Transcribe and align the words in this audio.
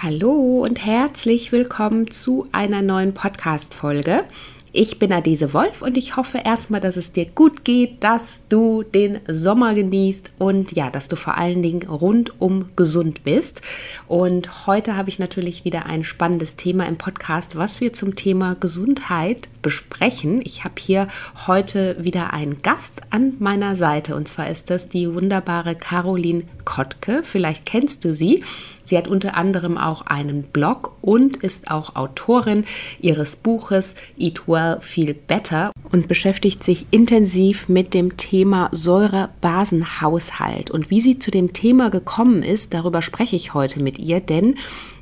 Hallo 0.00 0.62
und 0.62 0.86
herzlich 0.86 1.50
willkommen 1.50 2.08
zu 2.08 2.46
einer 2.52 2.82
neuen 2.82 3.14
Podcast-Folge. 3.14 4.22
Ich 4.70 5.00
bin 5.00 5.12
Adese 5.12 5.52
Wolf 5.52 5.82
und 5.82 5.96
ich 5.96 6.14
hoffe 6.14 6.38
erstmal, 6.44 6.80
dass 6.80 6.96
es 6.96 7.10
dir 7.10 7.24
gut 7.24 7.64
geht, 7.64 8.04
dass 8.04 8.42
du 8.48 8.84
den 8.84 9.18
Sommer 9.26 9.74
genießt 9.74 10.30
und 10.38 10.70
ja, 10.70 10.88
dass 10.88 11.08
du 11.08 11.16
vor 11.16 11.36
allen 11.36 11.64
Dingen 11.64 11.88
rundum 11.88 12.68
gesund 12.76 13.24
bist. 13.24 13.60
Und 14.06 14.68
heute 14.68 14.96
habe 14.96 15.08
ich 15.08 15.18
natürlich 15.18 15.64
wieder 15.64 15.86
ein 15.86 16.04
spannendes 16.04 16.54
Thema 16.54 16.86
im 16.86 16.96
Podcast, 16.96 17.56
was 17.56 17.80
wir 17.80 17.92
zum 17.92 18.14
Thema 18.14 18.54
Gesundheit 18.54 19.48
besprechen. 19.68 20.40
Ich 20.46 20.64
habe 20.64 20.76
hier 20.78 21.08
heute 21.46 22.02
wieder 22.02 22.32
einen 22.32 22.62
Gast 22.62 23.02
an 23.10 23.34
meiner 23.38 23.76
Seite 23.76 24.16
und 24.16 24.26
zwar 24.26 24.48
ist 24.48 24.70
das 24.70 24.88
die 24.88 25.12
wunderbare 25.12 25.74
Caroline 25.74 26.44
Kottke. 26.64 27.20
Vielleicht 27.22 27.66
kennst 27.66 28.06
du 28.06 28.14
sie. 28.14 28.44
Sie 28.82 28.96
hat 28.96 29.08
unter 29.08 29.36
anderem 29.36 29.76
auch 29.76 30.06
einen 30.06 30.44
Blog 30.44 30.96
und 31.02 31.36
ist 31.36 31.70
auch 31.70 31.96
Autorin 31.96 32.64
ihres 32.98 33.36
Buches 33.36 33.94
Eat 34.16 34.48
Well, 34.48 34.78
Feel 34.80 35.12
Better 35.12 35.70
und 35.92 36.08
beschäftigt 36.08 36.64
sich 36.64 36.86
intensiv 36.90 37.68
mit 37.68 37.92
dem 37.92 38.16
Thema 38.16 38.70
Säurebasenhaushalt. 38.72 40.70
Und 40.70 40.88
wie 40.88 41.02
sie 41.02 41.18
zu 41.18 41.30
dem 41.30 41.52
Thema 41.52 41.90
gekommen 41.90 42.42
ist, 42.42 42.72
darüber 42.72 43.02
spreche 43.02 43.36
ich 43.36 43.52
heute 43.52 43.82
mit 43.82 43.98
ihr, 43.98 44.20
denn 44.20 44.56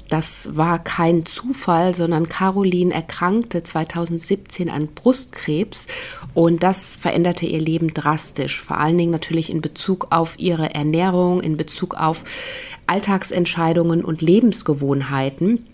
das 0.09 0.57
war 0.57 0.79
kein 0.79 1.27
Zufall, 1.27 1.95
sondern 1.95 2.29
Caroline 2.29 2.95
erkrankte 2.95 3.63
2017 3.63 4.71
an 4.71 4.89
Brustkrebs 4.89 5.87
und 6.35 6.63
das 6.63 6.97
veränderte 6.97 7.47
ihr 7.47 7.61
Leben 7.61 7.95
drastisch. 7.95 8.61
Vor 8.61 8.79
allen 8.79 8.99
Dingen 8.99 9.11
natürlich 9.11 9.51
in 9.51 9.61
Bezug 9.61 10.09
auf 10.11 10.39
ihre 10.39 10.75
Ernährung, 10.75 11.41
in 11.41 11.57
Bezug 11.57 11.95
auf 11.95 12.25
Alltagsentscheidungen 12.87 14.05
und 14.05 14.23
Lebensgewohnheiten. 14.23 15.67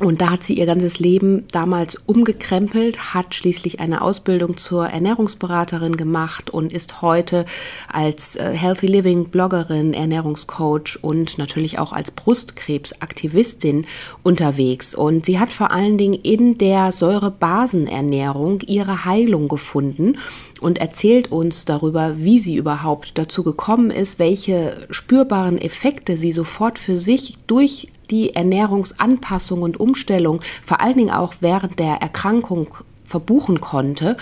Und 0.00 0.20
da 0.20 0.30
hat 0.30 0.42
sie 0.42 0.54
ihr 0.54 0.66
ganzes 0.66 0.98
Leben 0.98 1.44
damals 1.52 1.94
umgekrempelt, 2.06 3.14
hat 3.14 3.32
schließlich 3.32 3.78
eine 3.78 4.02
Ausbildung 4.02 4.56
zur 4.56 4.88
Ernährungsberaterin 4.88 5.96
gemacht 5.96 6.50
und 6.50 6.72
ist 6.72 7.00
heute 7.00 7.44
als 7.92 8.34
äh, 8.34 8.50
Healthy 8.54 8.88
Living 8.88 9.28
Bloggerin, 9.28 9.94
Ernährungscoach 9.94 10.98
und 11.00 11.38
natürlich 11.38 11.78
auch 11.78 11.92
als 11.92 12.10
Brustkrebsaktivistin 12.10 13.86
unterwegs. 14.24 14.96
Und 14.96 15.26
sie 15.26 15.38
hat 15.38 15.52
vor 15.52 15.70
allen 15.70 15.96
Dingen 15.96 16.14
in 16.14 16.58
der 16.58 16.90
Säurebasenernährung 16.90 18.62
ihre 18.66 19.04
Heilung 19.04 19.46
gefunden 19.46 20.18
und 20.60 20.78
erzählt 20.78 21.30
uns 21.30 21.66
darüber, 21.66 22.14
wie 22.16 22.40
sie 22.40 22.56
überhaupt 22.56 23.16
dazu 23.16 23.44
gekommen 23.44 23.92
ist, 23.92 24.18
welche 24.18 24.88
spürbaren 24.90 25.58
Effekte 25.58 26.16
sie 26.16 26.32
sofort 26.32 26.80
für 26.80 26.96
sich 26.96 27.36
durch 27.46 27.88
die 28.10 28.34
Ernährungsanpassung 28.34 29.62
und 29.62 29.78
Umstellung 29.78 30.40
vor 30.62 30.80
allen 30.80 30.96
Dingen 30.96 31.10
auch 31.10 31.34
während 31.40 31.78
der 31.78 31.96
Erkrankung 31.96 32.68
verbuchen 33.04 33.60
konnte 33.60 34.16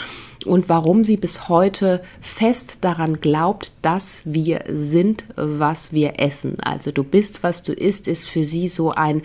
und 0.44 0.68
warum 0.68 1.04
sie 1.04 1.16
bis 1.16 1.48
heute 1.48 2.02
fest 2.20 2.78
daran 2.80 3.20
glaubt, 3.20 3.72
dass 3.82 4.22
wir 4.24 4.64
sind, 4.68 5.24
was 5.36 5.92
wir 5.92 6.20
essen. 6.20 6.58
Also 6.60 6.90
du 6.90 7.04
bist, 7.04 7.42
was 7.42 7.62
du 7.62 7.72
isst, 7.72 8.08
ist 8.08 8.28
für 8.28 8.44
sie 8.44 8.68
so 8.68 8.90
ein 8.90 9.22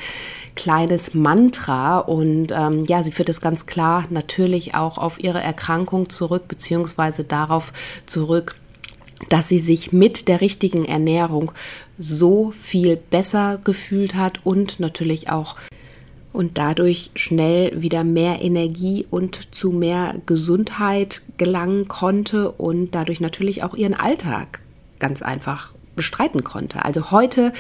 kleines 0.56 1.14
Mantra 1.14 2.00
und 2.00 2.52
ähm, 2.52 2.86
ja, 2.86 3.04
sie 3.04 3.12
führt 3.12 3.30
es 3.30 3.42
ganz 3.42 3.66
klar 3.66 4.06
natürlich 4.10 4.76
auch 4.76 4.98
auf 4.98 5.24
ihre 5.24 5.42
Erkrankung 5.42 6.10
zurück, 6.10 6.48
beziehungsweise 6.48 7.24
darauf 7.24 7.74
zurück, 8.06 8.56
dass 9.30 9.48
sie 9.48 9.60
sich 9.60 9.92
mit 9.92 10.28
der 10.28 10.42
richtigen 10.42 10.86
Ernährung 10.86 11.52
so 12.00 12.52
viel 12.52 12.96
besser 12.96 13.60
gefühlt 13.64 14.16
hat 14.16 14.46
und 14.46 14.80
natürlich 14.80 15.30
auch 15.30 15.56
und 16.34 16.60
dadurch 16.60 17.10
schnell 17.16 17.82
wieder 17.82 18.04
mehr 18.04 18.42
Energie 18.42 19.08
und 19.10 19.56
zu 19.56 19.72
mehr 19.72 20.16
Gesundheit 20.28 21.24
gelangen 21.38 21.88
konnte 21.88 22.52
und 22.52 22.92
dadurch 22.92 23.20
natürlich 23.20 23.64
auch 23.64 23.74
ihren 23.74 23.96
Alltag 23.96 24.60
ganz 25.00 25.24
einfach 25.24 25.74
bestreiten 25.96 26.44
konnte. 26.44 26.86
Also 26.86 27.10
heute 27.10 27.54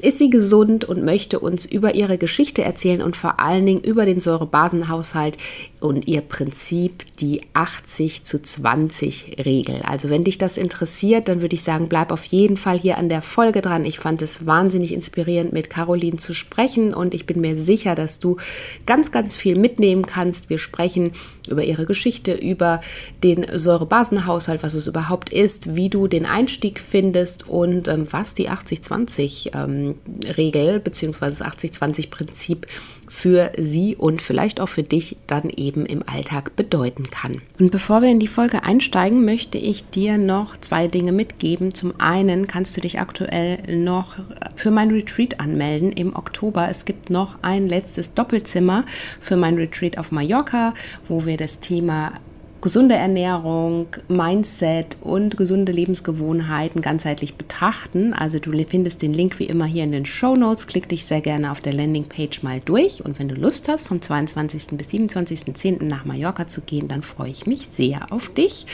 ist 0.00 0.18
sie 0.18 0.30
gesund 0.30 0.84
und 0.84 1.04
möchte 1.04 1.40
uns 1.40 1.66
über 1.66 1.94
ihre 1.94 2.18
Geschichte 2.18 2.62
erzählen 2.62 3.02
und 3.02 3.16
vor 3.16 3.40
allen 3.40 3.66
Dingen 3.66 3.82
über 3.82 4.06
den 4.06 4.20
Säurebasenhaushalt 4.20 5.36
und 5.80 6.08
ihr 6.08 6.20
Prinzip, 6.20 7.04
die 7.16 7.42
80 7.52 8.24
zu 8.24 8.42
20 8.42 9.36
Regel. 9.44 9.82
Also 9.82 10.10
wenn 10.10 10.24
dich 10.24 10.38
das 10.38 10.56
interessiert, 10.56 11.28
dann 11.28 11.40
würde 11.40 11.54
ich 11.54 11.62
sagen, 11.62 11.88
bleib 11.88 12.12
auf 12.12 12.24
jeden 12.24 12.56
Fall 12.56 12.78
hier 12.78 12.98
an 12.98 13.08
der 13.08 13.22
Folge 13.22 13.60
dran. 13.60 13.84
Ich 13.84 13.98
fand 13.98 14.22
es 14.22 14.46
wahnsinnig 14.46 14.92
inspirierend, 14.92 15.52
mit 15.52 15.70
Caroline 15.70 16.16
zu 16.16 16.34
sprechen 16.34 16.94
und 16.94 17.14
ich 17.14 17.26
bin 17.26 17.40
mir 17.40 17.56
sicher, 17.56 17.94
dass 17.94 18.18
du 18.18 18.36
ganz, 18.86 19.12
ganz 19.12 19.36
viel 19.36 19.58
mitnehmen 19.58 20.06
kannst. 20.06 20.50
Wir 20.50 20.58
sprechen 20.58 21.12
über 21.48 21.64
ihre 21.64 21.86
Geschichte, 21.86 22.34
über 22.34 22.80
den 23.22 23.46
Säurebasenhaushalt, 23.52 24.62
was 24.62 24.74
es 24.74 24.86
überhaupt 24.86 25.32
ist, 25.32 25.74
wie 25.74 25.88
du 25.88 26.08
den 26.08 26.26
Einstieg 26.26 26.80
findest 26.80 27.48
und 27.48 27.88
ähm, 27.88 28.06
was 28.10 28.34
die 28.34 28.50
80-20 28.50 29.54
ähm, 29.54 29.87
Regel 30.36 30.80
bzw. 30.80 31.26
das 31.26 31.42
80-20-Prinzip 31.42 32.66
für 33.08 33.52
sie 33.58 33.96
und 33.96 34.20
vielleicht 34.20 34.60
auch 34.60 34.68
für 34.68 34.82
dich 34.82 35.16
dann 35.26 35.50
eben 35.50 35.86
im 35.86 36.02
Alltag 36.06 36.56
bedeuten 36.56 37.10
kann. 37.10 37.40
Und 37.58 37.70
bevor 37.70 38.02
wir 38.02 38.10
in 38.10 38.20
die 38.20 38.28
Folge 38.28 38.62
einsteigen, 38.64 39.24
möchte 39.24 39.58
ich 39.58 39.88
dir 39.88 40.18
noch 40.18 40.56
zwei 40.58 40.88
Dinge 40.88 41.12
mitgeben. 41.12 41.74
Zum 41.74 41.98
einen 41.98 42.46
kannst 42.46 42.76
du 42.76 42.80
dich 42.80 43.00
aktuell 43.00 43.76
noch 43.76 44.16
für 44.54 44.70
mein 44.70 44.90
Retreat 44.90 45.40
anmelden 45.40 45.92
im 45.92 46.14
Oktober. 46.14 46.68
Es 46.68 46.84
gibt 46.84 47.10
noch 47.10 47.36
ein 47.42 47.68
letztes 47.68 48.14
Doppelzimmer 48.14 48.84
für 49.20 49.36
mein 49.36 49.56
Retreat 49.56 49.98
auf 49.98 50.12
Mallorca, 50.12 50.74
wo 51.08 51.24
wir 51.24 51.36
das 51.36 51.60
Thema 51.60 52.12
gesunde 52.60 52.96
Ernährung, 52.96 53.86
Mindset 54.08 54.96
und 55.00 55.36
gesunde 55.36 55.72
Lebensgewohnheiten 55.72 56.80
ganzheitlich 56.80 57.36
betrachten. 57.36 58.12
Also 58.12 58.38
du 58.38 58.52
findest 58.66 59.02
den 59.02 59.14
Link 59.14 59.38
wie 59.38 59.44
immer 59.44 59.64
hier 59.64 59.84
in 59.84 59.92
den 59.92 60.06
Show 60.06 60.36
Notes. 60.36 60.66
Klick 60.66 60.88
dich 60.88 61.06
sehr 61.06 61.20
gerne 61.20 61.52
auf 61.52 61.60
der 61.60 61.72
Landingpage 61.72 62.42
mal 62.42 62.60
durch. 62.64 63.04
Und 63.04 63.18
wenn 63.18 63.28
du 63.28 63.34
Lust 63.34 63.68
hast, 63.68 63.86
vom 63.86 64.00
22. 64.00 64.76
bis 64.76 64.88
27.10. 64.88 65.84
nach 65.84 66.04
Mallorca 66.04 66.48
zu 66.48 66.62
gehen, 66.62 66.88
dann 66.88 67.02
freue 67.02 67.30
ich 67.30 67.46
mich 67.46 67.68
sehr 67.70 68.12
auf 68.12 68.28
dich. 68.28 68.66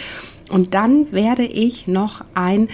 Und 0.50 0.74
dann 0.74 1.12
werde 1.12 1.44
ich 1.44 1.86
noch 1.86 2.24
ein 2.34 2.68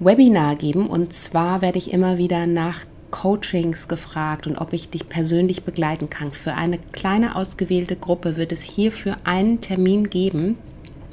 Webinar 0.00 0.56
geben. 0.56 0.86
Und 0.86 1.12
zwar 1.12 1.62
werde 1.62 1.78
ich 1.78 1.92
immer 1.92 2.18
wieder 2.18 2.46
nach 2.46 2.84
Coachings 3.10 3.88
gefragt 3.88 4.46
und 4.46 4.58
ob 4.58 4.72
ich 4.72 4.90
dich 4.90 5.08
persönlich 5.08 5.64
begleiten 5.64 6.10
kann. 6.10 6.32
Für 6.32 6.54
eine 6.54 6.78
kleine 6.92 7.36
ausgewählte 7.36 7.96
Gruppe 7.96 8.36
wird 8.36 8.52
es 8.52 8.62
hierfür 8.62 9.16
einen 9.24 9.60
Termin 9.60 10.10
geben. 10.10 10.56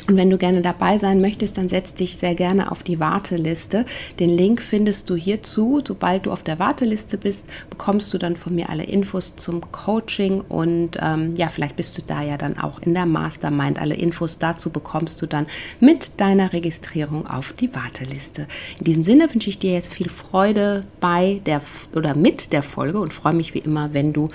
Und 0.07 0.15
wenn 0.15 0.29
du 0.29 0.37
gerne 0.37 0.61
dabei 0.61 0.97
sein 0.97 1.19
möchtest, 1.19 1.57
dann 1.57 1.67
setz 1.67 1.93
dich 1.93 2.15
sehr 2.15 2.33
gerne 2.33 2.71
auf 2.71 2.81
die 2.81 2.99
Warteliste. 2.99 3.85
Den 4.19 4.29
Link 4.29 4.61
findest 4.61 5.09
du 5.09 5.15
hierzu. 5.15 5.81
Sobald 5.85 6.25
du 6.25 6.31
auf 6.31 6.43
der 6.43 6.59
Warteliste 6.59 7.17
bist, 7.17 7.45
bekommst 7.69 8.13
du 8.13 8.17
dann 8.17 8.37
von 8.37 8.55
mir 8.55 8.69
alle 8.69 8.85
Infos 8.85 9.35
zum 9.35 9.69
Coaching 9.71 10.41
und 10.41 10.97
ähm, 11.01 11.35
ja, 11.35 11.49
vielleicht 11.49 11.75
bist 11.75 11.97
du 11.97 12.01
da 12.01 12.21
ja 12.23 12.37
dann 12.37 12.57
auch 12.57 12.81
in 12.81 12.93
der 12.93 13.05
Mastermind. 13.05 13.79
Alle 13.79 13.95
Infos 13.95 14.39
dazu 14.39 14.69
bekommst 14.69 15.21
du 15.21 15.25
dann 15.25 15.45
mit 15.81 16.21
deiner 16.21 16.53
Registrierung 16.53 17.27
auf 17.27 17.51
die 17.51 17.75
Warteliste. 17.75 18.47
In 18.79 18.85
diesem 18.85 19.03
Sinne 19.03 19.31
wünsche 19.33 19.49
ich 19.49 19.59
dir 19.59 19.73
jetzt 19.73 19.93
viel 19.93 20.09
Freude 20.09 20.85
bei 21.01 21.41
der 21.45 21.61
oder 21.93 22.15
mit 22.15 22.53
der 22.53 22.63
Folge 22.63 23.01
und 23.01 23.13
freue 23.13 23.33
mich 23.33 23.53
wie 23.53 23.59
immer, 23.59 23.93
wenn 23.93 24.13
du 24.13 24.29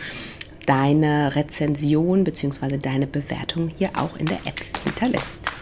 deine 0.66 1.34
Rezension 1.34 2.24
bzw. 2.24 2.76
deine 2.76 3.06
Bewertung 3.06 3.70
hier 3.78 3.90
auch 3.96 4.18
in 4.18 4.26
der 4.26 4.38
App 4.44 4.60
hinterlässt. 4.84 5.61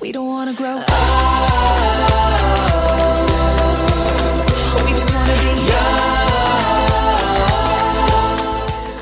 We 0.00 0.12
don't 0.12 0.28
wanna 0.28 0.52
grow 0.54 0.76
old. 0.76 0.86
We 4.84 4.90
just 4.90 5.12
wanna 5.12 5.34
be 5.40 5.50
young. 5.70 6.12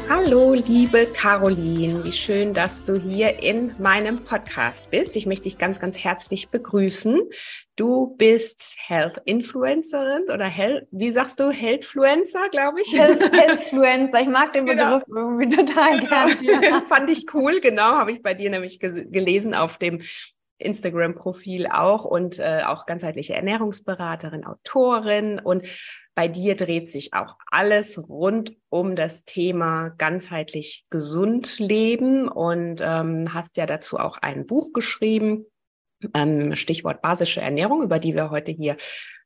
Hallo, 0.08 0.54
liebe 0.54 1.06
Caroline, 1.06 2.04
wie 2.04 2.12
schön, 2.12 2.54
dass 2.54 2.84
du 2.84 2.94
hier 2.94 3.42
in 3.42 3.72
meinem 3.78 4.24
Podcast 4.24 4.88
bist. 4.90 5.16
Ich 5.16 5.26
möchte 5.26 5.44
dich 5.44 5.58
ganz, 5.58 5.80
ganz 5.80 5.98
herzlich 5.98 6.50
begrüßen. 6.50 7.20
Du 7.76 8.14
bist 8.16 8.76
Health 8.86 9.20
Influencerin 9.24 10.24
oder 10.32 10.44
Health, 10.44 10.86
wie 10.92 11.12
sagst 11.12 11.40
du, 11.40 11.50
Healthfluencer, 11.50 12.48
glaube 12.50 12.80
ich? 12.80 12.92
Health, 12.92 13.20
Healthfluencer, 13.32 14.20
ich 14.20 14.28
mag 14.28 14.52
den. 14.52 14.66
Begriff 14.66 15.02
genau. 15.06 15.30
irgendwie 15.30 15.48
total 15.48 16.00
genau. 16.00 16.26
gern. 16.26 16.86
Fand 16.86 17.10
ich 17.10 17.26
cool, 17.34 17.60
genau, 17.60 17.96
habe 17.96 18.12
ich 18.12 18.22
bei 18.22 18.34
dir 18.34 18.50
nämlich 18.50 18.78
gelesen 18.78 19.54
auf 19.54 19.78
dem 19.78 20.00
Instagram-Profil 20.60 21.66
auch 21.66 22.04
und 22.04 22.38
äh, 22.38 22.62
auch 22.66 22.86
ganzheitliche 22.86 23.34
Ernährungsberaterin, 23.34 24.44
Autorin 24.44 25.38
und 25.38 25.66
bei 26.14 26.28
dir 26.28 26.54
dreht 26.54 26.90
sich 26.90 27.14
auch 27.14 27.36
alles 27.46 27.98
rund 28.08 28.54
um 28.68 28.94
das 28.94 29.24
Thema 29.24 29.90
ganzheitlich 29.96 30.84
gesund 30.90 31.58
leben 31.58 32.28
und 32.28 32.82
ähm, 32.82 33.32
hast 33.32 33.56
ja 33.56 33.64
dazu 33.64 33.98
auch 33.98 34.18
ein 34.18 34.46
Buch 34.46 34.72
geschrieben, 34.72 35.46
ähm, 36.14 36.56
Stichwort 36.56 37.00
basische 37.00 37.40
Ernährung, 37.40 37.82
über 37.82 37.98
die 37.98 38.14
wir 38.14 38.30
heute 38.30 38.52
hier 38.52 38.76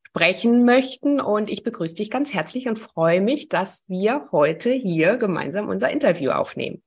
sprechen 0.02 0.64
möchten. 0.64 1.20
Und 1.20 1.50
ich 1.50 1.64
begrüße 1.64 1.96
dich 1.96 2.10
ganz 2.10 2.32
herzlich 2.32 2.68
und 2.68 2.78
freue 2.78 3.20
mich, 3.20 3.48
dass 3.48 3.82
wir 3.88 4.28
heute 4.30 4.70
hier 4.70 5.16
gemeinsam 5.16 5.68
unser 5.68 5.90
Interview 5.90 6.30
aufnehmen. 6.30 6.82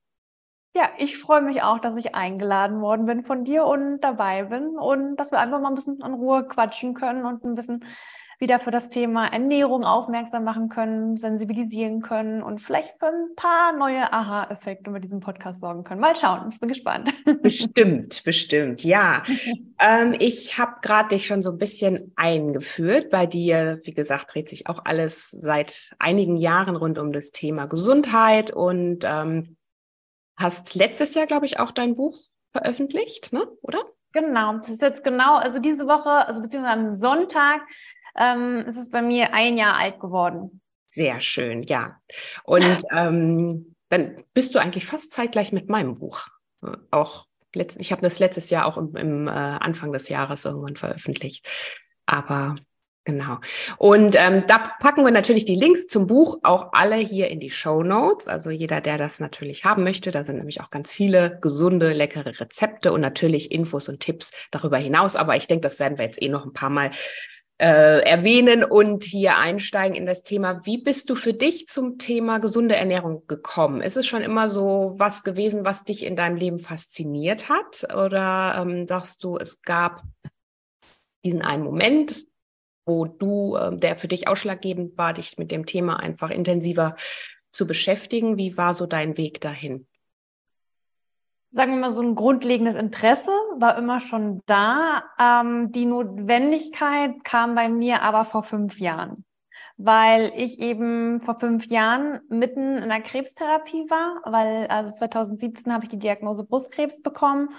Ja, 0.77 0.91
ich 0.99 1.17
freue 1.17 1.41
mich 1.41 1.63
auch, 1.63 1.79
dass 1.79 1.97
ich 1.97 2.13
eingeladen 2.13 2.81
worden 2.81 3.07
bin 3.07 3.23
von 3.23 3.43
dir 3.43 3.65
und 3.65 3.99
dabei 4.01 4.43
bin 4.43 4.77
und 4.77 5.15
dass 5.15 5.31
wir 5.31 5.39
einfach 5.39 5.59
mal 5.59 5.69
ein 5.69 5.75
bisschen 5.75 5.99
in 6.05 6.13
Ruhe 6.13 6.47
quatschen 6.47 6.93
können 6.93 7.25
und 7.25 7.43
ein 7.43 7.55
bisschen 7.55 7.83
wieder 8.37 8.59
für 8.59 8.69
das 8.69 8.89
Thema 8.89 9.25
Ernährung 9.25 9.83
aufmerksam 9.83 10.43
machen 10.43 10.69
können, 10.69 11.17
sensibilisieren 11.17 12.03
können 12.03 12.43
und 12.43 12.61
vielleicht 12.61 12.93
für 12.99 13.07
ein 13.07 13.35
paar 13.35 13.75
neue 13.75 14.13
Aha-Effekte 14.13 14.91
mit 14.91 15.03
diesem 15.03 15.19
Podcast 15.19 15.61
sorgen 15.61 15.83
können. 15.83 15.99
Mal 15.99 16.15
schauen, 16.15 16.51
ich 16.51 16.59
bin 16.59 16.69
gespannt. 16.69 17.11
Bestimmt, 17.41 18.23
bestimmt, 18.23 18.83
ja. 18.83 19.23
ähm, 19.79 20.13
ich 20.19 20.59
habe 20.59 20.73
gerade 20.83 21.09
dich 21.09 21.25
schon 21.25 21.41
so 21.41 21.49
ein 21.49 21.57
bisschen 21.57 22.13
eingeführt. 22.15 23.09
Bei 23.09 23.25
dir, 23.25 23.79
wie 23.83 23.95
gesagt, 23.95 24.35
dreht 24.35 24.47
sich 24.47 24.67
auch 24.67 24.85
alles 24.85 25.31
seit 25.31 25.95
einigen 25.97 26.37
Jahren 26.37 26.75
rund 26.75 26.99
um 26.99 27.11
das 27.11 27.31
Thema 27.31 27.65
Gesundheit 27.65 28.51
und 28.51 28.99
ähm, 29.03 29.56
hast 30.37 30.75
letztes 30.75 31.13
Jahr, 31.15 31.27
glaube 31.27 31.45
ich, 31.45 31.59
auch 31.59 31.71
dein 31.71 31.95
Buch 31.95 32.17
veröffentlicht, 32.51 33.33
ne? 33.33 33.47
oder? 33.61 33.83
Genau, 34.13 34.57
das 34.57 34.69
ist 34.69 34.81
jetzt 34.81 35.03
genau, 35.03 35.35
also 35.37 35.59
diese 35.59 35.85
Woche, 35.85 36.09
also 36.09 36.41
beziehungsweise 36.41 36.79
am 36.79 36.95
Sonntag 36.95 37.61
ähm, 38.15 38.63
ist 38.65 38.77
es 38.77 38.89
bei 38.89 39.01
mir 39.01 39.33
ein 39.33 39.57
Jahr 39.57 39.75
alt 39.75 39.99
geworden. 39.99 40.61
Sehr 40.89 41.21
schön, 41.21 41.63
ja. 41.63 41.99
Und 42.43 42.83
ähm, 42.91 43.75
dann 43.89 44.23
bist 44.33 44.55
du 44.55 44.59
eigentlich 44.59 44.85
fast 44.85 45.11
zeitgleich 45.11 45.51
mit 45.51 45.69
meinem 45.69 45.95
Buch. 45.95 46.27
Auch 46.89 47.25
letzt, 47.53 47.79
ich 47.79 47.91
habe 47.91 48.01
das 48.01 48.19
letztes 48.19 48.49
Jahr 48.49 48.65
auch 48.65 48.77
im, 48.77 48.95
im 48.95 49.27
äh, 49.27 49.31
Anfang 49.31 49.91
des 49.91 50.09
Jahres 50.09 50.45
irgendwann 50.45 50.75
veröffentlicht. 50.75 51.47
Aber 52.05 52.55
Genau. 53.07 53.37
Und 53.77 54.17
ähm, 54.19 54.43
da 54.47 54.57
packen 54.81 55.05
wir 55.05 55.11
natürlich 55.11 55.45
die 55.45 55.55
Links 55.55 55.87
zum 55.87 56.07
Buch 56.07 56.39
auch 56.43 56.73
alle 56.73 56.97
hier 56.97 57.29
in 57.29 57.39
die 57.39 57.49
Show 57.49 57.81
Notes. 57.81 58.27
Also 58.27 58.49
jeder, 58.49 58.81
der 58.81 58.97
das 58.97 59.21
natürlich 59.21 59.63
haben 59.63 59.85
möchte, 59.85 60.11
da 60.11 60.25
sind 60.25 60.35
nämlich 60.35 60.59
auch 60.59 60.69
ganz 60.71 60.91
viele 60.91 61.39
gesunde, 61.39 61.93
leckere 61.93 62.37
Rezepte 62.37 62.91
und 62.91 62.99
natürlich 62.99 63.53
Infos 63.53 63.87
und 63.87 64.01
Tipps 64.01 64.31
darüber 64.51 64.75
hinaus. 64.75 65.15
Aber 65.15 65.37
ich 65.37 65.47
denke, 65.47 65.61
das 65.61 65.79
werden 65.79 65.97
wir 65.97 66.03
jetzt 66.03 66.21
eh 66.21 66.27
noch 66.27 66.45
ein 66.45 66.51
paar 66.51 66.69
Mal 66.69 66.91
äh, 67.61 68.01
erwähnen 68.01 68.65
und 68.65 69.05
hier 69.05 69.37
einsteigen 69.37 69.95
in 69.95 70.05
das 70.05 70.23
Thema. 70.23 70.65
Wie 70.65 70.77
bist 70.77 71.09
du 71.09 71.15
für 71.15 71.33
dich 71.33 71.67
zum 71.67 71.97
Thema 71.97 72.39
gesunde 72.39 72.75
Ernährung 72.75 73.25
gekommen? 73.27 73.79
Ist 73.81 73.95
es 73.95 74.05
schon 74.05 74.21
immer 74.21 74.49
so 74.49 74.95
was 74.97 75.23
gewesen, 75.23 75.63
was 75.63 75.85
dich 75.85 76.03
in 76.03 76.17
deinem 76.17 76.35
Leben 76.35 76.59
fasziniert 76.59 77.47
hat? 77.47 77.87
Oder 77.95 78.57
ähm, 78.59 78.85
sagst 78.85 79.23
du, 79.23 79.37
es 79.37 79.61
gab 79.61 80.03
diesen 81.23 81.41
einen 81.41 81.63
Moment, 81.63 82.27
wo 82.87 83.05
du, 83.05 83.55
äh, 83.55 83.75
der 83.75 83.95
für 83.95 84.07
dich 84.07 84.27
ausschlaggebend 84.27 84.97
war, 84.97 85.13
dich 85.13 85.37
mit 85.37 85.51
dem 85.51 85.65
Thema 85.65 85.99
einfach 85.99 86.29
intensiver 86.31 86.95
zu 87.51 87.67
beschäftigen? 87.67 88.37
Wie 88.37 88.57
war 88.57 88.73
so 88.73 88.85
dein 88.85 89.17
Weg 89.17 89.41
dahin? 89.41 89.87
sagen 91.51 91.73
wir 91.73 91.79
mal, 91.79 91.91
so 91.91 92.01
ein 92.01 92.15
grundlegendes 92.15 92.75
Interesse 92.75 93.31
war 93.57 93.77
immer 93.77 93.99
schon 93.99 94.41
da. 94.45 95.03
Ähm, 95.19 95.71
die 95.71 95.85
Notwendigkeit 95.85 97.23
kam 97.23 97.55
bei 97.55 97.69
mir 97.69 98.01
aber 98.01 98.25
vor 98.25 98.43
fünf 98.43 98.79
Jahren, 98.79 99.25
weil 99.77 100.31
ich 100.35 100.59
eben 100.59 101.21
vor 101.21 101.39
fünf 101.39 101.65
Jahren 101.67 102.19
mitten 102.29 102.77
in 102.77 102.89
der 102.89 103.01
Krebstherapie 103.01 103.89
war, 103.89 104.21
weil 104.25 104.67
also 104.67 104.93
2017 104.93 105.73
habe 105.73 105.85
ich 105.85 105.89
die 105.89 105.99
Diagnose 105.99 106.43
Brustkrebs 106.43 107.01
bekommen 107.01 107.49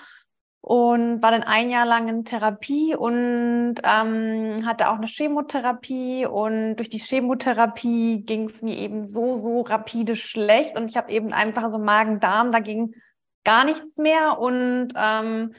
und 0.60 1.22
war 1.22 1.31
dann 1.31 1.44
ein 1.44 1.70
Jahr 1.70 1.87
lang 1.87 2.08
in 2.08 2.25
Therapie 2.25 2.94
und 2.94 3.76
ähm, 3.82 4.66
hatte 4.66 4.88
auch 4.90 4.96
eine 4.96 5.06
Chemotherapie 5.06 6.26
und 6.26 6.76
durch 6.76 6.90
die 6.90 6.99
Chemotherapie 6.99 8.22
ging 8.25 8.49
es 8.49 8.62
mir 8.62 8.76
eben 8.76 9.05
so, 9.05 9.38
so 9.38 9.60
rapide 9.62 10.16
schlecht 10.16 10.76
und 10.76 10.90
ich 10.90 10.96
habe 10.96 11.12
eben 11.12 11.32
einfach 11.32 11.70
so 11.70 11.78
Magen-Darm, 11.78 12.52
dagegen 12.52 12.94
gar 13.44 13.64
nichts 13.64 13.96
mehr 13.96 14.38
und 14.38 14.88
ähm, 14.96 15.55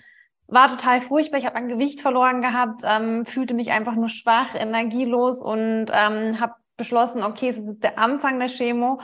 war 0.47 0.69
total 0.69 1.01
furchtbar. 1.01 1.37
Ich 1.37 1.45
habe 1.45 1.55
an 1.55 1.69
Gewicht 1.69 2.01
verloren 2.01 2.41
gehabt, 2.41 2.81
ähm, 2.83 3.25
fühlte 3.25 3.53
mich 3.53 3.71
einfach 3.71 3.95
nur 3.95 4.09
schwach, 4.09 4.53
energielos 4.55 5.41
und 5.41 5.87
ähm, 5.91 6.39
habe 6.39 6.53
beschlossen, 6.77 7.23
okay, 7.23 7.53
das 7.53 7.65
ist 7.65 7.83
der 7.83 7.97
Anfang 7.97 8.39
der 8.39 8.49
Chemo. 8.49 8.99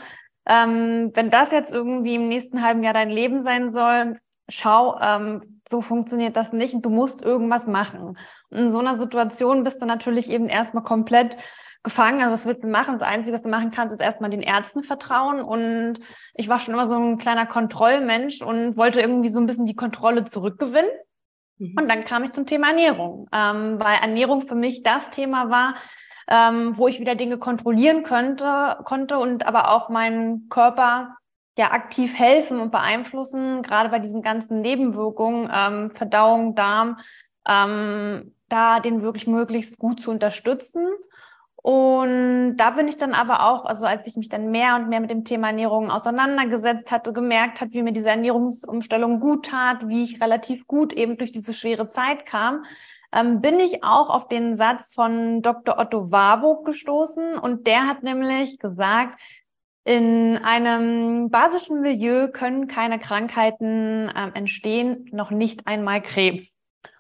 Ähm, 0.48 1.12
wenn 1.14 1.30
das 1.30 1.52
jetzt 1.52 1.74
irgendwie 1.74 2.16
im 2.16 2.28
nächsten 2.28 2.62
halben 2.62 2.84
Jahr 2.84 2.94
dein 2.94 3.10
Leben 3.10 3.42
sein 3.42 3.72
soll, 3.72 4.20
schau, 4.50 5.00
ähm, 5.02 5.62
so 5.68 5.82
funktioniert 5.82 6.36
das 6.36 6.54
nicht 6.54 6.74
und 6.74 6.86
du 6.86 6.90
musst 6.90 7.22
irgendwas 7.22 7.68
machen. 7.68 8.18
Und 8.50 8.58
in 8.58 8.70
so 8.70 8.80
einer 8.80 8.96
Situation 8.96 9.64
bist 9.64 9.82
du 9.82 9.86
natürlich 9.86 10.30
eben 10.30 10.48
erstmal 10.48 10.84
komplett 10.84 11.38
gefangen. 11.84 12.22
Also 12.22 12.34
was 12.34 12.46
willst 12.46 12.64
du 12.64 12.68
machen? 12.68 13.00
Das 13.00 13.08
Einzige, 13.08 13.36
was 13.36 13.44
du 13.44 13.50
machen 13.50 13.72
kannst, 13.72 13.94
ist 13.94 14.02
erstmal 14.02 14.30
den 14.30 14.42
Ärzten 14.42 14.84
vertrauen. 14.84 15.42
Und 15.42 16.00
ich 16.34 16.50
war 16.50 16.60
schon 16.60 16.74
immer 16.74 16.88
so 16.88 16.96
ein 16.96 17.18
kleiner 17.18 17.46
Kontrollmensch 17.46 18.42
und 18.42 18.78
wollte 18.78 19.00
irgendwie 19.00 19.30
so 19.30 19.40
ein 19.40 19.46
bisschen 19.46 19.66
die 19.66 19.76
Kontrolle 19.76 20.26
zurückgewinnen. 20.26 20.92
Mhm. 21.58 21.76
Und 21.80 21.90
dann 21.90 22.04
kam 22.04 22.24
ich 22.24 22.32
zum 22.32 22.46
Thema 22.46 22.70
Ernährung, 22.70 23.28
ähm, 23.32 23.80
weil 23.80 23.98
Ernährung 24.02 24.48
für 24.48 24.56
mich 24.56 24.84
das 24.84 25.10
Thema 25.12 25.50
war, 25.50 25.76
ähm, 26.28 26.78
wo 26.78 26.88
ich 26.88 27.00
wieder 27.00 27.16
Dinge 27.16 27.38
kontrollieren 27.38 28.04
könnte, 28.04 28.78
konnte 28.84 29.18
und 29.18 29.46
aber 29.46 29.72
auch 29.72 29.90
meinen 29.90 30.50
Körper 30.50 31.16
ja 31.58 31.72
aktiv 31.72 32.18
helfen 32.18 32.60
und 32.60 32.72
beeinflussen, 32.72 33.62
gerade 33.62 33.90
bei 33.90 34.00
diesen 34.00 34.22
ganzen 34.22 34.62
Nebenwirkungen, 34.62 35.50
ähm, 35.54 35.92
Verdauung, 35.92 36.56
Darm, 36.56 36.98
ähm, 37.48 38.34
da 38.50 38.80
den 38.80 39.02
wirklich 39.02 39.28
möglichst 39.28 39.78
gut 39.78 40.00
zu 40.02 40.12
unterstützen. 40.12 40.88
Und 41.56 42.58
da 42.58 42.70
bin 42.72 42.88
ich 42.88 42.98
dann 42.98 43.16
aber 43.16 43.48
auch, 43.48 43.66
also 43.66 43.88
als 43.88 44.06
ich 44.06 44.16
mich 44.18 44.30
dann 44.30 44.52
mehr 44.52 44.76
und 44.76 44.88
mehr 44.88 45.00
mit 45.00 45.10
dem 45.10 45.24
Thema 45.24 45.48
Ernährung 45.48 45.90
auseinandergesetzt 45.90 46.92
hatte, 46.92 47.12
gemerkt 47.12 47.60
hat, 47.60 47.72
wie 47.72 47.82
mir 47.82 47.92
diese 47.92 48.10
Ernährungsumstellung 48.10 49.20
gut 49.20 49.48
tat, 49.48 49.88
wie 49.88 50.04
ich 50.04 50.22
relativ 50.22 50.68
gut 50.68 50.94
eben 50.94 51.18
durch 51.18 51.32
diese 51.32 51.56
schwere 51.56 51.88
Zeit 51.88 52.28
kam, 52.28 52.66
ähm, 53.12 53.42
bin 53.42 53.60
ich 53.60 53.84
auch 53.84 54.10
auf 54.10 54.28
den 54.28 54.56
Satz 54.56 54.94
von 54.94 55.42
Dr. 55.42 55.80
Otto 55.80 56.12
Warburg 56.12 56.66
gestoßen. 56.66 57.36
Und 57.40 57.66
der 57.66 57.88
hat 57.88 58.04
nämlich 58.04 58.60
gesagt, 58.60 59.20
in 59.86 60.38
einem 60.44 61.30
basischen 61.30 61.82
Milieu 61.82 62.28
können 62.28 62.68
keine 62.68 63.00
Krankheiten 63.00 64.10
äh, 64.10 64.32
entstehen, 64.34 65.08
noch 65.12 65.30
nicht 65.30 65.68
einmal 65.68 66.02
Krebs. 66.02 66.56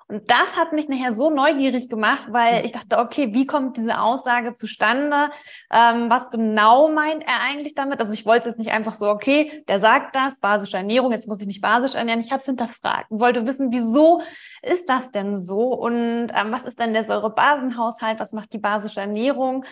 Und 0.08 0.30
das 0.30 0.56
hat 0.56 0.72
mich 0.72 0.88
nachher 0.88 1.16
so 1.16 1.32
neugierig 1.32 1.90
gemacht, 1.90 2.28
weil 2.30 2.64
ich 2.64 2.72
dachte, 2.72 3.00
okay, 3.00 3.34
wie 3.34 3.48
kommt 3.48 3.76
diese 3.78 4.00
Aussage 4.00 4.54
zustande? 4.54 5.32
Ähm, 5.72 6.12
was 6.12 6.30
genau 6.30 6.90
meint 6.90 7.24
er 7.26 7.40
eigentlich 7.42 7.74
damit? 7.74 8.00
Also 8.00 8.14
ich 8.14 8.24
wollte 8.24 8.50
jetzt 8.50 8.60
nicht 8.60 8.72
einfach 8.72 8.94
so, 8.94 9.10
okay, 9.10 9.64
der 9.68 9.80
sagt 9.80 10.16
das, 10.16 10.40
basische 10.40 10.78
Ernährung, 10.78 11.12
jetzt 11.12 11.28
muss 11.28 11.42
ich 11.42 11.48
mich 11.48 11.60
basisch 11.60 11.96
ernähren. 11.96 12.20
Ich 12.20 12.30
habe 12.30 12.40
es 12.40 12.46
hinterfragt 12.46 13.10
und 13.10 13.20
wollte 13.20 13.48
wissen, 13.48 13.72
wieso 13.72 14.22
ist 14.62 14.88
das 14.88 15.10
denn 15.10 15.38
so? 15.38 15.74
Und 15.74 16.28
ähm, 16.36 16.52
was 16.52 16.62
ist 16.62 16.80
denn 16.80 16.94
der 16.94 17.06
Säurebasenhaushalt? 17.06 18.20
Was 18.20 18.32
macht 18.32 18.54
die 18.54 18.60
basische 18.60 19.00
Ernährung? 19.00 19.66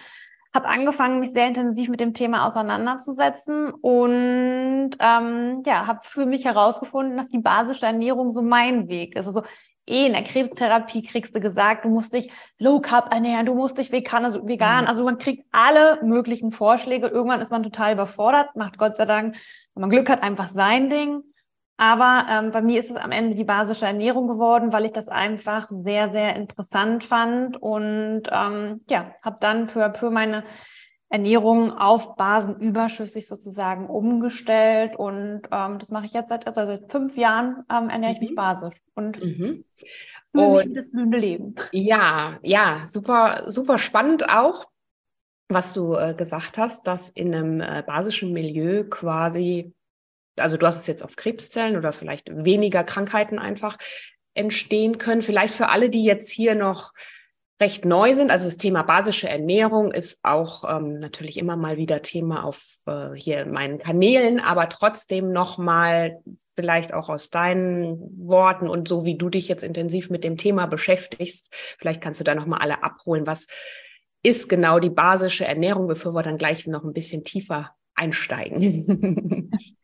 Habe 0.54 0.68
angefangen, 0.68 1.20
mich 1.20 1.32
sehr 1.32 1.48
intensiv 1.48 1.90
mit 1.90 2.00
dem 2.00 2.14
Thema 2.14 2.46
auseinanderzusetzen 2.46 3.72
und 3.72 4.92
ähm, 5.00 5.64
ja, 5.66 5.88
habe 5.88 6.00
für 6.04 6.26
mich 6.26 6.46
herausgefunden, 6.46 7.18
dass 7.18 7.30
die 7.30 7.40
basische 7.40 7.86
Ernährung 7.86 8.30
so 8.30 8.42
mein 8.42 8.88
Weg 8.88 9.16
ist. 9.16 9.26
Also 9.26 9.44
eh 9.88 10.06
in 10.06 10.14
der 10.14 10.24
Krebstherapie 10.24 11.02
kriegst 11.02 11.36
du 11.36 11.40
gesagt, 11.40 11.86
du 11.86 11.90
musst 11.90 12.14
dich 12.14 12.32
low 12.60 12.80
carb 12.80 13.14
ernähren, 13.14 13.46
du 13.46 13.56
musst 13.56 13.78
dich 13.78 13.92
vegan, 13.92 14.26
also 14.26 14.48
vegan. 14.48 14.84
Mhm. 14.84 14.88
Also 14.88 15.04
man 15.04 15.18
kriegt 15.18 15.46
alle 15.52 16.00
möglichen 16.04 16.52
Vorschläge. 16.52 17.08
Irgendwann 17.08 17.42
ist 17.42 17.52
man 17.52 17.64
total 17.64 17.94
überfordert, 17.94 18.56
macht 18.56 18.78
Gott 18.78 18.98
sei 18.98 19.06
Dank, 19.06 19.36
wenn 19.74 19.82
man 19.82 19.90
Glück 19.90 20.10
hat, 20.10 20.24
einfach 20.24 20.52
sein 20.54 20.90
Ding. 20.90 21.24
Aber 21.78 22.28
ähm, 22.30 22.52
bei 22.52 22.62
mir 22.62 22.82
ist 22.82 22.92
es 22.92 22.96
am 22.98 23.12
Ende 23.12 23.36
die 23.36 23.44
basische 23.44 23.86
Ernährung 23.86 24.28
geworden, 24.28 24.72
weil 24.72 24.86
ich 24.86 24.92
das 24.92 25.08
einfach 25.08 25.70
sehr, 25.70 26.12
sehr 26.12 26.36
interessant 26.36 27.04
fand 27.04 27.62
und 27.62 28.24
ähm, 28.32 28.82
ja, 28.90 29.16
habe 29.24 29.38
dann 29.40 29.70
für, 29.70 29.94
für 29.96 30.12
meine 30.12 30.44
Ernährung 31.14 31.72
auf 31.72 32.16
Basen 32.16 32.60
überschüssig 32.60 33.28
sozusagen 33.28 33.88
umgestellt 33.88 34.96
und 34.96 35.42
ähm, 35.52 35.78
das 35.78 35.92
mache 35.92 36.06
ich 36.06 36.14
jetzt 36.14 36.30
seit, 36.30 36.48
also 36.48 36.66
seit 36.66 36.92
fünf 36.92 37.18
Jahren 37.18 37.64
ähm, 37.72 37.90
ernähre 37.90 38.14
ich 38.14 38.20
mich 38.20 38.32
mhm. 38.32 38.36
basisch. 38.36 38.76
Und 38.96 39.24
mhm. 39.24 39.64
und 40.32 40.74
das 40.76 40.90
blühende 40.90 41.20
Leben. 41.20 41.56
Ja, 41.72 42.40
ja, 42.42 42.86
super, 42.88 43.44
super 43.46 43.78
spannend 43.78 44.28
auch, 44.28 44.66
was 45.50 45.74
du 45.74 45.94
äh, 45.94 46.16
gesagt 46.16 46.58
hast, 46.58 46.88
dass 46.88 47.10
in 47.10 47.34
einem 47.34 47.62
äh, 47.62 47.84
basischen 47.86 48.34
Milieu 48.34 48.84
quasi, 48.90 49.72
also 50.38 50.58
du 50.58 50.66
hast 50.66 50.80
es 50.80 50.88
jetzt 50.88 51.04
auf 51.04 51.16
Krebszellen 51.16 51.78
oder 51.78 51.94
vielleicht 51.94 52.28
weniger 52.30 52.84
Krankheiten 52.84 53.40
einfach 53.40 53.78
entstehen 54.34 54.98
können. 54.98 55.22
Vielleicht 55.22 55.54
für 55.54 55.70
alle, 55.70 55.90
die 55.90 56.04
jetzt 56.04 56.32
hier 56.32 56.56
noch 56.56 56.92
recht 57.62 57.86
neu 57.86 58.14
sind. 58.14 58.32
Also 58.32 58.46
das 58.46 58.58
Thema 58.58 58.82
basische 58.82 59.30
Ernährung 59.30 59.92
ist 59.92 60.20
auch 60.24 60.64
ähm, 60.68 61.00
natürlich 61.00 61.38
immer 61.38 61.56
mal 61.56 61.78
wieder 61.78 62.02
Thema 62.02 62.44
auf 62.44 62.78
äh, 62.88 63.14
hier 63.16 63.46
meinen 63.46 63.78
Kanälen, 63.78 64.40
aber 64.40 64.70
trotzdem 64.70 65.32
noch 65.32 65.58
mal 65.58 66.14
vielleicht 66.56 66.94
auch 66.94 67.10
aus 67.10 67.30
deinen 67.30 68.00
Worten 68.28 68.68
und 68.68 68.88
so 68.88 69.06
wie 69.06 69.18
du 69.18 69.30
dich 69.30 69.48
jetzt 69.48 69.64
intensiv 69.64 70.10
mit 70.10 70.24
dem 70.24 70.36
Thema 70.36 70.66
beschäftigst, 70.66 71.48
vielleicht 71.80 72.02
kannst 72.02 72.20
du 72.20 72.24
da 72.24 72.36
noch 72.36 72.48
mal 72.48 72.58
alle 72.58 72.84
abholen, 72.84 73.26
was 73.28 73.48
ist 74.24 74.50
genau 74.50 74.80
die 74.80 74.90
basische 74.90 75.46
Ernährung, 75.46 75.88
bevor 75.88 76.14
wir 76.14 76.24
dann 76.24 76.38
gleich 76.38 76.66
noch 76.68 76.84
ein 76.84 76.94
bisschen 76.94 77.24
tiefer 77.24 77.76
einsteigen. 77.96 79.52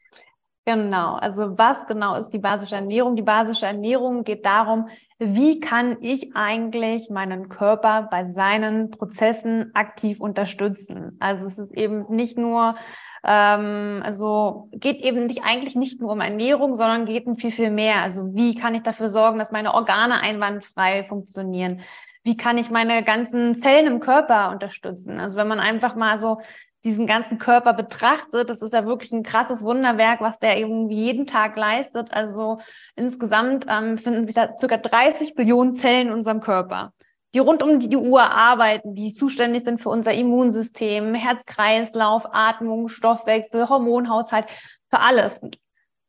Genau, 0.69 1.15
also 1.15 1.57
was 1.57 1.87
genau 1.87 2.13
ist 2.13 2.29
die 2.29 2.37
basische 2.37 2.75
Ernährung? 2.75 3.15
Die 3.15 3.23
basische 3.23 3.65
Ernährung 3.65 4.23
geht 4.23 4.45
darum, 4.45 4.87
wie 5.17 5.59
kann 5.59 5.97
ich 5.99 6.35
eigentlich 6.35 7.09
meinen 7.09 7.49
Körper 7.49 8.07
bei 8.11 8.31
seinen 8.33 8.91
Prozessen 8.91 9.71
aktiv 9.73 10.19
unterstützen? 10.19 11.17
Also 11.19 11.47
es 11.47 11.57
ist 11.57 11.71
eben 11.71 12.05
nicht 12.13 12.37
nur, 12.37 12.75
ähm, 13.23 14.03
also 14.05 14.69
geht 14.73 15.01
eben 15.01 15.25
nicht 15.25 15.41
eigentlich 15.43 15.75
nicht 15.75 16.01
nur 16.01 16.11
um 16.11 16.21
Ernährung, 16.21 16.75
sondern 16.75 17.07
geht 17.07 17.25
um 17.25 17.35
viel, 17.37 17.49
viel 17.49 17.71
mehr. 17.71 18.03
Also 18.03 18.35
wie 18.35 18.53
kann 18.53 18.75
ich 18.75 18.83
dafür 18.83 19.09
sorgen, 19.09 19.39
dass 19.39 19.51
meine 19.51 19.73
Organe 19.73 20.21
einwandfrei 20.21 21.03
funktionieren? 21.03 21.81
Wie 22.21 22.37
kann 22.37 22.59
ich 22.59 22.69
meine 22.69 23.03
ganzen 23.03 23.55
Zellen 23.55 23.87
im 23.87 23.99
Körper 24.01 24.51
unterstützen? 24.51 25.19
Also 25.19 25.35
wenn 25.35 25.47
man 25.47 25.59
einfach 25.59 25.95
mal 25.95 26.19
so 26.19 26.41
diesen 26.83 27.07
ganzen 27.07 27.39
Körper 27.39 27.73
betrachtet, 27.73 28.49
das 28.49 28.61
ist 28.61 28.73
ja 28.73 28.85
wirklich 28.85 29.11
ein 29.11 29.23
krasses 29.23 29.63
Wunderwerk, 29.63 30.21
was 30.21 30.39
der 30.39 30.57
irgendwie 30.57 30.95
jeden 30.95 31.27
Tag 31.27 31.57
leistet. 31.57 32.13
Also 32.13 32.59
insgesamt 32.95 33.65
ähm, 33.69 33.97
finden 33.97 34.25
sich 34.25 34.35
da 34.35 34.57
circa 34.57 34.77
30 34.77 35.35
Billionen 35.35 35.73
Zellen 35.73 36.07
in 36.07 36.13
unserem 36.13 36.39
Körper, 36.39 36.93
die 37.33 37.39
rund 37.39 37.63
um 37.63 37.79
die 37.79 37.97
Uhr 37.97 38.21
arbeiten, 38.21 38.95
die 38.95 39.13
zuständig 39.13 39.65
sind 39.65 39.81
für 39.81 39.89
unser 39.89 40.13
Immunsystem, 40.13 41.13
Herzkreislauf, 41.13 42.27
Atmung, 42.31 42.87
Stoffwechsel, 42.87 43.67
Hormonhaushalt, 43.67 44.45
für 44.89 44.99
alles. 45.01 45.41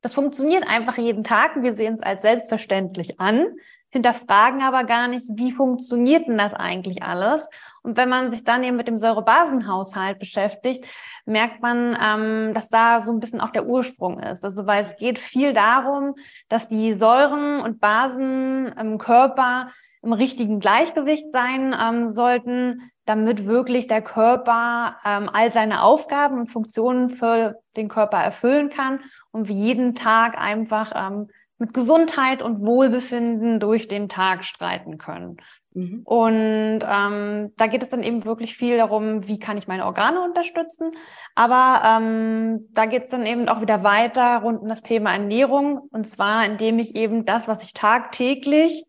Das 0.03 0.15
funktioniert 0.15 0.67
einfach 0.67 0.97
jeden 0.97 1.25
Tag. 1.25 1.63
Wir 1.63 1.75
sehen 1.75 1.95
es 1.95 2.01
als 2.01 2.23
selbstverständlich 2.23 3.21
an 3.21 3.47
hinterfragen 3.91 4.63
aber 4.63 4.85
gar 4.85 5.09
nicht, 5.09 5.27
wie 5.35 5.53
funktioniert 5.53 6.27
denn 6.27 6.39
das 6.39 6.55
eigentlich 6.55 7.03
alles? 7.03 7.49
Und 7.83 7.97
wenn 7.97 8.09
man 8.09 8.31
sich 8.31 8.45
dann 8.45 8.63
eben 8.63 8.77
mit 8.77 8.89
dem 8.89 8.97
Säurebasenhaushalt 8.97 10.19
beschäftigt, 10.19 10.87
merkt 11.27 11.63
man, 11.63 11.97
ähm, 12.01 12.55
dass 12.55 12.69
da 12.69 13.01
so 13.01 13.13
ein 13.13 13.21
bisschen 13.21 13.41
auch 13.41 13.51
der 13.51 13.67
Ursprung 13.67 14.21
ist. 14.21 14.45
Also 14.45 14.67
weil 14.67 14.83
es 14.83 14.97
geht 14.97 15.19
viel 15.19 15.53
darum, 15.53 16.15
dass 16.49 16.69
die 16.69 16.95
Säuren 16.95 17.61
und 17.61 17.81
Basen 17.81 18.67
im 18.69 18.99
Körper 18.99 19.69
im 20.03 20.13
richtigen 20.13 20.61
Gleichgewicht 20.61 21.27
sein 21.33 21.77
ähm, 21.79 22.13
sollten, 22.13 22.91
damit 23.05 23.45
wirklich 23.45 23.87
der 23.87 24.03
Körper 24.03 24.97
ähm, 25.05 25.29
all 25.33 25.53
seine 25.53 25.83
Aufgaben 25.83 26.39
und 26.39 26.47
Funktionen 26.47 27.11
für 27.11 27.57
den 27.77 27.89
Körper 27.89 28.19
erfüllen 28.19 28.71
kann 28.71 29.01
und 29.31 29.49
wir 29.49 29.55
jeden 29.55 29.95
Tag 29.95 30.39
einfach 30.39 30.93
ähm, 30.95 31.29
mit 31.61 31.75
Gesundheit 31.75 32.43
und 32.43 32.65
Wohlbefinden 32.65 33.61
durch 33.61 33.87
den 33.87 34.09
Tag 34.09 34.45
streiten 34.45 34.97
können. 34.97 35.37
Mhm. 35.73 36.01
Und 36.05 36.81
ähm, 36.83 37.53
da 37.57 37.67
geht 37.67 37.83
es 37.83 37.91
dann 37.91 38.03
eben 38.03 38.25
wirklich 38.25 38.57
viel 38.57 38.79
darum, 38.79 39.29
wie 39.29 39.39
kann 39.39 39.59
ich 39.59 39.69
meine 39.69 39.85
Organe 39.85 40.23
unterstützen. 40.23 40.91
Aber 41.35 41.83
ähm, 41.85 42.69
da 42.73 42.87
geht 42.87 43.05
es 43.05 43.11
dann 43.11 43.27
eben 43.27 43.49
auch 43.49 43.61
wieder 43.61 43.85
weiter 43.85 44.39
rund 44.39 44.63
um 44.63 44.69
das 44.69 44.83
Thema 44.83 45.13
Ernährung. 45.13 45.81
Und 45.93 46.07
zwar, 46.07 46.47
indem 46.47 46.79
ich 46.79 46.97
eben 46.97 47.27
das, 47.27 47.47
was 47.47 47.63
ich 47.63 47.75
tagtäglich 47.75 48.87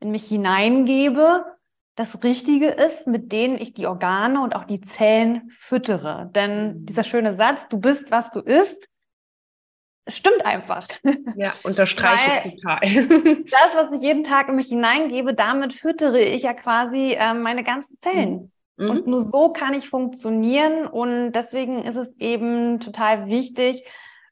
in 0.00 0.10
mich 0.10 0.24
hineingebe, 0.24 1.44
das 1.94 2.24
Richtige 2.24 2.68
ist, 2.68 3.06
mit 3.06 3.32
denen 3.32 3.58
ich 3.58 3.74
die 3.74 3.86
Organe 3.86 4.40
und 4.40 4.56
auch 4.56 4.64
die 4.64 4.80
Zellen 4.80 5.50
füttere. 5.58 6.30
Denn 6.34 6.80
mhm. 6.80 6.86
dieser 6.86 7.04
schöne 7.04 7.34
Satz, 7.34 7.68
du 7.68 7.78
bist, 7.78 8.10
was 8.10 8.30
du 8.30 8.40
isst, 8.40 8.88
stimmt 10.08 10.44
einfach. 10.44 10.86
Ja, 11.36 11.52
unterstreiche 11.64 12.42
ich 12.44 12.60
total. 12.60 12.80
das, 13.44 13.74
was 13.74 13.92
ich 13.92 14.02
jeden 14.02 14.24
Tag 14.24 14.48
in 14.48 14.56
mich 14.56 14.68
hineingebe, 14.68 15.34
damit 15.34 15.74
füttere 15.74 16.20
ich 16.20 16.42
ja 16.42 16.54
quasi 16.54 17.12
äh, 17.18 17.34
meine 17.34 17.64
ganzen 17.64 17.98
Zellen. 18.00 18.52
Mhm. 18.76 18.90
Und 18.90 19.06
nur 19.06 19.24
so 19.24 19.52
kann 19.52 19.74
ich 19.74 19.88
funktionieren. 19.88 20.86
Und 20.86 21.32
deswegen 21.32 21.84
ist 21.84 21.96
es 21.96 22.12
eben 22.18 22.80
total 22.80 23.26
wichtig, 23.26 23.84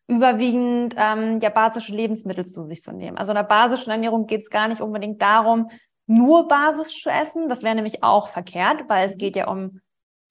überwiegend 0.08 0.94
ähm, 0.98 1.40
ja 1.40 1.48
basische 1.48 1.94
Lebensmittel 1.94 2.46
zu 2.46 2.64
sich 2.64 2.82
zu 2.82 2.92
nehmen. 2.92 3.18
Also 3.18 3.32
in 3.32 3.36
der 3.36 3.44
basischen 3.44 3.90
Ernährung 3.90 4.26
geht 4.26 4.42
es 4.42 4.50
gar 4.50 4.68
nicht 4.68 4.80
unbedingt 4.80 5.22
darum, 5.22 5.70
nur 6.06 6.48
Basis 6.48 7.00
zu 7.00 7.08
essen. 7.08 7.48
Das 7.48 7.62
wäre 7.62 7.74
nämlich 7.74 8.02
auch 8.02 8.28
verkehrt, 8.28 8.84
weil 8.88 9.06
es 9.06 9.14
mhm. 9.14 9.18
geht 9.18 9.36
ja 9.36 9.48
um 9.48 9.80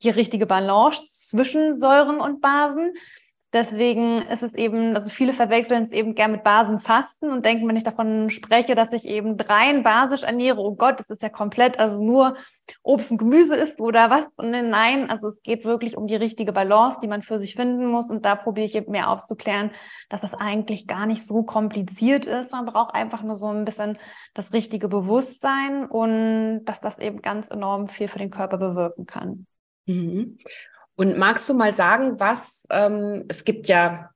die 0.03 0.09
richtige 0.09 0.45
Balance 0.45 1.05
zwischen 1.29 1.79
Säuren 1.79 2.19
und 2.19 2.41
Basen. 2.41 2.93
Deswegen 3.53 4.21
ist 4.21 4.43
es 4.43 4.53
eben, 4.53 4.95
also 4.95 5.09
viele 5.09 5.33
verwechseln 5.33 5.83
es 5.83 5.91
eben 5.91 6.15
gern 6.15 6.31
mit 6.31 6.43
Basenfasten 6.43 7.31
und 7.31 7.45
denken, 7.45 7.67
wenn 7.67 7.75
ich 7.75 7.83
davon 7.83 8.29
spreche, 8.29 8.75
dass 8.75 8.93
ich 8.93 9.05
eben 9.05 9.37
rein 9.39 9.83
basisch 9.83 10.23
ernähre, 10.23 10.61
oh 10.61 10.75
Gott, 10.75 11.01
das 11.01 11.09
ist 11.09 11.21
ja 11.21 11.27
komplett, 11.27 11.77
also 11.77 12.01
nur 12.01 12.37
Obst 12.81 13.11
und 13.11 13.17
Gemüse 13.17 13.57
isst 13.57 13.81
oder 13.81 14.09
was. 14.09 14.23
Und 14.37 14.51
nein, 14.51 15.09
also 15.09 15.27
es 15.27 15.41
geht 15.41 15.65
wirklich 15.65 15.97
um 15.97 16.07
die 16.07 16.15
richtige 16.15 16.53
Balance, 16.53 16.99
die 17.01 17.09
man 17.09 17.23
für 17.23 17.39
sich 17.39 17.55
finden 17.55 17.87
muss. 17.87 18.09
Und 18.09 18.23
da 18.23 18.35
probiere 18.35 18.65
ich 18.65 18.75
eben 18.75 18.91
mehr 18.91 19.09
aufzuklären, 19.09 19.71
dass 20.07 20.21
das 20.21 20.33
eigentlich 20.33 20.87
gar 20.87 21.05
nicht 21.05 21.27
so 21.27 21.43
kompliziert 21.43 22.23
ist. 22.23 22.53
Man 22.53 22.65
braucht 22.65 22.95
einfach 22.95 23.21
nur 23.21 23.35
so 23.35 23.47
ein 23.47 23.65
bisschen 23.65 23.97
das 24.33 24.53
richtige 24.53 24.87
Bewusstsein 24.87 25.85
und 25.85 26.63
dass 26.63 26.79
das 26.79 26.99
eben 26.99 27.21
ganz 27.21 27.49
enorm 27.49 27.89
viel 27.89 28.07
für 28.07 28.19
den 28.19 28.31
Körper 28.31 28.57
bewirken 28.57 29.05
kann. 29.05 29.45
Mhm. 29.87 30.37
Und 30.95 31.17
magst 31.17 31.49
du 31.49 31.53
mal 31.53 31.73
sagen, 31.73 32.19
was 32.19 32.65
ähm, 32.69 33.25
es 33.27 33.43
gibt 33.43 33.67
ja 33.67 34.09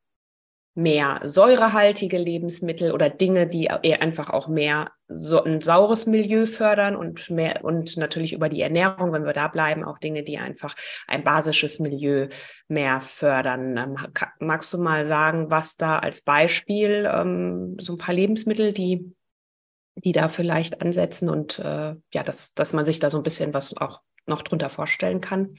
mehr 0.77 1.21
säurehaltige 1.23 2.17
Lebensmittel 2.17 2.91
oder 2.91 3.09
Dinge, 3.09 3.47
die 3.47 3.69
einfach 3.69 4.29
auch 4.29 4.49
mehr 4.49 4.91
so 5.07 5.41
ein 5.41 5.61
saures 5.61 6.05
Milieu 6.05 6.45
fördern 6.45 6.97
und 6.97 7.29
mehr 7.29 7.63
und 7.63 7.95
natürlich 7.95 8.33
über 8.33 8.49
die 8.49 8.59
Ernährung, 8.59 9.13
wenn 9.13 9.25
wir 9.25 9.31
da 9.31 9.47
bleiben, 9.47 9.85
auch 9.85 9.99
Dinge, 9.99 10.23
die 10.23 10.37
einfach 10.37 10.75
ein 11.07 11.23
basisches 11.23 11.79
Milieu 11.79 12.27
mehr 12.67 12.99
fördern. 12.99 13.77
Ähm, 13.77 13.95
magst 14.39 14.73
du 14.73 14.77
mal 14.77 15.07
sagen, 15.07 15.49
was 15.49 15.77
da 15.77 15.99
als 15.99 16.21
Beispiel 16.21 17.09
ähm, 17.09 17.77
so 17.79 17.93
ein 17.93 17.97
paar 17.97 18.13
Lebensmittel, 18.13 18.73
die 18.73 19.15
die 19.97 20.11
da 20.11 20.29
vielleicht 20.29 20.81
ansetzen 20.81 21.29
und 21.29 21.57
äh, 21.59 21.95
ja, 22.13 22.23
dass, 22.23 22.53
dass 22.53 22.73
man 22.73 22.85
sich 22.85 22.99
da 22.99 23.09
so 23.09 23.17
ein 23.17 23.23
bisschen 23.23 23.53
was 23.53 23.77
auch 23.77 24.01
noch 24.25 24.41
drunter 24.41 24.69
vorstellen 24.69 25.21
kann? 25.21 25.55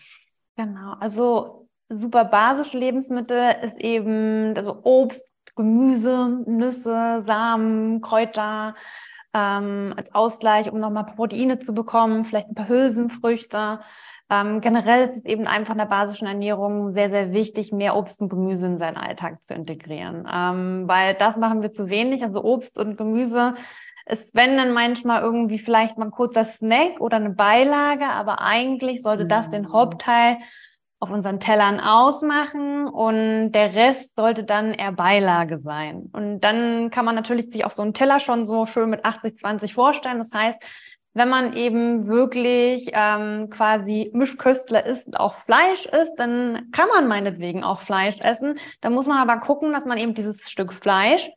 Genau, 0.56 0.94
also 1.00 1.68
super 1.88 2.24
basische 2.24 2.78
Lebensmittel 2.78 3.56
ist 3.62 3.78
eben 3.78 4.54
also 4.56 4.80
Obst, 4.84 5.30
Gemüse, 5.54 6.42
Nüsse, 6.46 7.22
Samen, 7.26 8.00
Kräuter 8.00 8.74
ähm, 9.34 9.92
als 9.96 10.14
Ausgleich, 10.14 10.70
um 10.72 10.80
nochmal 10.80 11.06
Proteine 11.06 11.58
zu 11.58 11.74
bekommen, 11.74 12.24
vielleicht 12.24 12.48
ein 12.48 12.54
paar 12.54 12.68
Hülsenfrüchte. 12.68 13.80
Ähm, 14.28 14.60
generell 14.60 15.08
ist 15.08 15.18
es 15.18 15.24
eben 15.24 15.46
einfach 15.46 15.74
in 15.74 15.78
der 15.78 15.86
basischen 15.86 16.26
Ernährung 16.26 16.92
sehr, 16.94 17.10
sehr 17.10 17.32
wichtig, 17.32 17.70
mehr 17.72 17.94
Obst 17.94 18.20
und 18.20 18.28
Gemüse 18.28 18.66
in 18.66 18.78
seinen 18.78 18.96
Alltag 18.96 19.42
zu 19.42 19.54
integrieren, 19.54 20.26
ähm, 20.30 20.88
weil 20.88 21.14
das 21.14 21.36
machen 21.36 21.62
wir 21.62 21.70
zu 21.70 21.88
wenig. 21.88 22.24
Also 22.24 22.42
Obst 22.42 22.78
und 22.78 22.96
Gemüse 22.96 23.54
ist, 24.06 24.34
wenn 24.34 24.56
dann 24.56 24.72
manchmal 24.72 25.22
irgendwie 25.22 25.58
vielleicht 25.58 25.98
mal 25.98 26.06
ein 26.06 26.10
kurzer 26.10 26.44
Snack 26.44 27.00
oder 27.00 27.16
eine 27.16 27.30
Beilage, 27.30 28.06
aber 28.06 28.40
eigentlich 28.40 29.02
sollte 29.02 29.26
das 29.26 29.50
den 29.50 29.62
mhm. 29.62 29.72
Hauptteil 29.72 30.38
auf 30.98 31.10
unseren 31.10 31.40
Tellern 31.40 31.78
ausmachen 31.78 32.86
und 32.86 33.52
der 33.52 33.74
Rest 33.74 34.14
sollte 34.16 34.44
dann 34.44 34.72
eher 34.72 34.92
Beilage 34.92 35.58
sein. 35.58 36.08
Und 36.12 36.40
dann 36.40 36.90
kann 36.90 37.04
man 37.04 37.14
natürlich 37.14 37.52
sich 37.52 37.66
auch 37.66 37.70
so 37.70 37.82
einen 37.82 37.92
Teller 37.92 38.18
schon 38.18 38.46
so 38.46 38.64
schön 38.64 38.88
mit 38.88 39.04
80-20 39.04 39.74
vorstellen. 39.74 40.18
Das 40.18 40.32
heißt, 40.32 40.58
wenn 41.12 41.28
man 41.28 41.54
eben 41.54 42.08
wirklich 42.08 42.90
ähm, 42.92 43.50
quasi 43.50 44.10
Mischköstler 44.14 44.84
ist 44.86 45.06
und 45.06 45.18
auch 45.18 45.34
Fleisch 45.44 45.86
isst, 45.86 46.14
dann 46.18 46.70
kann 46.72 46.88
man 46.88 47.08
meinetwegen 47.08 47.64
auch 47.64 47.80
Fleisch 47.80 48.20
essen. 48.20 48.58
Da 48.80 48.88
muss 48.88 49.06
man 49.06 49.18
aber 49.18 49.40
gucken, 49.40 49.72
dass 49.72 49.84
man 49.84 49.98
eben 49.98 50.14
dieses 50.14 50.50
Stück 50.50 50.72
Fleisch 50.72 51.30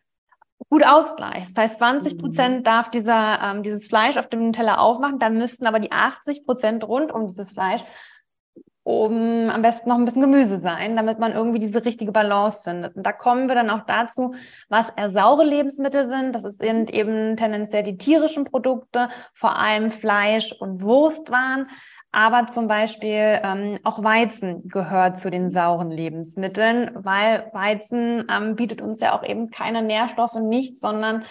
gut 0.70 0.86
ausgleicht. 0.86 1.56
Das 1.56 1.63
heißt, 1.63 1.78
20 1.78 2.18
Prozent 2.18 2.60
mhm. 2.60 2.63
darf 2.63 2.89
dieser, 2.92 3.39
ähm, 3.42 3.63
dieses 3.63 3.88
Fleisch 3.88 4.18
auf 4.18 4.28
dem 4.28 4.51
Teller 4.54 4.82
aufmachen, 4.82 5.20
dann 5.20 5.38
müssten 5.38 5.66
aber 5.66 5.80
die 5.80 5.92
80 5.92 6.46
Prozent 6.46 6.88
rund 6.88 7.12
um 7.12 7.28
dieses 7.28 7.54
Fleisch 7.54 7.84
um 8.89 9.51
am 9.51 9.62
besten 9.62 9.89
noch 9.89 9.98
ein 9.98 10.06
bisschen 10.06 10.22
Gemüse 10.22 10.60
sein, 10.60 10.96
damit 10.96 11.20
man 11.20 11.34
irgendwie 11.34 11.60
diese 11.60 11.86
richtige 11.86 12.12
Balance 12.12 12.63
findet. 12.63 12.96
Und 12.96 13.06
da 13.06 13.12
kommen 13.12 13.48
wir 13.48 13.54
dann 13.54 13.70
auch 13.70 13.86
dazu, 13.86 14.34
was 14.68 14.89
eher 14.96 15.12
saure 15.12 15.44
Lebensmittel 15.44 16.10
sind. 16.10 16.34
Das 16.34 16.44
sind 16.58 16.89
eben 16.92 17.38
tendenziell 17.38 17.84
die 17.84 17.98
tierischen 17.98 18.46
Produkte, 18.46 19.10
vor 19.36 19.58
allem 19.58 19.92
Fleisch 19.92 20.54
und 20.54 20.82
Wurstwaren. 20.82 21.68
Aber 22.12 22.48
zum 22.48 22.68
Beispiel 22.68 23.39
ähm, 23.44 23.80
auch 23.84 24.04
Weizen 24.04 24.68
gehört 24.68 25.18
zu 25.18 25.30
den 25.30 25.51
sauren 25.51 25.92
Lebensmitteln, 25.92 26.92
weil 26.96 27.50
Weizen 27.54 28.25
ähm, 28.32 28.56
bietet 28.56 28.82
uns 28.82 29.00
ja 29.00 29.16
auch 29.18 29.24
eben 29.24 29.51
keine 29.51 29.84
Nährstoffe, 29.84 30.34
nichts, 30.36 30.82
sondern 30.82 31.24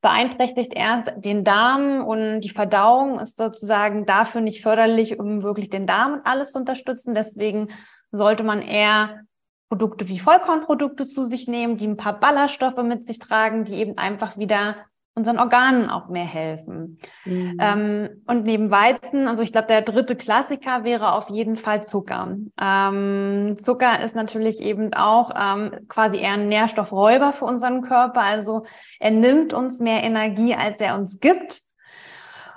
beeinträchtigt 0.00 0.74
erst 0.74 1.12
den 1.16 1.44
Darm 1.44 2.04
und 2.04 2.40
die 2.40 2.50
Verdauung 2.50 3.20
ist 3.20 3.38
sozusagen 3.38 4.04
dafür 4.04 4.40
nicht 4.40 4.60
förderlich, 4.60 5.18
um 5.18 5.42
wirklich 5.42 5.70
den 5.70 5.86
Darm 5.86 6.14
und 6.14 6.26
alles 6.26 6.52
zu 6.52 6.58
unterstützen. 6.58 7.14
Deswegen 7.14 7.68
sollte 8.10 8.42
man 8.42 8.60
eher 8.60 9.20
Produkte 9.70 10.08
wie 10.08 10.18
Vollkornprodukte 10.18 11.06
zu 11.06 11.24
sich 11.24 11.48
nehmen, 11.48 11.76
die 11.76 11.86
ein 11.86 11.96
paar 11.96 12.20
Ballaststoffe 12.20 12.82
mit 12.82 13.06
sich 13.06 13.18
tragen, 13.18 13.64
die 13.64 13.76
eben 13.76 13.96
einfach 13.96 14.36
wieder 14.36 14.76
unseren 15.16 15.38
Organen 15.38 15.90
auch 15.90 16.08
mehr 16.08 16.24
helfen. 16.24 16.98
Mhm. 17.24 17.56
Ähm, 17.60 18.08
und 18.26 18.44
neben 18.44 18.70
Weizen, 18.70 19.28
also 19.28 19.42
ich 19.42 19.52
glaube, 19.52 19.68
der 19.68 19.82
dritte 19.82 20.16
Klassiker 20.16 20.82
wäre 20.84 21.12
auf 21.12 21.30
jeden 21.30 21.56
Fall 21.56 21.84
Zucker. 21.84 22.36
Ähm, 22.60 23.56
Zucker 23.60 24.02
ist 24.02 24.16
natürlich 24.16 24.60
eben 24.60 24.92
auch 24.94 25.30
ähm, 25.38 25.86
quasi 25.88 26.18
eher 26.18 26.32
ein 26.32 26.48
Nährstoffräuber 26.48 27.32
für 27.32 27.44
unseren 27.44 27.82
Körper. 27.82 28.22
Also 28.22 28.64
er 28.98 29.12
nimmt 29.12 29.52
uns 29.52 29.78
mehr 29.78 30.02
Energie, 30.02 30.54
als 30.54 30.80
er 30.80 30.96
uns 30.96 31.20
gibt. 31.20 31.62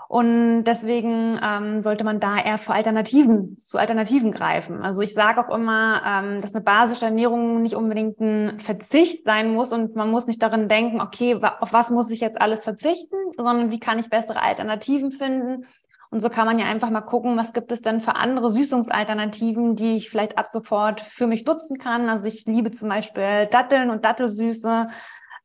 Und 0.07 0.63
deswegen 0.63 1.37
ähm, 1.43 1.81
sollte 1.81 2.05
man 2.05 2.21
da 2.21 2.37
eher 2.37 2.57
für 2.57 2.73
Alternativen, 2.73 3.57
zu 3.57 3.77
Alternativen 3.77 4.31
greifen. 4.31 4.81
Also 4.81 5.01
ich 5.01 5.13
sage 5.13 5.41
auch 5.41 5.53
immer, 5.53 6.01
ähm, 6.05 6.41
dass 6.41 6.55
eine 6.55 6.63
basische 6.63 7.05
Ernährung 7.05 7.61
nicht 7.61 7.75
unbedingt 7.75 8.19
ein 8.21 8.59
Verzicht 8.59 9.25
sein 9.25 9.53
muss 9.53 9.73
und 9.73 9.95
man 9.95 10.09
muss 10.09 10.27
nicht 10.27 10.41
darin 10.41 10.69
denken, 10.69 11.01
okay, 11.01 11.37
auf 11.59 11.73
was 11.73 11.89
muss 11.89 12.09
ich 12.09 12.21
jetzt 12.21 12.41
alles 12.41 12.63
verzichten, 12.63 13.17
sondern 13.35 13.69
wie 13.69 13.79
kann 13.79 13.99
ich 13.99 14.09
bessere 14.09 14.41
Alternativen 14.41 15.11
finden. 15.11 15.65
Und 16.09 16.21
so 16.21 16.29
kann 16.29 16.45
man 16.45 16.57
ja 16.57 16.67
einfach 16.67 16.89
mal 16.89 17.01
gucken, 17.01 17.35
was 17.35 17.51
gibt 17.51 17.69
es 17.73 17.81
denn 17.81 17.99
für 17.99 18.15
andere 18.15 18.49
Süßungsalternativen, 18.49 19.75
die 19.75 19.97
ich 19.97 20.09
vielleicht 20.09 20.37
ab 20.37 20.47
sofort 20.47 21.01
für 21.01 21.27
mich 21.27 21.45
nutzen 21.45 21.79
kann. 21.79 22.07
Also 22.07 22.27
ich 22.27 22.45
liebe 22.45 22.71
zum 22.71 22.87
Beispiel 22.87 23.47
Datteln 23.47 23.89
und 23.89 24.05
Dattelsüße. 24.05 24.87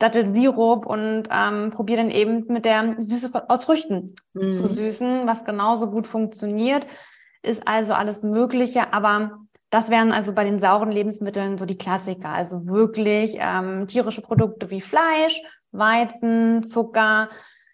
Dattelsirup 0.02 0.84
und 0.86 1.24
ähm, 1.30 1.70
probiere 1.70 2.02
dann 2.02 2.10
eben 2.10 2.46
mit 2.48 2.64
der 2.64 2.96
Süße 2.98 3.30
aus 3.48 3.64
Früchten 3.64 4.16
mhm. 4.34 4.50
zu 4.50 4.66
süßen, 4.66 5.26
was 5.26 5.44
genauso 5.44 5.90
gut 5.90 6.06
funktioniert. 6.06 6.86
Ist 7.42 7.66
also 7.66 7.94
alles 7.94 8.22
Mögliche, 8.22 8.92
aber 8.92 9.38
das 9.70 9.88
wären 9.88 10.12
also 10.12 10.32
bei 10.32 10.44
den 10.44 10.58
sauren 10.58 10.90
Lebensmitteln 10.90 11.56
so 11.56 11.64
die 11.64 11.78
Klassiker. 11.78 12.28
Also 12.28 12.66
wirklich 12.66 13.36
ähm, 13.38 13.86
tierische 13.86 14.20
Produkte 14.20 14.70
wie 14.70 14.80
Fleisch, 14.80 15.40
Weizen, 15.70 16.62
Zucker. 16.62 17.30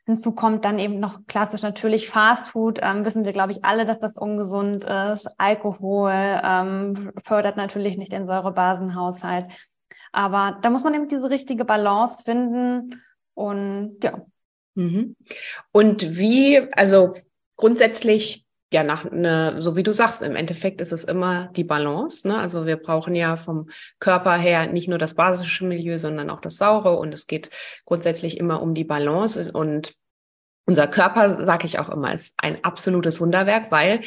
Hinzu 0.07 0.33
kommt 0.33 0.65
dann 0.65 0.79
eben 0.79 1.01
noch 1.01 1.27
klassisch 1.27 1.63
natürlich 1.63 2.09
Fast 2.09 2.49
Food. 2.49 2.79
Ähm, 2.83 3.05
wissen 3.05 3.25
wir, 3.25 3.33
glaube 3.33 3.53
ich, 3.53 3.65
alle, 3.65 3.85
dass 3.85 3.99
das 3.99 4.17
ungesund 4.17 4.85
ist. 4.85 5.29
Alkohol 5.39 6.13
ähm, 6.15 7.11
fördert 7.25 7.57
natürlich 7.57 7.99
nicht 7.99 8.13
den 8.13 8.27
Säurebasenhaushalt. 8.27 9.47
Aber 10.13 10.59
da 10.63 10.71
muss 10.71 10.85
man 10.85 10.95
eben 10.95 11.09
diese 11.09 11.31
richtige 11.31 11.65
Balance 11.65 12.25
finden 12.25 13.03
und 13.35 13.99
ja. 14.03 14.25
Mhm. 14.75 15.17
Und 15.73 16.17
wie, 16.17 16.59
also 16.73 17.13
grundsätzlich 17.57 18.47
ja, 18.71 18.83
nach 18.83 19.11
ne, 19.11 19.57
so 19.61 19.77
wie 19.77 19.83
du 19.83 19.93
sagst, 19.93 20.23
im 20.23 20.37
Endeffekt 20.37 20.81
ist 20.81 20.93
es 20.93 21.05
immer 21.05 21.49
die 21.57 21.65
Balance. 21.65 22.29
Ne? 22.29 22.39
Also 22.39 22.67
wir 22.67 22.77
brauchen 22.77 23.15
ja 23.15 23.37
vom 23.37 23.71
Körper 23.99 24.37
her 24.37 24.67
nicht 24.67 24.89
nur 24.89 24.99
das 24.99 25.15
basische 25.15 25.65
Milieu, 25.65 25.99
sondern 25.99 26.29
auch 26.29 26.41
das 26.41 26.57
saure. 26.57 26.99
Und 26.99 27.15
es 27.15 27.27
geht 27.27 27.51
grundsätzlich 27.87 28.37
immer 28.37 28.61
um 28.61 28.75
die 28.75 28.85
Balance. 28.85 29.51
Und 29.53 29.95
unser 30.69 30.87
Körper, 30.87 31.31
sage 31.31 31.67
ich 31.67 31.79
auch 31.79 31.89
immer, 31.89 32.13
ist 32.13 32.35
ein 32.37 32.63
absolutes 32.63 33.21
Wunderwerk, 33.21 33.73
weil 33.73 34.03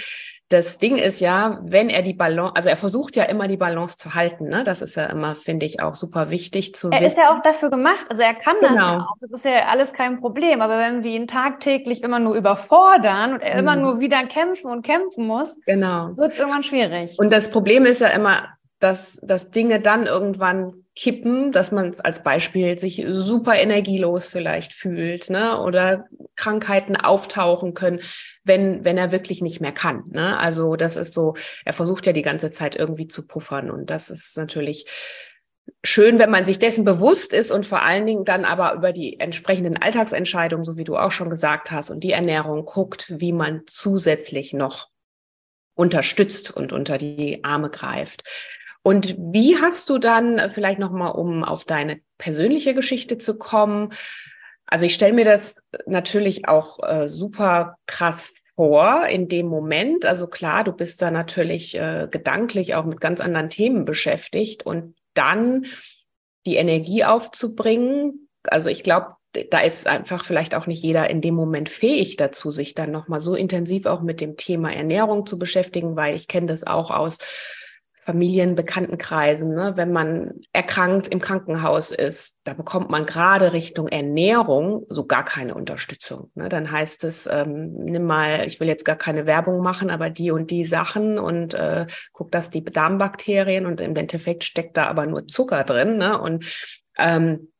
das 0.49 0.77
Ding 0.77 0.97
ist 0.97 1.21
ja, 1.21 1.59
wenn 1.63 1.89
er 1.89 2.01
die 2.01 2.13
Balance, 2.13 2.55
also 2.55 2.69
er 2.69 2.75
versucht 2.75 3.15
ja 3.15 3.23
immer 3.23 3.47
die 3.47 3.57
Balance 3.57 3.97
zu 3.97 4.13
halten, 4.13 4.49
ne? 4.49 4.63
Das 4.63 4.81
ist 4.81 4.95
ja 4.95 5.05
immer, 5.05 5.33
finde 5.33 5.65
ich, 5.65 5.81
auch 5.81 5.95
super 5.95 6.29
wichtig 6.29 6.75
zu 6.75 6.89
er 6.89 6.91
wissen. 6.91 7.03
Er 7.03 7.07
ist 7.07 7.17
ja 7.17 7.33
auch 7.33 7.41
dafür 7.41 7.69
gemacht, 7.69 8.05
also 8.09 8.21
er 8.21 8.35
kann 8.35 8.57
genau. 8.59 8.69
das 8.69 8.77
ja 8.77 8.99
auch. 8.99 9.15
Das 9.21 9.31
ist 9.31 9.45
ja 9.45 9.65
alles 9.69 9.93
kein 9.93 10.19
Problem. 10.19 10.61
Aber 10.61 10.77
wenn 10.77 11.03
wir 11.03 11.11
ihn 11.11 11.27
tagtäglich 11.27 12.03
immer 12.03 12.19
nur 12.19 12.35
überfordern 12.35 13.33
und 13.33 13.41
er 13.41 13.53
mhm. 13.53 13.59
immer 13.59 13.75
nur 13.77 13.99
wieder 14.01 14.23
kämpfen 14.25 14.69
und 14.69 14.85
kämpfen 14.85 15.25
muss, 15.25 15.57
genau. 15.65 16.15
wird 16.17 16.33
es 16.33 16.39
irgendwann 16.39 16.63
schwierig. 16.63 17.17
Und 17.17 17.31
das 17.31 17.49
Problem 17.49 17.85
ist 17.85 18.01
ja 18.01 18.09
immer, 18.09 18.49
dass, 18.81 19.19
dass 19.21 19.51
Dinge 19.51 19.79
dann 19.79 20.07
irgendwann 20.07 20.85
kippen, 20.95 21.51
dass 21.51 21.71
man 21.71 21.95
als 22.03 22.23
Beispiel 22.23 22.77
sich 22.77 23.05
super 23.07 23.55
energielos 23.55 24.25
vielleicht 24.25 24.73
fühlt, 24.73 25.29
ne? 25.29 25.61
Oder 25.61 26.07
Krankheiten 26.35 26.95
auftauchen 26.95 27.73
können, 27.73 28.01
wenn, 28.43 28.83
wenn 28.83 28.97
er 28.97 29.11
wirklich 29.11 29.41
nicht 29.41 29.61
mehr 29.61 29.71
kann. 29.71 30.03
Ne? 30.09 30.37
Also 30.37 30.75
das 30.75 30.95
ist 30.95 31.13
so, 31.13 31.35
er 31.65 31.73
versucht 31.73 32.07
ja 32.07 32.13
die 32.13 32.23
ganze 32.23 32.49
Zeit 32.49 32.75
irgendwie 32.75 33.07
zu 33.07 33.27
puffern. 33.27 33.69
Und 33.69 33.89
das 33.91 34.09
ist 34.09 34.35
natürlich 34.37 34.85
schön, 35.83 36.19
wenn 36.19 36.31
man 36.31 36.45
sich 36.45 36.57
dessen 36.57 36.83
bewusst 36.83 37.33
ist 37.33 37.51
und 37.51 37.65
vor 37.65 37.83
allen 37.83 38.05
Dingen 38.05 38.25
dann 38.25 38.45
aber 38.45 38.73
über 38.73 38.91
die 38.91 39.19
entsprechenden 39.19 39.77
Alltagsentscheidungen, 39.77 40.63
so 40.63 40.77
wie 40.77 40.83
du 40.83 40.97
auch 40.97 41.11
schon 41.11 41.29
gesagt 41.29 41.71
hast, 41.71 41.91
und 41.91 42.03
die 42.03 42.11
Ernährung 42.11 42.65
guckt, 42.65 43.13
wie 43.15 43.33
man 43.33 43.61
zusätzlich 43.67 44.53
noch 44.53 44.89
unterstützt 45.75 46.51
und 46.51 46.73
unter 46.73 46.97
die 46.97 47.43
Arme 47.43 47.69
greift. 47.69 48.23
Und 48.83 49.15
wie 49.17 49.57
hast 49.57 49.89
du 49.89 49.97
dann 49.97 50.39
äh, 50.39 50.49
vielleicht 50.49 50.79
noch 50.79 50.91
mal, 50.91 51.09
um 51.09 51.43
auf 51.43 51.65
deine 51.65 51.99
persönliche 52.17 52.73
Geschichte 52.73 53.17
zu 53.17 53.37
kommen? 53.37 53.93
Also 54.65 54.85
ich 54.85 54.93
stelle 54.93 55.13
mir 55.13 55.25
das 55.25 55.61
natürlich 55.85 56.47
auch 56.47 56.79
äh, 56.81 57.07
super 57.07 57.75
krass 57.85 58.33
vor 58.55 59.05
in 59.07 59.27
dem 59.27 59.47
Moment. 59.47 60.05
Also 60.05 60.27
klar, 60.27 60.63
du 60.63 60.71
bist 60.71 61.01
da 61.01 61.11
natürlich 61.11 61.75
äh, 61.75 62.07
gedanklich 62.09 62.75
auch 62.75 62.85
mit 62.85 63.01
ganz 63.01 63.21
anderen 63.21 63.49
Themen 63.49 63.85
beschäftigt 63.85 64.65
und 64.65 64.95
dann 65.13 65.65
die 66.45 66.55
Energie 66.55 67.03
aufzubringen. 67.03 68.29
Also 68.43 68.69
ich 68.69 68.83
glaube, 68.83 69.15
da 69.49 69.59
ist 69.59 69.87
einfach 69.87 70.25
vielleicht 70.25 70.55
auch 70.55 70.67
nicht 70.67 70.83
jeder 70.83 71.09
in 71.09 71.21
dem 71.21 71.35
Moment 71.35 71.69
fähig 71.69 72.17
dazu, 72.17 72.51
sich 72.51 72.73
dann 72.73 72.91
noch 72.91 73.07
mal 73.07 73.19
so 73.19 73.35
intensiv 73.35 73.85
auch 73.85 74.01
mit 74.01 74.19
dem 74.19 74.35
Thema 74.35 74.73
Ernährung 74.73 75.25
zu 75.25 75.37
beschäftigen, 75.37 75.95
weil 75.95 76.15
ich 76.15 76.27
kenne 76.27 76.47
das 76.47 76.65
auch 76.65 76.91
aus 76.91 77.17
Familien, 78.03 78.55
Bekanntenkreisen, 78.55 79.53
ne? 79.53 79.73
wenn 79.75 79.91
man 79.91 80.41
erkrankt 80.53 81.07
im 81.07 81.19
Krankenhaus 81.19 81.91
ist, 81.91 82.39
da 82.45 82.55
bekommt 82.55 82.89
man 82.89 83.05
gerade 83.05 83.53
Richtung 83.53 83.87
Ernährung 83.87 84.87
so 84.89 85.05
gar 85.05 85.23
keine 85.23 85.53
Unterstützung. 85.53 86.31
Ne? 86.33 86.49
Dann 86.49 86.71
heißt 86.71 87.03
es, 87.03 87.29
ähm, 87.31 87.73
nimm 87.73 88.05
mal, 88.05 88.47
ich 88.47 88.59
will 88.59 88.67
jetzt 88.67 88.85
gar 88.85 88.95
keine 88.95 89.27
Werbung 89.27 89.61
machen, 89.61 89.91
aber 89.91 90.09
die 90.09 90.31
und 90.31 90.49
die 90.49 90.65
Sachen 90.65 91.19
und 91.19 91.53
äh, 91.53 91.85
guck, 92.11 92.31
dass 92.31 92.49
die 92.49 92.63
Darmbakterien 92.63 93.67
und 93.67 93.79
im 93.79 93.95
Endeffekt 93.95 94.45
steckt 94.45 94.77
da 94.77 94.87
aber 94.87 95.05
nur 95.05 95.27
Zucker 95.27 95.63
drin. 95.63 95.97
Ne? 95.97 96.19
Und 96.19 96.45
ähm, 96.97 97.51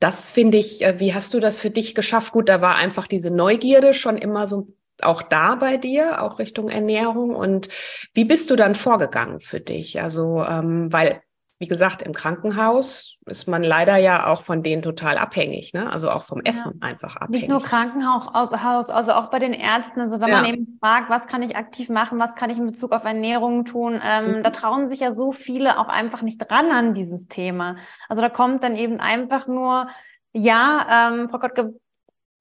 das 0.00 0.28
finde 0.28 0.58
ich, 0.58 0.82
äh, 0.82 0.98
wie 0.98 1.14
hast 1.14 1.34
du 1.34 1.40
das 1.40 1.56
für 1.56 1.70
dich 1.70 1.94
geschafft? 1.94 2.32
Gut, 2.32 2.48
da 2.48 2.60
war 2.60 2.74
einfach 2.74 3.06
diese 3.06 3.30
Neugierde 3.30 3.94
schon 3.94 4.18
immer 4.18 4.48
so 4.48 4.72
auch 5.02 5.22
da 5.22 5.54
bei 5.54 5.76
dir, 5.76 6.22
auch 6.22 6.38
Richtung 6.38 6.68
Ernährung? 6.68 7.34
Und 7.34 7.68
wie 8.14 8.24
bist 8.24 8.50
du 8.50 8.56
dann 8.56 8.74
vorgegangen 8.74 9.40
für 9.40 9.60
dich? 9.60 10.00
Also, 10.00 10.44
ähm, 10.48 10.92
weil, 10.92 11.20
wie 11.60 11.66
gesagt, 11.66 12.02
im 12.02 12.12
Krankenhaus 12.12 13.16
ist 13.26 13.48
man 13.48 13.64
leider 13.64 13.96
ja 13.96 14.28
auch 14.28 14.42
von 14.42 14.62
denen 14.62 14.80
total 14.80 15.18
abhängig, 15.18 15.72
ne? 15.72 15.92
Also 15.92 16.08
auch 16.08 16.22
vom 16.22 16.40
Essen 16.42 16.78
ja. 16.80 16.88
einfach 16.88 17.16
abhängig. 17.16 17.42
Nicht 17.42 17.50
nur 17.50 17.62
Krankenhaus, 17.62 18.90
also 18.90 19.12
auch 19.12 19.30
bei 19.30 19.40
den 19.40 19.52
Ärzten. 19.52 20.00
Also 20.00 20.20
wenn 20.20 20.28
ja. 20.28 20.42
man 20.42 20.44
eben 20.44 20.78
fragt, 20.80 21.10
was 21.10 21.26
kann 21.26 21.42
ich 21.42 21.56
aktiv 21.56 21.88
machen, 21.88 22.20
was 22.20 22.36
kann 22.36 22.50
ich 22.50 22.58
in 22.58 22.66
Bezug 22.66 22.92
auf 22.92 23.04
Ernährung 23.04 23.64
tun, 23.64 24.00
ähm, 24.04 24.38
mhm. 24.38 24.42
da 24.44 24.50
trauen 24.50 24.88
sich 24.88 25.00
ja 25.00 25.12
so 25.12 25.32
viele 25.32 25.78
auch 25.80 25.88
einfach 25.88 26.22
nicht 26.22 26.38
dran 26.38 26.70
an 26.70 26.94
dieses 26.94 27.26
Thema. 27.26 27.76
Also 28.08 28.22
da 28.22 28.28
kommt 28.28 28.62
dann 28.62 28.76
eben 28.76 29.00
einfach 29.00 29.48
nur, 29.48 29.88
ja, 30.32 31.10
ähm, 31.10 31.28
Frau 31.28 31.38
Gottge, 31.40 31.74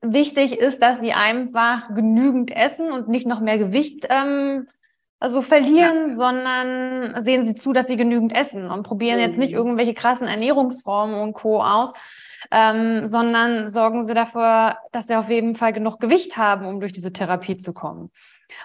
wichtig 0.01 0.57
ist, 0.57 0.81
dass 0.81 0.99
sie 0.99 1.13
einfach 1.13 1.93
genügend 1.93 2.55
essen 2.55 2.91
und 2.91 3.07
nicht 3.07 3.27
noch 3.27 3.39
mehr 3.39 3.57
Gewicht 3.57 4.05
ähm, 4.09 4.67
also 5.19 5.41
verlieren, 5.41 6.11
ja. 6.11 6.15
sondern 6.15 7.21
sehen 7.21 7.43
sie 7.43 7.55
zu, 7.55 7.73
dass 7.73 7.87
sie 7.87 7.97
genügend 7.97 8.35
essen 8.35 8.69
und 8.69 8.83
probieren 8.83 9.17
mhm. 9.17 9.25
jetzt 9.25 9.37
nicht 9.37 9.51
mhm. 9.51 9.57
irgendwelche 9.57 9.93
krassen 9.93 10.27
Ernährungsformen 10.27 11.19
und 11.19 11.33
Co. 11.33 11.61
aus, 11.61 11.93
ähm, 12.51 13.05
sondern 13.05 13.67
sorgen 13.67 14.03
sie 14.03 14.13
dafür, 14.13 14.77
dass 14.91 15.07
sie 15.07 15.15
auf 15.15 15.29
jeden 15.29 15.55
Fall 15.55 15.73
genug 15.73 15.99
Gewicht 15.99 16.37
haben, 16.37 16.65
um 16.65 16.79
durch 16.79 16.93
diese 16.93 17.13
Therapie 17.13 17.57
zu 17.57 17.73
kommen. 17.73 18.11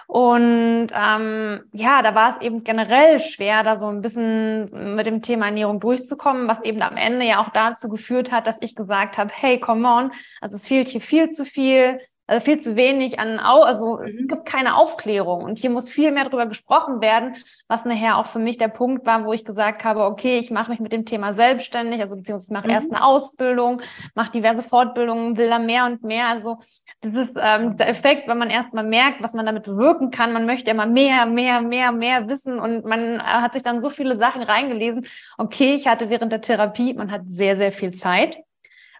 Und 0.07 0.87
ähm, 0.93 1.61
ja, 1.73 2.01
da 2.01 2.15
war 2.15 2.35
es 2.35 2.41
eben 2.41 2.63
generell 2.63 3.19
schwer, 3.19 3.63
da 3.63 3.75
so 3.75 3.87
ein 3.87 4.01
bisschen 4.01 4.95
mit 4.95 5.05
dem 5.05 5.21
Thema 5.21 5.47
Ernährung 5.47 5.79
durchzukommen, 5.79 6.47
was 6.47 6.63
eben 6.63 6.81
am 6.81 6.95
Ende 6.95 7.25
ja 7.25 7.41
auch 7.43 7.49
dazu 7.49 7.89
geführt 7.89 8.31
hat, 8.31 8.47
dass 8.47 8.61
ich 8.61 8.75
gesagt 8.75 9.17
habe, 9.17 9.31
hey, 9.33 9.59
come 9.59 9.87
on, 9.87 10.11
also 10.41 10.55
es 10.55 10.67
fehlt 10.67 10.87
hier 10.87 11.01
viel 11.01 11.29
zu 11.29 11.45
viel 11.45 11.99
Also 12.25 12.45
viel 12.45 12.57
zu 12.57 12.77
wenig 12.77 13.19
an, 13.19 13.37
also 13.37 13.97
mhm. 13.97 14.03
es 14.05 14.15
gibt 14.27 14.45
keine 14.45 14.77
Aufklärung 14.77 15.43
und 15.43 15.59
hier 15.59 15.69
muss 15.69 15.89
viel 15.89 16.09
mehr 16.11 16.23
darüber 16.23 16.45
gesprochen 16.45 17.01
werden, 17.01 17.35
was 17.67 17.83
nachher 17.83 18.17
auch 18.17 18.27
für 18.27 18.39
mich 18.39 18.57
der 18.57 18.69
Punkt 18.69 19.05
war, 19.05 19.25
wo 19.25 19.33
ich 19.33 19.43
gesagt 19.43 19.83
habe, 19.83 20.05
okay, 20.05 20.37
ich 20.37 20.49
mache 20.49 20.71
mich 20.71 20.79
mit 20.79 20.93
dem 20.93 21.05
Thema 21.05 21.33
selbstständig, 21.33 21.99
also 21.99 22.15
beziehungsweise 22.15 22.47
ich 22.47 22.53
mache 22.53 22.67
mhm. 22.67 22.73
erst 22.73 22.91
eine 22.91 23.03
Ausbildung, 23.03 23.81
mache 24.15 24.31
diverse 24.31 24.63
Fortbildungen, 24.63 25.35
will 25.35 25.49
da 25.49 25.59
mehr 25.59 25.85
und 25.85 26.03
mehr. 26.03 26.27
Also 26.27 26.59
dieses 27.03 27.27
ähm, 27.35 27.75
der 27.75 27.89
Effekt, 27.89 28.29
wenn 28.29 28.37
man 28.37 28.49
erstmal 28.49 28.85
merkt, 28.85 29.21
was 29.21 29.33
man 29.33 29.45
damit 29.45 29.63
bewirken 29.63 30.09
kann, 30.09 30.31
man 30.31 30.45
möchte 30.45 30.71
immer 30.71 30.85
mehr, 30.85 31.25
mehr, 31.25 31.61
mehr, 31.61 31.91
mehr 31.91 32.29
wissen 32.29 32.57
und 32.57 32.85
man 32.85 33.19
äh, 33.19 33.23
hat 33.23 33.51
sich 33.51 33.63
dann 33.63 33.81
so 33.81 33.89
viele 33.89 34.17
Sachen 34.17 34.43
reingelesen. 34.43 35.05
Okay, 35.37 35.75
ich 35.75 35.87
hatte 35.87 36.09
während 36.09 36.31
der 36.31 36.39
Therapie, 36.39 36.93
man 36.93 37.11
hat 37.11 37.23
sehr, 37.25 37.57
sehr 37.57 37.73
viel 37.73 37.91
Zeit 37.91 38.37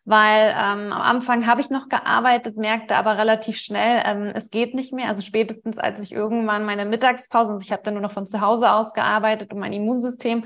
weil 0.06 0.50
ähm, 0.50 0.92
am 0.92 1.02
Anfang 1.02 1.48
habe 1.48 1.62
ich 1.62 1.70
noch 1.70 1.88
gearbeitet, 1.88 2.58
merkte 2.58 2.96
aber 2.96 3.18
relativ 3.18 3.58
schnell, 3.58 4.04
ähm, 4.06 4.32
es 4.34 4.50
geht 4.50 4.76
nicht 4.76 4.92
mehr. 4.92 5.08
Also 5.08 5.22
spätestens 5.22 5.78
als 5.78 6.02
ich 6.02 6.12
irgendwann 6.12 6.66
meine 6.66 6.86
Mittagspause, 6.86 7.54
und 7.54 7.64
ich 7.64 7.72
habe 7.72 7.84
dann 7.84 7.94
nur 7.94 8.04
noch 8.04 8.12
von 8.12 8.28
zu 8.28 8.42
Hause 8.42 8.72
aus 8.72 8.94
gearbeitet, 8.94 9.54
um 9.54 9.60
mein 9.60 9.74
Immunsystem 9.74 10.44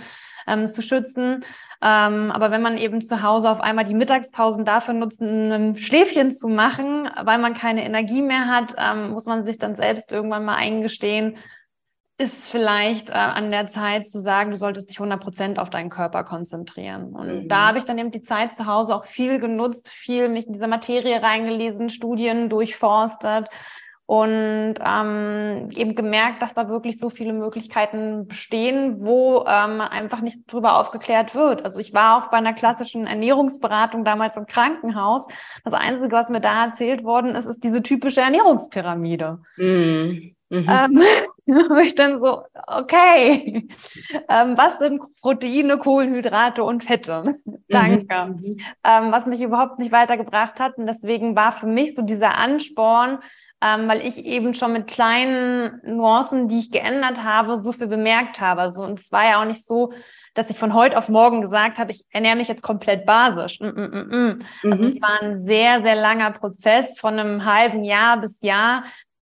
ähm, 0.48 0.68
zu 0.68 0.82
schützen. 0.82 1.44
Ähm, 1.82 2.32
aber 2.32 2.50
wenn 2.52 2.62
man 2.62 2.78
eben 2.78 3.02
zu 3.02 3.22
Hause 3.22 3.50
auf 3.50 3.60
einmal 3.60 3.86
die 3.86 3.94
Mittagspausen 3.94 4.66
dafür 4.66 4.94
nutzt, 4.94 5.22
ein 5.22 5.76
Schläfchen 5.76 6.32
zu 6.32 6.48
machen, 6.48 7.10
weil 7.24 7.38
man 7.38 7.54
keine 7.54 7.84
Energie 7.84 8.22
mehr 8.22 8.48
hat, 8.48 8.76
ähm, 8.78 9.12
muss 9.12 9.26
man 9.26 9.46
sich 9.46 9.58
dann 9.60 9.76
selbst 9.76 10.12
irgendwann 10.12 10.46
mal 10.46 10.56
eingestehen, 10.56 11.38
ist 12.20 12.50
vielleicht 12.50 13.10
äh, 13.10 13.14
an 13.14 13.52
der 13.52 13.68
Zeit 13.68 14.08
zu 14.08 14.20
sagen, 14.20 14.50
du 14.50 14.58
solltest 14.58 14.90
dich 14.90 15.00
100 15.00 15.22
Prozent 15.22 15.60
auf 15.60 15.70
deinen 15.70 15.92
Körper 15.92 16.24
konzentrieren. 16.24 17.14
Und 17.14 17.44
mhm. 17.44 17.48
da 17.48 17.68
habe 17.68 17.78
ich 17.78 17.86
dann 17.86 17.98
eben 18.00 18.10
die 18.10 18.22
Zeit 18.22 18.54
zu 18.54 18.66
Hause 18.66 18.96
auch 18.96 19.06
viel 19.06 19.40
genutzt, 19.40 19.90
viel 19.90 20.28
mich 20.28 20.48
in 20.48 20.54
diese 20.54 20.68
Materie 20.68 21.22
reingelesen, 21.22 21.90
Studien 21.90 22.50
durchforstet 22.50 23.50
und 24.08 24.76
ähm, 24.84 25.70
eben 25.76 25.94
gemerkt, 25.94 26.42
dass 26.42 26.54
da 26.54 26.70
wirklich 26.70 26.98
so 26.98 27.10
viele 27.10 27.34
Möglichkeiten 27.34 28.26
bestehen, 28.26 29.06
wo 29.06 29.44
ähm, 29.46 29.82
einfach 29.82 30.22
nicht 30.22 30.52
drüber 30.52 30.80
aufgeklärt 30.80 31.36
wird. 31.36 31.66
Also 31.66 31.80
ich 31.80 31.94
war 31.94 32.18
auch 32.18 32.32
bei 32.32 32.38
einer 32.38 32.54
klassischen 32.54 33.06
Ernährungsberatung 33.06 34.06
damals 34.06 34.38
im 34.38 34.46
Krankenhaus. 34.46 35.28
Das 35.66 35.74
Einzige, 35.74 36.16
was 36.16 36.30
mir 36.30 36.40
da 36.40 36.66
erzählt 36.66 37.04
worden 37.04 37.36
ist, 37.36 37.48
ist 37.48 37.64
diese 37.64 37.84
typische 37.84 38.22
Ernährungspyramide. 38.22 39.40
Mhm. 39.58 40.36
Mhm. 40.50 40.70
Ähm, 40.70 41.04
wo 41.70 41.78
ich 41.78 41.96
dann 41.96 42.20
so, 42.20 42.44
okay, 42.68 43.68
ähm, 44.30 44.58
was 44.58 44.78
sind 44.80 45.02
Proteine, 45.22 45.78
Kohlenhydrate 45.78 46.62
und 46.62 46.84
Fette? 46.84 47.36
Danke. 47.70 48.26
Mhm. 48.26 48.60
Ähm, 48.84 49.12
was 49.12 49.26
mich 49.26 49.42
überhaupt 49.42 49.80
nicht 49.80 49.94
weitergebracht 49.94 50.60
hat. 50.60 50.78
Und 50.78 50.88
deswegen 50.88 51.38
war 51.38 51.54
für 51.54 51.68
mich 51.68 51.96
so 51.96 52.02
dieser 52.02 52.36
Ansporn, 52.36 53.20
ähm, 53.62 53.88
weil 53.88 54.06
ich 54.06 54.26
eben 54.26 54.54
schon 54.54 54.74
mit 54.74 54.88
kleinen 54.88 55.80
Nuancen, 55.86 56.50
die 56.50 56.60
ich 56.60 56.70
geändert 56.70 57.24
habe, 57.24 57.62
so 57.62 57.72
viel 57.72 57.88
bemerkt 57.88 58.42
habe. 58.42 58.62
Also, 58.62 58.84
und 58.84 59.00
es 59.00 59.12
war 59.14 59.24
ja 59.24 59.42
auch 59.42 59.46
nicht 59.46 59.66
so, 59.66 59.94
dass 60.34 60.50
ich 60.50 60.60
von 60.60 60.74
heute 60.74 60.98
auf 60.98 61.08
morgen 61.08 61.42
gesagt 61.42 61.80
habe, 61.80 61.92
ich 61.92 62.06
ernähre 62.12 62.36
mich 62.36 62.50
jetzt 62.50 62.62
komplett 62.62 63.06
basisch. 63.06 63.60
Mm, 63.60 63.68
mm, 63.68 64.10
mm. 64.10 64.40
mm. 64.64 64.72
Also 64.72 64.84
mhm. 64.84 64.90
es 64.90 65.02
war 65.02 65.22
ein 65.22 65.38
sehr, 65.38 65.82
sehr 65.82 65.96
langer 65.96 66.32
Prozess 66.32 67.00
von 67.00 67.18
einem 67.18 67.46
halben 67.46 67.86
Jahr 67.86 68.20
bis 68.20 68.42
Jahr, 68.42 68.84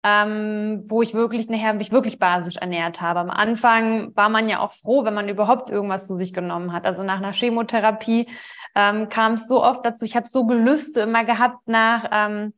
ähm, 0.05 0.85
wo 0.89 1.03
ich 1.03 1.15
wirklich 1.15 1.49
nachher 1.49 1.75
mich 1.75 1.93
wirklich 1.93 2.19
basisch 2.19 2.57
ernährt 2.57 3.01
habe. 3.01 3.21
Am 3.21 3.31
Anfang 3.31 4.15
war 4.17 4.29
man 4.29 4.49
ja 4.49 4.59
auch 4.61 4.73
froh, 4.73 5.05
wenn 5.05 5.15
man 5.15 5.29
überhaupt 5.29 5.71
irgendwas 5.71 6.07
zu 6.07 6.15
sich 6.15 6.33
genommen 6.33 6.73
hat. 6.73 6.87
Also 6.87 7.03
nach 7.05 7.19
einer 7.19 7.33
Chemotherapie 7.33 8.29
ähm, 8.75 9.09
kam 9.09 9.35
es 9.35 9.47
so 9.47 9.63
oft 9.63 9.85
dazu, 9.85 10.05
ich 10.05 10.17
habe 10.17 10.29
so 10.29 10.45
Gelüste 10.45 11.01
immer 11.01 11.25
gehabt 11.25 11.69
nach 11.69 12.09
ähm, 12.11 12.53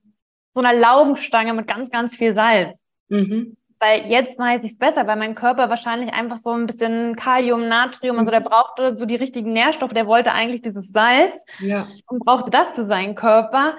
so 0.55 0.63
einer 0.63 0.79
Laugenstange 0.79 1.53
mit 1.53 1.67
ganz, 1.67 1.91
ganz 1.91 2.17
viel 2.17 2.35
Salz. 2.35 2.81
Mhm. 3.09 3.57
Weil 3.79 4.07
jetzt 4.07 4.39
weiß 4.39 4.63
ich 4.65 4.73
es 4.73 4.79
besser, 4.79 5.07
weil 5.07 5.17
mein 5.17 5.35
Körper 5.35 5.69
wahrscheinlich 5.69 6.15
einfach 6.15 6.39
so 6.39 6.53
ein 6.53 6.65
bisschen 6.65 7.17
Kalium, 7.17 7.69
Natrium, 7.69 8.19
also 8.19 8.31
der 8.31 8.41
mhm. 8.41 8.45
brauchte 8.45 8.97
so 8.97 9.05
die 9.05 9.17
richtigen 9.17 9.53
Nährstoffe, 9.53 9.93
der 9.93 10.07
wollte 10.07 10.33
eigentlich 10.33 10.63
dieses 10.63 10.91
Salz 10.91 11.45
ja. 11.59 11.87
und 12.07 12.25
brauchte 12.25 12.51
das 12.51 12.69
für 12.75 12.87
seinen 12.87 13.15
Körper. 13.15 13.75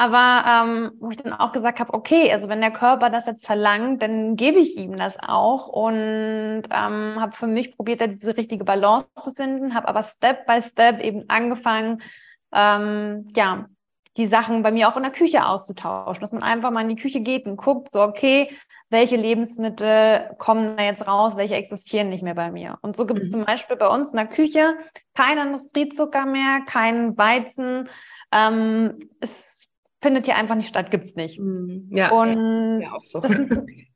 Aber 0.00 0.44
ähm, 0.46 0.92
wo 1.00 1.10
ich 1.10 1.16
dann 1.16 1.32
auch 1.32 1.50
gesagt 1.50 1.80
habe, 1.80 1.92
okay, 1.92 2.30
also 2.30 2.48
wenn 2.48 2.60
der 2.60 2.70
Körper 2.70 3.10
das 3.10 3.26
jetzt 3.26 3.44
verlangt, 3.44 4.00
dann 4.00 4.36
gebe 4.36 4.60
ich 4.60 4.76
ihm 4.76 4.96
das 4.96 5.16
auch 5.20 5.66
und 5.66 6.62
ähm, 6.70 7.20
habe 7.20 7.32
für 7.32 7.48
mich 7.48 7.74
probiert, 7.74 8.00
da 8.00 8.06
diese 8.06 8.36
richtige 8.36 8.62
Balance 8.62 9.08
zu 9.16 9.34
finden, 9.34 9.74
habe 9.74 9.88
aber 9.88 10.04
Step 10.04 10.46
by 10.46 10.62
Step 10.62 11.00
eben 11.00 11.24
angefangen, 11.28 12.00
ähm, 12.52 13.28
ja, 13.34 13.66
die 14.16 14.28
Sachen 14.28 14.62
bei 14.62 14.70
mir 14.70 14.88
auch 14.88 14.96
in 14.96 15.02
der 15.02 15.10
Küche 15.10 15.44
auszutauschen, 15.44 16.20
dass 16.20 16.30
man 16.30 16.44
einfach 16.44 16.70
mal 16.70 16.82
in 16.82 16.94
die 16.94 17.02
Küche 17.02 17.20
geht 17.20 17.46
und 17.46 17.56
guckt, 17.56 17.90
so 17.90 18.00
okay, 18.00 18.56
welche 18.90 19.16
Lebensmittel 19.16 20.30
kommen 20.38 20.76
da 20.76 20.84
jetzt 20.84 21.08
raus, 21.08 21.34
welche 21.34 21.56
existieren 21.56 22.08
nicht 22.08 22.22
mehr 22.22 22.36
bei 22.36 22.52
mir. 22.52 22.78
Und 22.82 22.94
so 22.94 23.04
gibt 23.04 23.20
es 23.20 23.30
mhm. 23.30 23.32
zum 23.32 23.44
Beispiel 23.46 23.76
bei 23.76 23.88
uns 23.88 24.10
in 24.10 24.16
der 24.16 24.28
Küche 24.28 24.76
keinen 25.16 25.48
Industriezucker 25.48 26.24
mehr, 26.24 26.60
keinen 26.66 27.18
Weizen. 27.18 27.88
Ähm, 28.30 29.10
es 29.18 29.57
findet 30.00 30.26
hier 30.26 30.36
einfach 30.36 30.54
nicht 30.54 30.68
statt, 30.68 30.90
gibt's 30.90 31.14
nicht. 31.14 31.38
Mhm. 31.38 31.88
Ja, 31.90 32.10
und 32.12 32.80
ja 32.80 32.92
auch 32.92 33.00
so. 33.00 33.22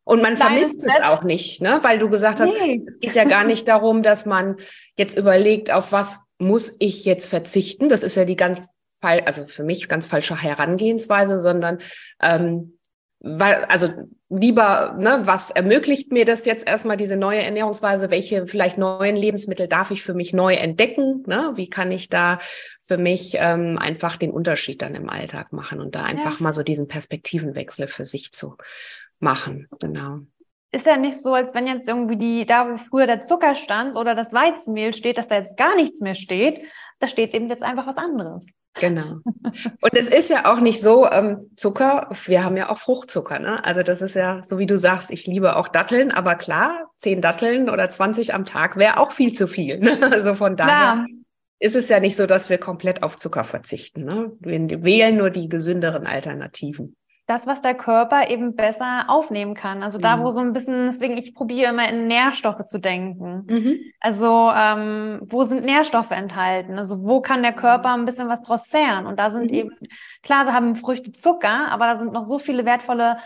Und 0.04 0.20
man 0.20 0.36
vermisst 0.36 0.84
es 0.84 1.00
auch 1.02 1.22
nicht, 1.22 1.62
ne? 1.62 1.78
weil 1.82 2.00
du 2.00 2.10
gesagt 2.10 2.40
hast, 2.40 2.52
nee. 2.52 2.82
es 2.84 2.98
geht 2.98 3.14
ja 3.14 3.22
gar 3.22 3.44
nicht 3.44 3.68
darum, 3.68 4.02
dass 4.02 4.26
man 4.26 4.56
jetzt 4.98 5.16
überlegt, 5.16 5.72
auf 5.72 5.92
was 5.92 6.18
muss 6.38 6.74
ich 6.80 7.04
jetzt 7.04 7.28
verzichten. 7.28 7.88
Das 7.88 8.02
ist 8.02 8.16
ja 8.16 8.24
die 8.24 8.34
ganz 8.34 8.70
also 9.00 9.44
für 9.46 9.64
mich 9.64 9.88
ganz 9.88 10.06
falsche 10.06 10.40
Herangehensweise, 10.40 11.40
sondern 11.40 11.78
ähm, 12.22 12.78
weil, 13.24 13.64
also 13.66 13.86
lieber, 14.30 14.96
ne, 14.98 15.20
was 15.24 15.50
ermöglicht 15.50 16.10
mir 16.10 16.24
das 16.24 16.44
jetzt 16.44 16.66
erstmal, 16.66 16.96
diese 16.96 17.16
neue 17.16 17.40
Ernährungsweise? 17.40 18.10
Welche 18.10 18.48
vielleicht 18.48 18.78
neuen 18.78 19.14
Lebensmittel 19.14 19.68
darf 19.68 19.92
ich 19.92 20.02
für 20.02 20.12
mich 20.12 20.32
neu 20.32 20.54
entdecken? 20.54 21.22
Ne? 21.28 21.52
Wie 21.54 21.70
kann 21.70 21.92
ich 21.92 22.08
da 22.08 22.40
für 22.80 22.98
mich 22.98 23.36
ähm, 23.38 23.78
einfach 23.78 24.16
den 24.16 24.32
Unterschied 24.32 24.82
dann 24.82 24.96
im 24.96 25.08
Alltag 25.08 25.52
machen 25.52 25.80
und 25.80 25.94
da 25.94 26.02
einfach 26.02 26.40
ja. 26.40 26.42
mal 26.42 26.52
so 26.52 26.64
diesen 26.64 26.88
Perspektivenwechsel 26.88 27.86
für 27.86 28.04
sich 28.04 28.32
zu 28.32 28.56
machen? 29.20 29.68
Genau. 29.78 30.18
Ist 30.72 30.86
ja 30.86 30.96
nicht 30.96 31.22
so, 31.22 31.34
als 31.34 31.54
wenn 31.54 31.68
jetzt 31.68 31.86
irgendwie 31.86 32.16
die, 32.16 32.44
da 32.44 32.72
wo 32.72 32.76
früher 32.76 33.06
der 33.06 33.20
Zucker 33.20 33.54
stand 33.54 33.96
oder 33.96 34.16
das 34.16 34.32
Weizenmehl 34.32 34.94
steht, 34.94 35.18
dass 35.18 35.28
da 35.28 35.36
jetzt 35.36 35.56
gar 35.56 35.76
nichts 35.76 36.00
mehr 36.00 36.16
steht. 36.16 36.62
Da 36.98 37.06
steht 37.06 37.34
eben 37.34 37.48
jetzt 37.50 37.62
einfach 37.62 37.86
was 37.86 37.98
anderes. 37.98 38.46
Genau. 38.74 39.18
Und 39.24 39.94
es 39.94 40.08
ist 40.08 40.30
ja 40.30 40.50
auch 40.50 40.60
nicht 40.60 40.80
so, 40.80 41.08
ähm, 41.10 41.50
Zucker, 41.56 42.08
wir 42.24 42.42
haben 42.42 42.56
ja 42.56 42.70
auch 42.70 42.78
Fruchtzucker, 42.78 43.38
ne? 43.38 43.62
Also 43.64 43.82
das 43.82 44.00
ist 44.00 44.14
ja, 44.14 44.42
so 44.42 44.58
wie 44.58 44.66
du 44.66 44.78
sagst, 44.78 45.10
ich 45.10 45.26
liebe 45.26 45.56
auch 45.56 45.68
Datteln, 45.68 46.10
aber 46.10 46.36
klar, 46.36 46.90
zehn 46.96 47.20
Datteln 47.20 47.68
oder 47.68 47.88
20 47.88 48.34
am 48.34 48.44
Tag 48.44 48.76
wäre 48.76 48.98
auch 48.98 49.12
viel 49.12 49.32
zu 49.32 49.46
viel. 49.46 49.78
Ne? 49.78 49.98
Also 50.12 50.34
von 50.34 50.56
daher 50.56 51.04
klar. 51.04 51.06
ist 51.58 51.76
es 51.76 51.88
ja 51.88 52.00
nicht 52.00 52.16
so, 52.16 52.26
dass 52.26 52.48
wir 52.48 52.58
komplett 52.58 53.02
auf 53.02 53.16
Zucker 53.16 53.44
verzichten. 53.44 54.04
Ne? 54.04 54.32
Wir 54.40 54.84
wählen 54.84 55.16
nur 55.16 55.30
die 55.30 55.48
gesünderen 55.48 56.06
Alternativen 56.06 56.96
das, 57.26 57.46
was 57.46 57.60
der 57.62 57.74
Körper 57.74 58.28
eben 58.28 58.56
besser 58.56 59.04
aufnehmen 59.08 59.54
kann. 59.54 59.82
Also 59.82 59.98
da, 59.98 60.20
wo 60.20 60.26
mhm. 60.26 60.32
so 60.32 60.40
ein 60.40 60.52
bisschen, 60.52 60.86
deswegen 60.86 61.16
ich 61.16 61.34
probiere 61.34 61.70
immer 61.70 61.88
in 61.88 62.06
Nährstoffe 62.06 62.64
zu 62.66 62.78
denken. 62.78 63.46
Mhm. 63.48 63.80
Also 64.00 64.50
ähm, 64.54 65.20
wo 65.26 65.44
sind 65.44 65.64
Nährstoffe 65.64 66.10
enthalten? 66.10 66.78
Also 66.78 67.02
wo 67.02 67.20
kann 67.20 67.42
der 67.42 67.52
Körper 67.52 67.94
ein 67.94 68.04
bisschen 68.04 68.28
was 68.28 68.42
draus 68.42 68.64
zehren? 68.64 69.06
Und 69.06 69.18
da 69.18 69.30
sind 69.30 69.50
mhm. 69.50 69.56
eben, 69.56 69.70
klar, 70.22 70.44
sie 70.44 70.52
haben 70.52 70.76
Früchte 70.76 71.12
Zucker, 71.12 71.70
aber 71.70 71.86
da 71.86 71.96
sind 71.96 72.12
noch 72.12 72.24
so 72.24 72.38
viele 72.38 72.64
wertvolle 72.64 73.18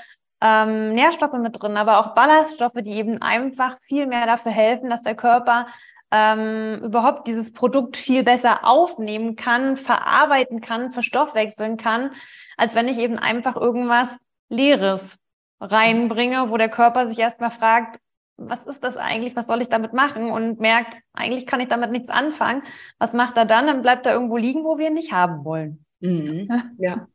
ähm, 0.42 0.92
Nährstoffe 0.92 1.32
mit 1.32 1.60
drin, 1.60 1.78
aber 1.78 1.98
auch 1.98 2.14
Ballaststoffe, 2.14 2.82
die 2.82 2.92
eben 2.92 3.22
einfach 3.22 3.78
viel 3.88 4.06
mehr 4.06 4.26
dafür 4.26 4.52
helfen, 4.52 4.90
dass 4.90 5.02
der 5.02 5.14
Körper 5.14 5.66
ähm, 6.10 6.80
überhaupt 6.84 7.26
dieses 7.26 7.52
Produkt 7.52 7.96
viel 7.96 8.22
besser 8.22 8.64
aufnehmen 8.64 9.36
kann, 9.36 9.76
verarbeiten 9.76 10.60
kann, 10.60 10.92
verstoffwechseln 10.92 11.76
kann, 11.76 12.12
als 12.56 12.74
wenn 12.74 12.88
ich 12.88 12.98
eben 12.98 13.18
einfach 13.18 13.56
irgendwas 13.56 14.08
Leeres 14.48 15.18
reinbringe, 15.60 16.50
wo 16.50 16.56
der 16.56 16.68
Körper 16.68 17.08
sich 17.08 17.18
erstmal 17.18 17.50
fragt, 17.50 18.00
was 18.36 18.66
ist 18.66 18.84
das 18.84 18.96
eigentlich, 18.96 19.34
was 19.34 19.46
soll 19.46 19.62
ich 19.62 19.68
damit 19.68 19.94
machen 19.94 20.30
und 20.30 20.60
merkt, 20.60 20.94
eigentlich 21.14 21.46
kann 21.46 21.60
ich 21.60 21.68
damit 21.68 21.90
nichts 21.90 22.10
anfangen. 22.10 22.62
Was 22.98 23.12
macht 23.14 23.36
er 23.38 23.46
dann? 23.46 23.66
Dann 23.66 23.82
bleibt 23.82 24.04
er 24.06 24.12
irgendwo 24.12 24.36
liegen, 24.36 24.64
wo 24.64 24.78
wir 24.78 24.88
ihn 24.88 24.94
nicht 24.94 25.12
haben 25.12 25.44
wollen. 25.44 25.84
Mhm. 26.00 26.48
Ja. 26.78 27.08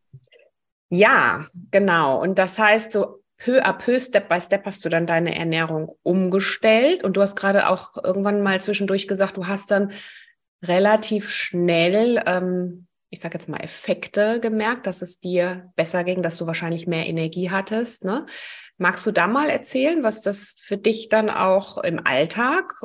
Ja, 0.94 1.46
genau. 1.72 2.22
Und 2.22 2.38
das 2.38 2.60
heißt, 2.60 2.92
so 2.92 3.21
peu 3.44 3.60
à 3.64 3.74
peu, 3.74 4.00
Step 4.00 4.30
by 4.30 4.40
Step 4.40 4.66
hast 4.66 4.86
du 4.86 4.90
dann 4.90 5.08
deine 5.08 5.36
Ernährung 5.36 5.98
umgestellt. 6.04 7.04
Und 7.04 7.18
du 7.18 7.22
hast 7.22 7.36
gerade 7.36 7.68
auch 7.68 7.98
irgendwann 8.04 8.42
mal 8.42 8.62
zwischendurch 8.62 9.08
gesagt, 9.08 9.38
du 9.38 9.48
hast 9.48 9.72
dann 9.72 9.92
relativ 10.64 11.30
schnell, 11.30 12.22
ähm, 12.28 12.88
ich 13.10 13.20
sage 13.20 13.34
jetzt 13.34 13.50
mal, 13.50 13.60
Effekte 13.60 14.40
gemerkt, 14.40 14.86
dass 14.86 15.02
es 15.02 15.20
dir 15.20 15.72
besser 15.76 16.04
ging, 16.04 16.22
dass 16.22 16.38
du 16.38 16.46
wahrscheinlich 16.46 16.86
mehr 16.86 17.08
Energie 17.08 17.50
hattest. 17.50 18.06
Ne? 18.06 18.28
Magst 18.78 19.06
du 19.08 19.12
da 19.12 19.28
mal 19.28 19.50
erzählen, 19.50 20.04
was 20.04 20.22
das 20.22 20.56
für 20.60 20.78
dich 20.78 21.10
dann 21.10 21.30
auch 21.30 21.80
im 21.80 22.00
Alltag, 22.06 22.76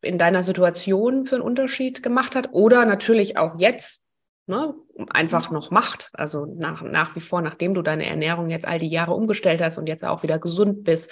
in 0.00 0.18
deiner 0.18 0.44
Situation 0.44 1.26
für 1.26 1.36
einen 1.36 1.44
Unterschied 1.44 2.02
gemacht 2.04 2.36
hat? 2.36 2.50
Oder 2.52 2.86
natürlich 2.86 3.36
auch 3.36 3.58
jetzt 3.58 4.03
ne, 4.46 4.74
einfach 5.10 5.50
noch 5.50 5.70
macht. 5.70 6.10
Also 6.12 6.46
nach, 6.46 6.82
nach 6.82 7.16
wie 7.16 7.20
vor, 7.20 7.40
nachdem 7.40 7.74
du 7.74 7.82
deine 7.82 8.06
Ernährung 8.06 8.48
jetzt 8.48 8.66
all 8.66 8.78
die 8.78 8.88
Jahre 8.88 9.14
umgestellt 9.14 9.62
hast 9.62 9.78
und 9.78 9.86
jetzt 9.86 10.04
auch 10.04 10.22
wieder 10.22 10.38
gesund 10.38 10.84
bist, 10.84 11.10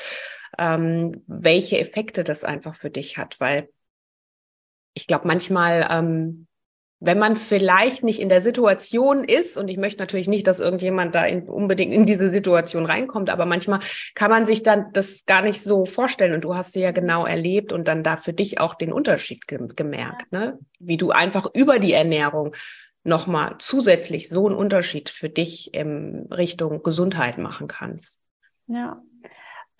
ähm, 0.58 1.22
welche 1.26 1.78
Effekte 1.78 2.24
das 2.24 2.44
einfach 2.44 2.74
für 2.74 2.90
dich 2.90 3.18
hat. 3.18 3.40
Weil 3.40 3.68
ich 4.94 5.06
glaube, 5.06 5.26
manchmal 5.26 5.86
ähm, 5.90 6.46
wenn 7.04 7.18
man 7.18 7.34
vielleicht 7.34 8.04
nicht 8.04 8.20
in 8.20 8.28
der 8.28 8.40
Situation 8.40 9.24
ist, 9.24 9.58
und 9.58 9.66
ich 9.66 9.76
möchte 9.76 9.98
natürlich 9.98 10.28
nicht, 10.28 10.46
dass 10.46 10.60
irgendjemand 10.60 11.16
da 11.16 11.24
in, 11.24 11.48
unbedingt 11.48 11.92
in 11.92 12.06
diese 12.06 12.30
Situation 12.30 12.86
reinkommt, 12.86 13.28
aber 13.28 13.44
manchmal 13.44 13.80
kann 14.14 14.30
man 14.30 14.46
sich 14.46 14.62
dann 14.62 14.92
das 14.92 15.26
gar 15.26 15.42
nicht 15.42 15.60
so 15.60 15.84
vorstellen. 15.84 16.32
Und 16.32 16.42
du 16.42 16.54
hast 16.54 16.72
sie 16.72 16.80
ja 16.80 16.92
genau 16.92 17.26
erlebt 17.26 17.72
und 17.72 17.88
dann 17.88 18.04
da 18.04 18.18
für 18.18 18.32
dich 18.32 18.60
auch 18.60 18.76
den 18.76 18.92
Unterschied 18.92 19.48
ge 19.48 19.58
gemerkt, 19.74 20.30
ne? 20.30 20.60
wie 20.78 20.96
du 20.96 21.10
einfach 21.10 21.46
über 21.54 21.80
die 21.80 21.92
Ernährung 21.92 22.54
nochmal 23.04 23.56
zusätzlich 23.58 24.28
so 24.28 24.46
einen 24.46 24.56
Unterschied 24.56 25.08
für 25.08 25.28
dich 25.28 25.74
in 25.74 26.28
Richtung 26.30 26.82
Gesundheit 26.82 27.38
machen 27.38 27.66
kannst. 27.66 28.22
Ja, 28.66 29.02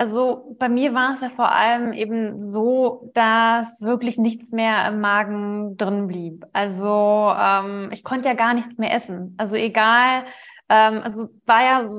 also 0.03 0.57
bei 0.59 0.69
mir 0.69 0.95
war 0.95 1.15
es 1.15 1.21
ja 1.21 1.31
vor 1.31 1.53
allem 1.53 1.93
eben 1.93 2.41
so, 2.41 3.13
dass 3.15 3.81
wirklich 3.81 4.19
nichts 4.19 4.51
mehr 4.51 4.85
im 4.89 5.01
Magen 5.01 5.77
drin 5.77 6.09
blieb. 6.09 6.45
Also 6.53 7.33
ähm, 7.39 7.91
ich 7.93 8.03
konnte 8.03 8.29
ja 8.29 8.35
gar 8.35 8.53
nichts 8.53 8.79
mehr 8.79 8.93
essen. 8.93 9.37
Also 9.39 9.55
egal, 9.55 10.25
ähm, 10.69 11.03
also 11.05 11.29
war 11.47 11.63
ja, 11.63 11.91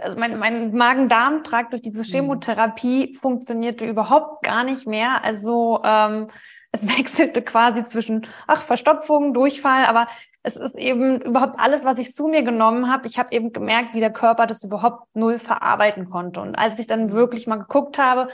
also 0.00 0.18
mein, 0.18 0.38
mein 0.38 0.72
Magen-Darm-Trakt 0.72 1.72
durch 1.72 1.82
diese 1.82 2.00
mhm. 2.00 2.04
Chemotherapie 2.04 3.18
funktionierte 3.20 3.84
überhaupt 3.84 4.42
gar 4.42 4.64
nicht 4.64 4.86
mehr. 4.86 5.22
Also 5.22 5.82
ähm, 5.84 6.28
es 6.72 6.88
wechselte 6.98 7.42
quasi 7.42 7.84
zwischen, 7.84 8.26
ach, 8.46 8.62
Verstopfung, 8.62 9.34
Durchfall, 9.34 9.84
aber 9.84 10.06
es 10.42 10.56
ist 10.56 10.74
eben 10.76 11.20
überhaupt 11.20 11.58
alles, 11.58 11.84
was 11.84 11.98
ich 11.98 12.12
zu 12.12 12.28
mir 12.28 12.42
genommen 12.42 12.90
habe. 12.90 13.06
Ich 13.06 13.18
habe 13.18 13.32
eben 13.32 13.52
gemerkt, 13.52 13.94
wie 13.94 14.00
der 14.00 14.12
Körper 14.12 14.46
das 14.46 14.64
überhaupt 14.64 15.04
null 15.14 15.38
verarbeiten 15.38 16.08
konnte. 16.08 16.40
Und 16.40 16.54
als 16.54 16.78
ich 16.78 16.86
dann 16.86 17.12
wirklich 17.12 17.46
mal 17.46 17.56
geguckt 17.56 17.98
habe, 17.98 18.28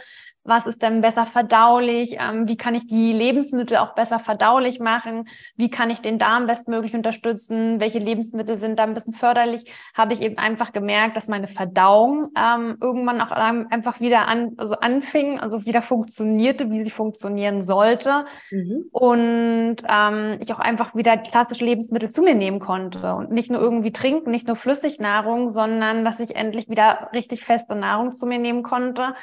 was 0.47 0.67
ist 0.67 0.83
denn 0.83 1.01
besser 1.01 1.27
verdaulich, 1.27 2.17
ähm, 2.21 2.49
wie 2.49 2.57
kann 2.57 2.75
ich 2.75 2.87
die 2.87 3.13
Lebensmittel 3.13 3.77
auch 3.77 3.95
besser 3.95 4.19
verdaulich 4.19 4.81
machen, 4.81 5.29
wie 5.57 5.71
kann 5.71 5.91
ich 5.91 6.01
den 6.01 6.19
Darm 6.19 6.47
bestmöglich 6.47 6.95
unterstützen, 6.95 7.81
welche 7.81 7.99
Lebensmittel 7.99 8.57
sind 8.57 8.79
da 8.79 8.85
ein 8.85 8.95
bisschen 8.95 9.15
förderlich, 9.15 9.73
habe 9.95 10.13
ich 10.13 10.23
eben 10.23 10.39
einfach 10.39 10.73
gemerkt, 10.73 11.17
dass 11.17 11.29
meine 11.29 11.49
Verdauung 11.49 12.31
ähm, 12.37 12.77
irgendwann 12.81 13.21
auch 13.21 13.31
einfach 13.31 14.01
wieder 14.01 14.29
an, 14.29 14.53
also 14.57 14.77
anfing, 14.77 15.39
also 15.39 15.65
wieder 15.67 15.83
funktionierte, 15.83 16.71
wie 16.71 16.85
sie 16.85 16.91
funktionieren 16.91 17.63
sollte. 17.63 18.25
Mhm. 18.51 18.85
und 18.93 19.77
ähm, 19.89 20.39
ich 20.41 20.53
auch 20.53 20.59
einfach 20.59 20.95
wieder 20.95 21.17
klassische 21.17 21.65
Lebensmittel 21.65 22.11
zu 22.11 22.23
mir 22.23 22.35
nehmen 22.35 22.61
konnte. 22.61 23.15
Und 23.15 23.31
nicht 23.31 23.51
nur 23.51 23.61
irgendwie 23.61 23.93
trinken, 23.93 24.31
nicht 24.31 24.47
nur 24.47 24.57
Flüssignahrung, 24.57 25.49
sondern 25.49 26.05
dass 26.05 26.21
ich 26.21 26.37
endlich 26.37 26.69
wieder 26.69 27.11
richtig 27.13 27.45
feste 27.45 27.75
Nahrung 27.75 28.13
zu 28.13 28.27
mir 28.27 28.39
nehmen 28.39 28.63
konnte 28.63 29.15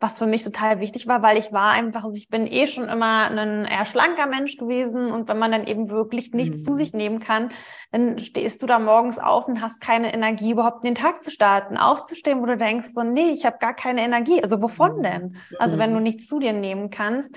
was 0.00 0.18
für 0.18 0.26
mich 0.26 0.42
total 0.42 0.80
wichtig 0.80 1.06
war, 1.06 1.22
weil 1.22 1.36
ich 1.36 1.52
war 1.52 1.72
einfach, 1.72 2.04
also 2.04 2.16
ich 2.16 2.30
bin 2.30 2.46
eh 2.46 2.66
schon 2.66 2.88
immer 2.88 3.30
ein 3.30 3.66
eher 3.66 3.84
schlanker 3.84 4.26
Mensch 4.26 4.56
gewesen 4.56 5.12
und 5.12 5.28
wenn 5.28 5.38
man 5.38 5.52
dann 5.52 5.66
eben 5.66 5.90
wirklich 5.90 6.32
nichts 6.32 6.60
mhm. 6.60 6.64
zu 6.64 6.74
sich 6.74 6.94
nehmen 6.94 7.20
kann, 7.20 7.50
dann 7.92 8.18
stehst 8.18 8.62
du 8.62 8.66
da 8.66 8.78
morgens 8.78 9.18
auf 9.18 9.46
und 9.46 9.60
hast 9.60 9.82
keine 9.82 10.14
Energie, 10.14 10.52
überhaupt 10.52 10.84
den 10.84 10.94
Tag 10.94 11.22
zu 11.22 11.30
starten, 11.30 11.76
aufzustehen, 11.76 12.40
wo 12.40 12.46
du 12.46 12.56
denkst, 12.56 12.88
so, 12.94 13.02
nee, 13.02 13.30
ich 13.32 13.44
habe 13.44 13.58
gar 13.58 13.74
keine 13.74 14.00
Energie. 14.02 14.42
Also 14.42 14.62
wovon 14.62 14.98
mhm. 14.98 15.02
denn? 15.02 15.36
Also 15.58 15.76
wenn 15.76 15.90
du 15.90 15.98
mhm. 15.98 16.04
nichts 16.04 16.26
zu 16.26 16.38
dir 16.38 16.54
nehmen 16.54 16.88
kannst. 16.88 17.34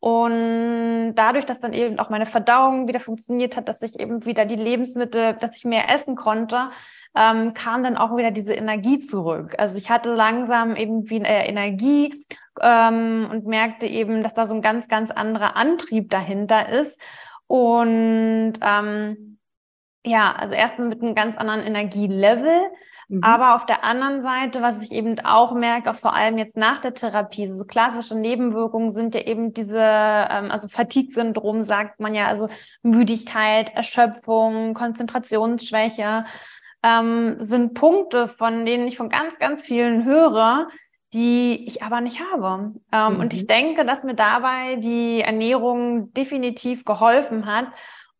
Und 0.00 1.14
dadurch, 1.14 1.44
dass 1.44 1.60
dann 1.60 1.74
eben 1.74 1.98
auch 2.00 2.08
meine 2.08 2.26
Verdauung 2.26 2.88
wieder 2.88 3.00
funktioniert 3.00 3.54
hat, 3.56 3.68
dass 3.68 3.82
ich 3.82 4.00
eben 4.00 4.24
wieder 4.24 4.46
die 4.46 4.56
Lebensmittel, 4.56 5.34
dass 5.34 5.56
ich 5.56 5.64
mehr 5.64 5.90
essen 5.94 6.16
konnte, 6.16 6.70
ähm, 7.14 7.54
kam 7.54 7.82
dann 7.82 7.96
auch 7.96 8.16
wieder 8.16 8.30
diese 8.30 8.54
Energie 8.54 8.98
zurück. 8.98 9.54
Also 9.58 9.78
ich 9.78 9.90
hatte 9.90 10.14
langsam 10.14 10.76
eben 10.76 11.08
wie 11.10 11.20
äh, 11.20 11.48
Energie 11.48 12.24
ähm, 12.60 13.28
und 13.30 13.46
merkte 13.46 13.86
eben, 13.86 14.22
dass 14.22 14.34
da 14.34 14.46
so 14.46 14.54
ein 14.54 14.62
ganz, 14.62 14.88
ganz 14.88 15.10
anderer 15.10 15.56
Antrieb 15.56 16.10
dahinter 16.10 16.68
ist. 16.68 17.00
Und 17.46 18.54
ähm, 18.62 19.38
ja, 20.04 20.32
also 20.32 20.54
erstmal 20.54 20.88
mit 20.88 21.02
einem 21.02 21.14
ganz 21.14 21.36
anderen 21.36 21.62
Energielevel. 21.62 22.60
Mhm. 23.08 23.24
Aber 23.24 23.56
auf 23.56 23.66
der 23.66 23.82
anderen 23.82 24.22
Seite, 24.22 24.62
was 24.62 24.80
ich 24.80 24.92
eben 24.92 25.18
auch 25.20 25.52
merke, 25.52 25.90
auch 25.90 25.96
vor 25.96 26.14
allem 26.14 26.38
jetzt 26.38 26.56
nach 26.56 26.80
der 26.80 26.94
Therapie, 26.94 27.52
so 27.52 27.64
klassische 27.64 28.14
Nebenwirkungen 28.14 28.92
sind 28.92 29.16
ja 29.16 29.22
eben 29.22 29.52
diese, 29.52 29.80
ähm, 29.80 30.52
also 30.52 30.68
Fatigue-Syndrom 30.68 31.64
sagt 31.64 31.98
man 31.98 32.14
ja, 32.14 32.28
also 32.28 32.48
Müdigkeit, 32.82 33.74
Erschöpfung, 33.74 34.74
Konzentrationsschwäche 34.74 36.24
ähm, 36.82 37.36
sind 37.40 37.74
Punkte, 37.74 38.28
von 38.28 38.64
denen 38.64 38.88
ich 38.88 38.96
von 38.96 39.08
ganz, 39.08 39.38
ganz 39.38 39.62
vielen 39.62 40.04
höre, 40.04 40.68
die 41.12 41.66
ich 41.66 41.82
aber 41.82 42.00
nicht 42.00 42.20
habe. 42.32 42.72
Ähm, 42.92 43.14
mhm. 43.14 43.20
Und 43.20 43.34
ich 43.34 43.42
mhm. 43.42 43.48
denke, 43.48 43.84
dass 43.84 44.04
mir 44.04 44.14
dabei 44.14 44.76
die 44.76 45.20
Ernährung 45.20 46.12
definitiv 46.14 46.84
geholfen 46.84 47.46
hat, 47.46 47.66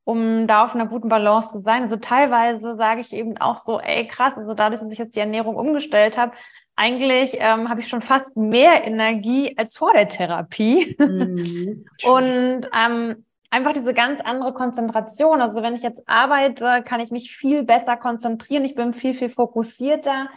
um 0.04 0.46
da 0.46 0.64
auf 0.64 0.74
einer 0.74 0.86
guten 0.86 1.08
Balance 1.08 1.52
zu 1.52 1.60
sein. 1.60 1.82
Also 1.82 1.96
teilweise 1.96 2.76
sage 2.76 3.00
ich 3.00 3.12
eben 3.12 3.36
auch 3.38 3.58
so, 3.58 3.80
ey 3.80 4.06
krass, 4.06 4.34
also 4.36 4.54
dadurch, 4.54 4.80
dass 4.80 4.90
ich 4.90 4.98
jetzt 4.98 5.14
die 5.14 5.20
Ernährung 5.20 5.56
umgestellt 5.56 6.18
habe, 6.18 6.32
eigentlich 6.76 7.36
ähm, 7.38 7.68
habe 7.68 7.80
ich 7.80 7.88
schon 7.88 8.02
fast 8.02 8.36
mehr 8.36 8.84
Energie 8.84 9.54
als 9.56 9.76
vor 9.76 9.92
der 9.92 10.08
Therapie. 10.08 10.96
Mhm. 10.98 11.86
Und 12.04 12.68
ähm, 12.74 13.24
einfach 13.50 13.72
diese 13.72 13.92
ganz 13.92 14.20
andere 14.20 14.54
Konzentration. 14.54 15.40
Also 15.40 15.62
wenn 15.62 15.74
ich 15.74 15.82
jetzt 15.82 16.02
arbeite, 16.06 16.82
kann 16.84 17.00
ich 17.00 17.10
mich 17.10 17.36
viel 17.36 17.64
besser 17.64 17.96
konzentrieren. 17.96 18.64
Ich 18.64 18.74
bin 18.74 18.94
viel, 18.94 19.14
viel 19.14 19.28
fokussierter. 19.28 20.28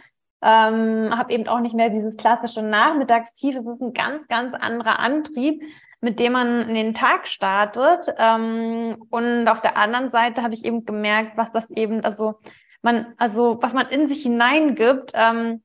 Ähm, 0.42 1.16
habe 1.16 1.32
eben 1.32 1.48
auch 1.48 1.60
nicht 1.60 1.74
mehr 1.74 1.88
dieses 1.88 2.16
klassische 2.16 2.60
Nachmittagstief. 2.60 3.56
Es 3.56 3.66
ist 3.66 3.80
ein 3.80 3.94
ganz, 3.94 4.28
ganz 4.28 4.52
anderer 4.52 4.98
Antrieb, 4.98 5.62
mit 6.00 6.20
dem 6.20 6.32
man 6.32 6.68
in 6.68 6.74
den 6.74 6.92
Tag 6.92 7.28
startet. 7.28 8.12
Ähm, 8.18 9.06
und 9.10 9.48
auf 9.48 9.62
der 9.62 9.78
anderen 9.78 10.10
Seite 10.10 10.42
habe 10.42 10.54
ich 10.54 10.64
eben 10.64 10.84
gemerkt, 10.84 11.36
was 11.36 11.50
das 11.52 11.70
eben, 11.70 12.04
also 12.04 12.34
man, 12.82 13.14
also 13.16 13.58
was 13.62 13.72
man 13.72 13.88
in 13.88 14.08
sich 14.08 14.22
hineingibt, 14.22 15.12
ähm, 15.14 15.62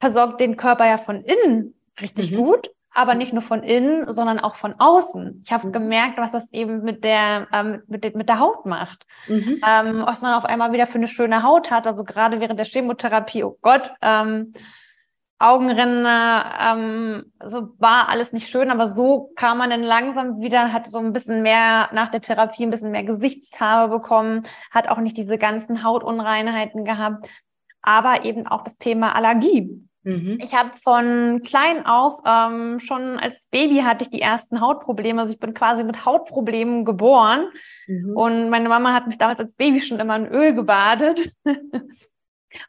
versorgt 0.00 0.40
den 0.40 0.56
Körper 0.56 0.86
ja 0.86 0.98
von 0.98 1.22
innen 1.22 1.74
richtig 2.00 2.32
mhm. 2.32 2.36
gut 2.36 2.70
aber 2.92 3.14
nicht 3.14 3.32
nur 3.32 3.42
von 3.42 3.62
innen, 3.62 4.10
sondern 4.10 4.40
auch 4.40 4.56
von 4.56 4.74
außen. 4.78 5.40
Ich 5.42 5.52
habe 5.52 5.68
mhm. 5.68 5.72
gemerkt, 5.72 6.18
was 6.18 6.32
das 6.32 6.52
eben 6.52 6.82
mit 6.82 7.04
der, 7.04 7.46
ähm, 7.52 7.82
mit, 7.86 8.14
mit 8.14 8.28
der 8.28 8.40
Haut 8.40 8.66
macht. 8.66 9.06
Mhm. 9.28 9.60
Ähm, 9.66 10.02
was 10.04 10.22
man 10.22 10.34
auf 10.34 10.44
einmal 10.44 10.72
wieder 10.72 10.86
für 10.86 10.98
eine 10.98 11.08
schöne 11.08 11.42
Haut 11.42 11.70
hat. 11.70 11.86
Also 11.86 12.04
gerade 12.04 12.40
während 12.40 12.58
der 12.58 12.66
Chemotherapie, 12.66 13.44
oh 13.44 13.56
Gott, 13.62 13.92
ähm, 14.02 14.52
Augenränder, 15.42 16.54
ähm, 16.60 17.32
so 17.42 17.70
war 17.78 18.10
alles 18.10 18.30
nicht 18.32 18.50
schön, 18.50 18.70
aber 18.70 18.92
so 18.92 19.32
kam 19.36 19.56
man 19.56 19.70
dann 19.70 19.82
langsam 19.82 20.40
wieder, 20.40 20.70
hat 20.70 20.86
so 20.86 20.98
ein 20.98 21.14
bisschen 21.14 21.40
mehr 21.40 21.88
nach 21.92 22.10
der 22.10 22.20
Therapie 22.20 22.62
ein 22.64 22.70
bisschen 22.70 22.90
mehr 22.90 23.04
Gesichtshaare 23.04 23.88
bekommen, 23.88 24.42
hat 24.70 24.88
auch 24.88 24.98
nicht 24.98 25.16
diese 25.16 25.38
ganzen 25.38 25.82
Hautunreinheiten 25.82 26.84
gehabt, 26.84 27.26
aber 27.80 28.26
eben 28.26 28.46
auch 28.46 28.64
das 28.64 28.76
Thema 28.76 29.14
Allergie. 29.14 29.88
Mhm. 30.02 30.38
Ich 30.42 30.54
habe 30.54 30.70
von 30.78 31.42
klein 31.44 31.84
auf, 31.84 32.20
ähm, 32.24 32.80
schon 32.80 33.18
als 33.18 33.44
Baby 33.50 33.80
hatte 33.80 34.04
ich 34.04 34.10
die 34.10 34.22
ersten 34.22 34.60
Hautprobleme. 34.60 35.20
Also 35.20 35.32
ich 35.32 35.38
bin 35.38 35.54
quasi 35.54 35.84
mit 35.84 36.04
Hautproblemen 36.04 36.84
geboren. 36.84 37.48
Mhm. 37.86 38.16
Und 38.16 38.50
meine 38.50 38.68
Mama 38.68 38.92
hat 38.94 39.06
mich 39.06 39.18
damals 39.18 39.40
als 39.40 39.54
Baby 39.54 39.80
schon 39.80 40.00
immer 40.00 40.16
in 40.16 40.26
Öl 40.26 40.54
gebadet. 40.54 41.32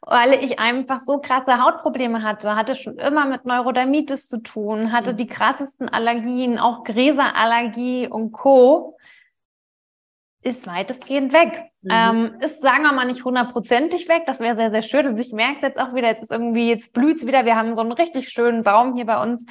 weil 0.02 0.44
ich 0.44 0.58
einfach 0.58 1.00
so 1.00 1.18
krasse 1.18 1.60
Hautprobleme 1.60 2.22
hatte, 2.22 2.54
hatte 2.54 2.74
schon 2.74 2.98
immer 2.98 3.26
mit 3.26 3.44
Neurodermitis 3.44 4.28
zu 4.28 4.40
tun, 4.40 4.92
hatte 4.92 5.12
mhm. 5.12 5.16
die 5.16 5.26
krassesten 5.26 5.88
Allergien, 5.88 6.58
auch 6.58 6.84
Gräserallergie 6.84 8.06
und 8.08 8.32
Co 8.32 8.96
ist 10.42 10.66
weitestgehend 10.66 11.32
weg. 11.32 11.71
Mhm. 11.82 11.90
Ähm, 11.90 12.34
ist, 12.40 12.62
sagen 12.62 12.82
wir 12.84 12.92
mal, 12.92 13.06
nicht 13.06 13.24
hundertprozentig 13.24 14.08
weg. 14.08 14.22
Das 14.26 14.38
wäre 14.38 14.56
sehr, 14.56 14.70
sehr 14.70 14.82
schön. 14.82 15.06
Und 15.06 15.18
ich 15.18 15.32
merke 15.32 15.56
es 15.56 15.62
jetzt 15.62 15.80
auch 15.80 15.94
wieder, 15.94 16.08
jetzt 16.08 16.22
ist 16.22 16.30
irgendwie, 16.30 16.68
jetzt 16.68 16.92
blüht's 16.92 17.26
wieder. 17.26 17.44
Wir 17.44 17.56
haben 17.56 17.74
so 17.74 17.82
einen 17.82 17.92
richtig 17.92 18.28
schönen 18.28 18.62
Baum 18.62 18.94
hier 18.94 19.06
bei 19.06 19.20
uns 19.20 19.44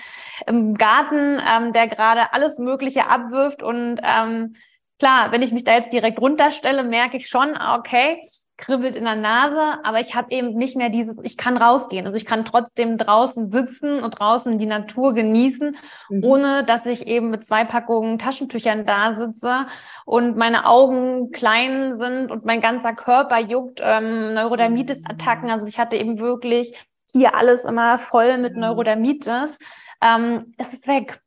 im 0.48 0.76
Garten, 0.76 1.42
ähm, 1.46 1.74
der 1.74 1.88
gerade 1.88 2.34
alles 2.34 2.58
Mögliche 2.58 3.08
abwirft. 3.08 3.62
Und 3.62 4.00
ähm, 4.04 4.56
klar, 4.98 5.32
wenn 5.32 5.42
ich 5.42 5.52
mich 5.52 5.66
da 5.66 5.76
jetzt 5.76 5.92
direkt 5.92 6.20
runterstelle, 6.20 6.84
merke 6.84 7.18
ich 7.18 7.28
schon, 7.28 7.58
okay, 7.58 8.22
kribbelt 8.62 8.96
in 8.96 9.04
der 9.04 9.16
Nase, 9.16 9.84
aber 9.84 10.00
ich 10.00 10.16
habe 10.16 10.32
eben 10.32 10.56
nicht 10.56 10.78
mehr 10.78 10.90
dieses, 10.90 11.18
ich 11.24 11.36
kann 11.36 11.58
rausgehen. 11.58 12.06
Also 12.06 12.18
ich 12.18 12.26
kann 12.26 12.46
trotzdem 12.46 12.98
draußen 12.98 13.52
sitzen 13.52 14.00
und 14.00 14.20
draußen 14.20 14.58
die 14.58 14.66
Natur 14.66 15.14
genießen, 15.14 15.76
mhm. 16.10 16.24
ohne 16.24 16.64
dass 16.64 16.86
ich 16.86 17.08
eben 17.08 17.30
mit 17.30 17.46
zwei 17.46 17.66
Packungen 17.66 18.20
Taschentüchern 18.20 18.86
da 18.86 19.12
sitze 19.14 19.66
und 20.06 20.38
meine 20.38 20.66
Augen 20.66 21.32
klein 21.32 22.00
sind 22.00 22.32
und 22.32 22.46
mein 22.46 22.62
ganzer 22.62 22.94
Körper 22.94 23.40
juckt, 23.40 23.82
ähm, 23.84 24.34
Neurodermitis-Attacken. 24.36 25.50
Also 25.50 25.66
ich 25.66 25.80
hatte 25.80 25.98
eben 25.98 26.20
wirklich 26.20 26.78
hier 27.12 27.36
alles 27.36 27.66
immer 27.66 28.00
voll 28.00 28.38
mit 28.38 28.54
mhm. 28.54 28.62
Neurodermitis. 28.62 29.58
Ähm, 30.02 30.54
es 30.58 30.74
ist 30.74 30.88
weg. 30.88 31.22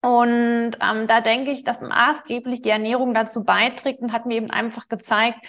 Und 0.00 0.76
ähm, 0.80 1.06
da 1.08 1.20
denke 1.20 1.50
ich, 1.50 1.64
dass 1.64 1.80
maßgeblich 1.80 2.62
die 2.62 2.70
Ernährung 2.70 3.14
dazu 3.14 3.44
beiträgt 3.44 4.00
und 4.00 4.12
hat 4.12 4.26
mir 4.26 4.36
eben 4.36 4.50
einfach 4.50 4.88
gezeigt, 4.88 5.40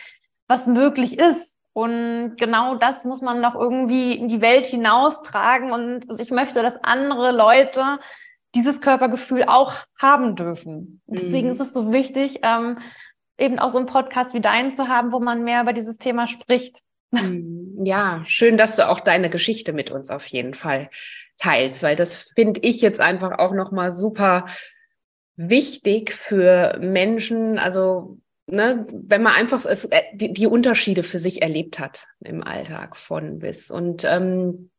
was 0.50 0.68
möglich 0.68 1.18
ist. 1.18 1.58
Und 1.72 2.36
genau 2.38 2.76
das 2.76 3.06
muss 3.06 3.22
man 3.22 3.40
noch 3.40 3.56
irgendwie 3.56 4.14
in 4.14 4.28
die 4.28 4.42
Welt 4.42 4.66
hinaustragen. 4.66 5.72
Und 5.72 6.06
ich 6.20 6.32
möchte, 6.32 6.62
dass 6.62 6.84
andere 6.84 7.32
Leute 7.32 8.00
dieses 8.56 8.82
Körpergefühl 8.82 9.44
auch 9.46 9.74
haben 9.98 10.36
dürfen. 10.36 11.02
Deswegen 11.06 11.48
mhm. 11.48 11.54
ist 11.54 11.62
es 11.62 11.72
so 11.72 11.94
wichtig, 11.94 12.40
ähm, 12.42 12.80
eben 13.38 13.60
auch 13.60 13.70
so 13.70 13.78
einen 13.78 13.88
Podcast 13.88 14.34
wie 14.34 14.42
deinen 14.42 14.72
zu 14.72 14.88
haben, 14.88 15.12
wo 15.12 15.20
man 15.20 15.44
mehr 15.44 15.62
über 15.62 15.72
dieses 15.72 15.98
Thema 15.98 16.28
spricht. 16.28 16.80
Mhm. 17.12 17.86
Ja, 17.86 18.24
schön, 18.26 18.58
dass 18.58 18.76
du 18.76 18.90
auch 18.90 19.00
deine 19.00 19.30
Geschichte 19.30 19.72
mit 19.72 19.92
uns 19.92 20.10
auf 20.10 20.26
jeden 20.26 20.56
Fall 20.56 20.90
teilst, 21.38 21.84
weil 21.84 21.96
das 21.96 22.32
finde 22.36 22.60
ich 22.62 22.82
jetzt 22.82 23.00
einfach 23.00 23.38
auch 23.40 23.54
nochmal 23.54 23.94
super 23.94 24.46
wichtig 25.38 26.12
für 26.12 26.78
Menschen, 26.82 27.58
also 27.60 28.18
ne, 28.52 28.86
wenn 28.92 29.24
man 29.24 29.34
einfach 29.34 29.64
es, 29.66 29.86
äh, 29.86 30.02
die, 30.14 30.34
die, 30.34 30.48
Unterschiede 30.48 31.04
für 31.04 31.20
sich 31.20 31.42
erlebt 31.42 31.80
hat 31.80 32.08
im 32.20 32.44
Alltag 32.44 32.96
von 32.96 33.40
bis. 33.40 33.72
Und 33.72 34.04
ähm, 34.06 34.70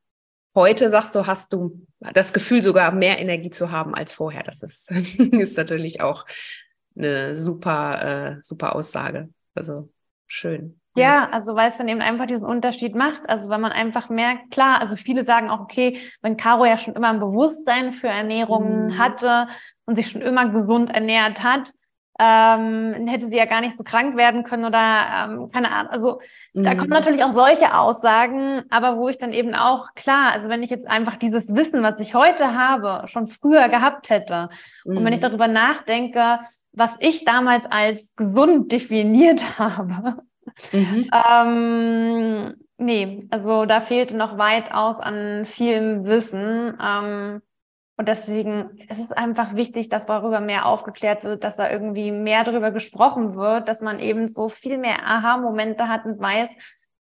heute 0.55 0.91
sagst 0.91 1.15
du, 1.15 1.27
hast 1.27 1.53
du 1.53 1.87
das 2.01 2.33
Gefühl, 2.33 2.63
sogar 2.63 2.93
mehr 2.93 3.19
Energie 3.19 3.51
zu 3.51 3.71
haben 3.71 3.95
als 3.95 4.13
vorher. 4.13 4.43
Das 4.43 4.63
ist, 4.63 4.91
ist 5.19 5.57
natürlich 5.57 6.01
auch 6.01 6.27
eine 6.97 7.37
super, 7.37 8.37
äh, 8.39 8.43
super 8.43 8.75
Aussage. 8.75 9.29
Also 9.55 9.91
schön. 10.27 10.81
Ja, 10.97 11.29
also 11.31 11.55
weil 11.55 11.71
es 11.71 11.79
dann 11.79 11.89
eben 11.89 12.01
einfach 12.01 12.27
diesen 12.27 12.47
Unterschied 12.47 12.95
macht. 12.95 13.23
Also 13.29 13.49
weil 13.49 13.59
man 13.59 13.73
einfach 13.73 14.09
merkt, 14.09 14.51
klar, 14.51 14.81
also 14.81 14.97
viele 14.97 15.25
sagen 15.25 15.49
auch, 15.49 15.61
okay, 15.61 15.99
wenn 16.21 16.37
Caro 16.37 16.65
ja 16.65 16.79
schon 16.79 16.95
immer 16.95 17.11
ein 17.11 17.21
Bewusstsein 17.21 17.93
für 17.93 18.09
Ernährung 18.09 18.87
mhm. 18.87 18.99
hatte 18.99 19.47
und 19.87 19.97
sich 19.97 20.11
schon 20.11 20.23
immer 20.23 20.49
gesund 20.49 20.91
ernährt 20.91 21.43
hat, 21.43 21.73
ähm, 22.21 23.07
hätte 23.07 23.29
sie 23.29 23.37
ja 23.37 23.47
gar 23.47 23.63
nicht 23.63 23.79
so 23.79 23.85
krank 23.85 24.17
werden 24.17 24.45
können 24.45 24.65
oder 24.65 24.79
ähm, 24.79 25.51
keine 25.51 25.71
Ahnung. 25.71 25.93
Also 25.93 26.21
mhm. 26.53 26.65
da 26.65 26.75
kommen 26.75 26.89
mhm. 26.89 26.95
natürlich 26.95 27.25
auch 27.25 27.33
solche 27.33 27.75
Aussagen, 27.75 28.65
aber 28.69 28.99
wo 28.99 29.09
ich 29.09 29.19
dann 29.19 29.33
eben 29.33 29.55
auch, 29.55 29.95
klar, 29.95 30.33
also 30.33 30.49
wenn 30.49 30.63
ich 30.63 30.71
jetzt 30.71 30.87
einfach 30.87 31.17
dieses 31.17 31.55
Wissen, 31.55 31.83
was 31.83 31.99
ich 31.99 32.15
heute 32.15 32.55
habe, 32.55 33.09
schon 33.09 33.29
früher 33.29 33.69
gehabt 33.69 34.11
hätte 34.11 34.51
mhm. 34.85 34.99
und 34.99 35.05
wenn 35.05 35.13
ich 35.13 35.21
mhm. 35.21 35.25
darüber 35.25 35.49
nachdenke, 35.49 36.41
was 36.73 36.91
ich 37.01 37.25
damals 37.25 37.65
als 37.71 38.15
gesund 38.17 38.71
definiert 38.71 39.59
habe, 39.59 40.23
Mhm. 40.73 41.11
Ähm, 41.13 42.55
nee, 42.79 43.27
also 43.31 43.67
da 43.67 43.81
fehlte 43.81 44.17
noch 44.17 44.39
weitaus 44.39 45.01
an 45.01 45.45
vielem 45.47 46.05
Wissen. 46.05 46.77
Ähm, 46.83 47.43
und 48.01 48.09
deswegen 48.09 48.79
ist 48.89 48.99
es 48.99 49.13
einfach 49.13 49.55
wichtig, 49.57 49.91
dass 49.91 50.07
darüber 50.07 50.41
mehr 50.41 50.65
aufgeklärt 50.65 51.23
wird, 51.23 51.45
dass 51.45 51.57
da 51.57 51.71
irgendwie 51.71 52.13
mehr 52.13 52.45
darüber 52.45 52.71
gesprochen 52.71 53.37
wird, 53.37 53.69
dass 53.69 53.83
man 53.83 53.99
eben 54.01 54.27
so 54.27 54.49
viel 54.49 54.79
mehr 54.79 55.07
Aha-Momente 55.07 55.87
hat 55.87 56.07
und 56.07 56.19
weiß, 56.19 56.49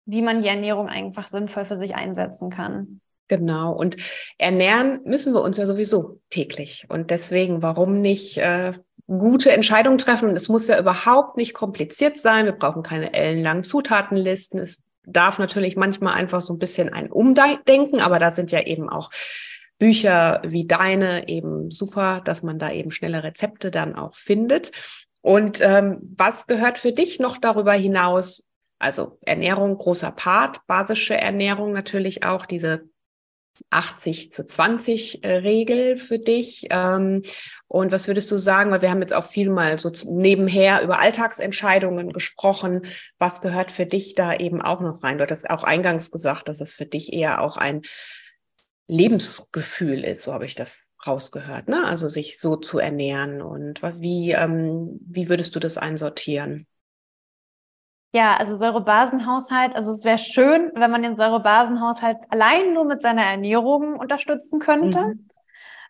wie 0.06 0.22
man 0.22 0.42
die 0.42 0.48
Ernährung 0.48 0.88
einfach 0.88 1.28
sinnvoll 1.28 1.66
für 1.66 1.78
sich 1.78 1.96
einsetzen 1.96 2.50
kann. 2.50 3.02
Genau. 3.28 3.74
Und 3.74 3.98
ernähren 4.38 5.02
müssen 5.04 5.34
wir 5.34 5.42
uns 5.42 5.58
ja 5.58 5.68
sowieso 5.68 6.22
täglich. 6.30 6.86
Und 6.88 7.12
deswegen, 7.12 7.62
warum 7.62 8.00
nicht 8.00 8.38
äh, 8.38 8.72
gute 9.06 9.52
Entscheidungen 9.52 9.98
treffen. 9.98 10.30
Und 10.30 10.38
es 10.38 10.48
muss 10.48 10.70
ja 10.70 10.80
überhaupt 10.80 11.36
nicht 11.36 11.54
kompliziert 11.54 12.18
sein. 12.18 12.46
Wir 12.46 12.54
brauchen 12.54 12.84
keine 12.84 13.14
ellenlangen 13.14 13.66
Zutatenlisten. 13.66 14.62
Es 14.62 14.82
darf 15.04 15.40
natürlich 15.40 15.76
manchmal 15.76 16.14
einfach 16.14 16.40
so 16.40 16.54
ein 16.54 16.60
bisschen 16.60 16.94
ein 16.94 17.12
Umdenken, 17.12 18.00
aber 18.00 18.18
da 18.18 18.30
sind 18.30 18.54
ja 18.54 18.62
eben 18.62 18.88
auch 18.88 19.12
Bücher 19.78 20.42
wie 20.46 20.66
deine 20.66 21.28
eben 21.28 21.72
super, 21.72 22.22
dass 22.24 22.44
man 22.44 22.60
da 22.60 22.72
eben 22.72 22.92
schnelle 22.92 23.24
Rezepte 23.24 23.72
dann 23.72 23.96
auch 23.96 24.16
findet. 24.16 24.72
Und 25.22 25.60
ähm, 25.62 26.00
was 26.16 26.48
gehört 26.48 26.78
für 26.78 26.92
dich 26.92 27.20
noch 27.20 27.38
darüber 27.38 27.74
hinaus? 27.74 28.48
Also 28.80 29.18
Ernährung, 29.22 29.78
großer 29.78 30.12
Part, 30.12 30.66
basische 30.68 31.16
Ernährung 31.16 31.72
natürlich 31.72 32.24
auch, 32.24 32.46
diese 32.46 32.90
80 33.70 34.32
zu 34.32 34.46
20 34.46 35.24
äh, 35.24 35.32
Regel 35.38 35.96
für 35.96 36.20
dich? 36.20 36.68
Ähm, 36.70 37.24
und 37.68 37.92
was 37.92 38.08
würdest 38.08 38.32
du 38.32 38.38
sagen, 38.38 38.72
weil 38.72 38.82
wir 38.82 38.92
haben 38.92 39.02
jetzt 39.02 39.16
auch 39.16 39.26
viel 39.26 39.50
mal 39.50 39.80
so 39.80 39.92
nebenher 40.08 40.82
über 40.84 41.00
Alltagsentscheidungen 41.00 42.14
gesprochen. 42.14 42.84
Was 43.18 43.42
gehört 43.42 43.72
für 43.72 43.86
dich 43.86 44.16
da 44.16 44.36
eben 44.36 44.62
auch 44.62 44.82
noch 44.82 45.04
rein? 45.04 45.18
Du 45.18 45.24
hattest 45.24 45.50
auch 45.50 45.64
eingangs 45.64 46.12
gesagt, 46.12 46.50
dass 46.50 46.62
es 46.62 46.74
für 46.74 46.86
dich 46.86 47.14
eher 47.14 47.42
auch 47.42 47.58
ein 47.58 47.82
Lebensgefühl 48.88 50.04
ist, 50.04 50.22
so 50.22 50.34
habe 50.34 50.46
ich 50.46 50.56
das 50.56 50.90
rausgehört, 51.06 51.68
ne? 51.68 51.86
Also 51.86 52.08
sich 52.08 52.40
so 52.40 52.56
zu 52.56 52.80
ernähren 52.80 53.42
und 53.42 53.82
wie, 53.82 54.32
ähm, 54.32 55.00
wie 55.06 55.30
würdest 55.30 55.56
du 55.56 55.60
das 55.60 55.78
einsortieren? 55.78 56.68
Ja, 58.14 58.38
also 58.38 58.56
Säurebasenhaushalt, 58.56 59.76
also 59.76 59.92
es 59.92 60.06
wäre 60.06 60.18
schön, 60.18 60.72
wenn 60.76 60.90
man 60.90 61.04
den 61.04 61.18
Säurebasenhaushalt 61.18 62.18
allein 62.30 62.74
nur 62.74 62.86
mit 62.86 63.02
seiner 63.02 63.24
Ernährung 63.24 64.00
unterstützen 64.00 64.60
könnte. 64.60 65.00
Mhm. 65.00 65.30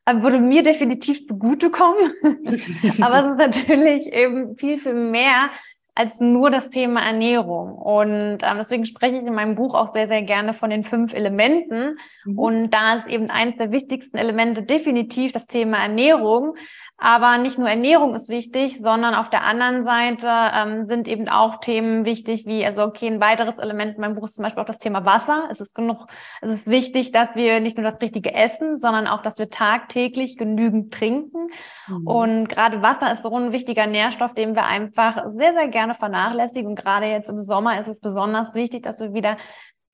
Ähm, 0.08 0.23
würde 0.23 0.39
mir 0.39 0.63
definitiv 0.63 1.27
zugutekommen. 1.27 2.13
Aber 3.01 3.19
es 3.19 3.31
ist 3.31 3.38
natürlich 3.38 4.13
eben 4.13 4.55
viel, 4.55 4.79
viel 4.79 4.93
mehr 4.93 5.49
als 5.95 6.19
nur 6.19 6.49
das 6.49 6.69
Thema 6.69 7.01
Ernährung. 7.01 7.73
Und 7.73 8.39
ähm, 8.43 8.58
deswegen 8.58 8.86
spreche 8.86 9.15
ich 9.15 9.25
in 9.25 9.34
meinem 9.34 9.55
Buch 9.55 9.73
auch 9.73 9.93
sehr, 9.93 10.10
sehr 10.10 10.23
gerne 10.23 10.53
von 10.53 10.69
den 10.69 10.84
fünf 10.84 11.13
Elementen. 11.13 11.97
Mhm. 12.25 12.38
Und 12.38 12.69
da 12.71 12.95
ist 12.95 13.08
eben 13.08 13.29
eines 13.29 13.55
der 13.55 13.71
wichtigsten 13.71 14.17
Elemente 14.17 14.62
definitiv 14.62 15.31
das 15.31 15.47
Thema 15.47 15.77
Ernährung. 15.77 16.55
Aber 16.97 17.38
nicht 17.38 17.58
nur 17.58 17.69
Ernährung 17.69 18.15
ist 18.15 18.29
wichtig, 18.29 18.79
sondern 18.79 19.15
auf 19.15 19.29
der 19.29 19.43
anderen 19.43 19.84
Seite 19.84 20.29
ähm, 20.29 20.86
sind 20.86 21.10
eben 21.10 21.27
auch 21.27 21.60
Themen 21.60 22.05
wichtig, 22.05 22.45
wie, 22.45 22.65
also 22.65 22.84
okay, 22.84 23.08
ein 23.08 23.19
weiteres 23.19 23.58
Element 23.58 23.95
in 23.95 24.01
meinem 24.01 24.15
Buch 24.15 24.23
ist 24.25 24.36
zum 24.36 24.43
Beispiel 24.43 24.62
auch 24.63 24.67
das 24.67 24.79
Thema 24.79 25.05
Wasser. 25.05 25.49
Es 25.51 25.60
ist 25.60 25.75
genug, 25.75 26.08
es 26.41 26.51
ist 26.51 26.67
wichtig, 26.67 27.12
dass 27.12 27.36
wir 27.36 27.60
nicht 27.60 27.77
nur 27.77 27.89
das 27.89 28.01
Richtige 28.01 28.34
essen, 28.34 28.79
sondern 28.79 29.08
auch, 29.08 29.21
dass 29.21 29.38
wir 29.38 29.49
tagtäglich 29.49 30.38
genügend 30.38 30.93
trinken. 30.93 31.49
Mhm. 31.88 32.08
Und 32.08 32.49
gerade 32.49 32.81
Wasser 32.81 33.12
ist 33.12 33.23
so 33.23 33.38
ein 33.38 33.51
wichtiger 33.51 33.88
Nährstoff, 33.88 34.34
den 34.34 34.55
wir 34.55 34.65
einfach 34.65 35.25
sehr, 35.36 35.53
sehr 35.53 35.67
gerne 35.67 35.84
vernachlässigen. 35.93 36.67
Und 36.67 36.75
gerade 36.75 37.05
jetzt 37.05 37.29
im 37.29 37.43
Sommer 37.43 37.79
ist 37.79 37.87
es 37.87 37.99
besonders 37.99 38.53
wichtig, 38.53 38.83
dass 38.83 38.99
wir 38.99 39.13
wieder 39.13 39.37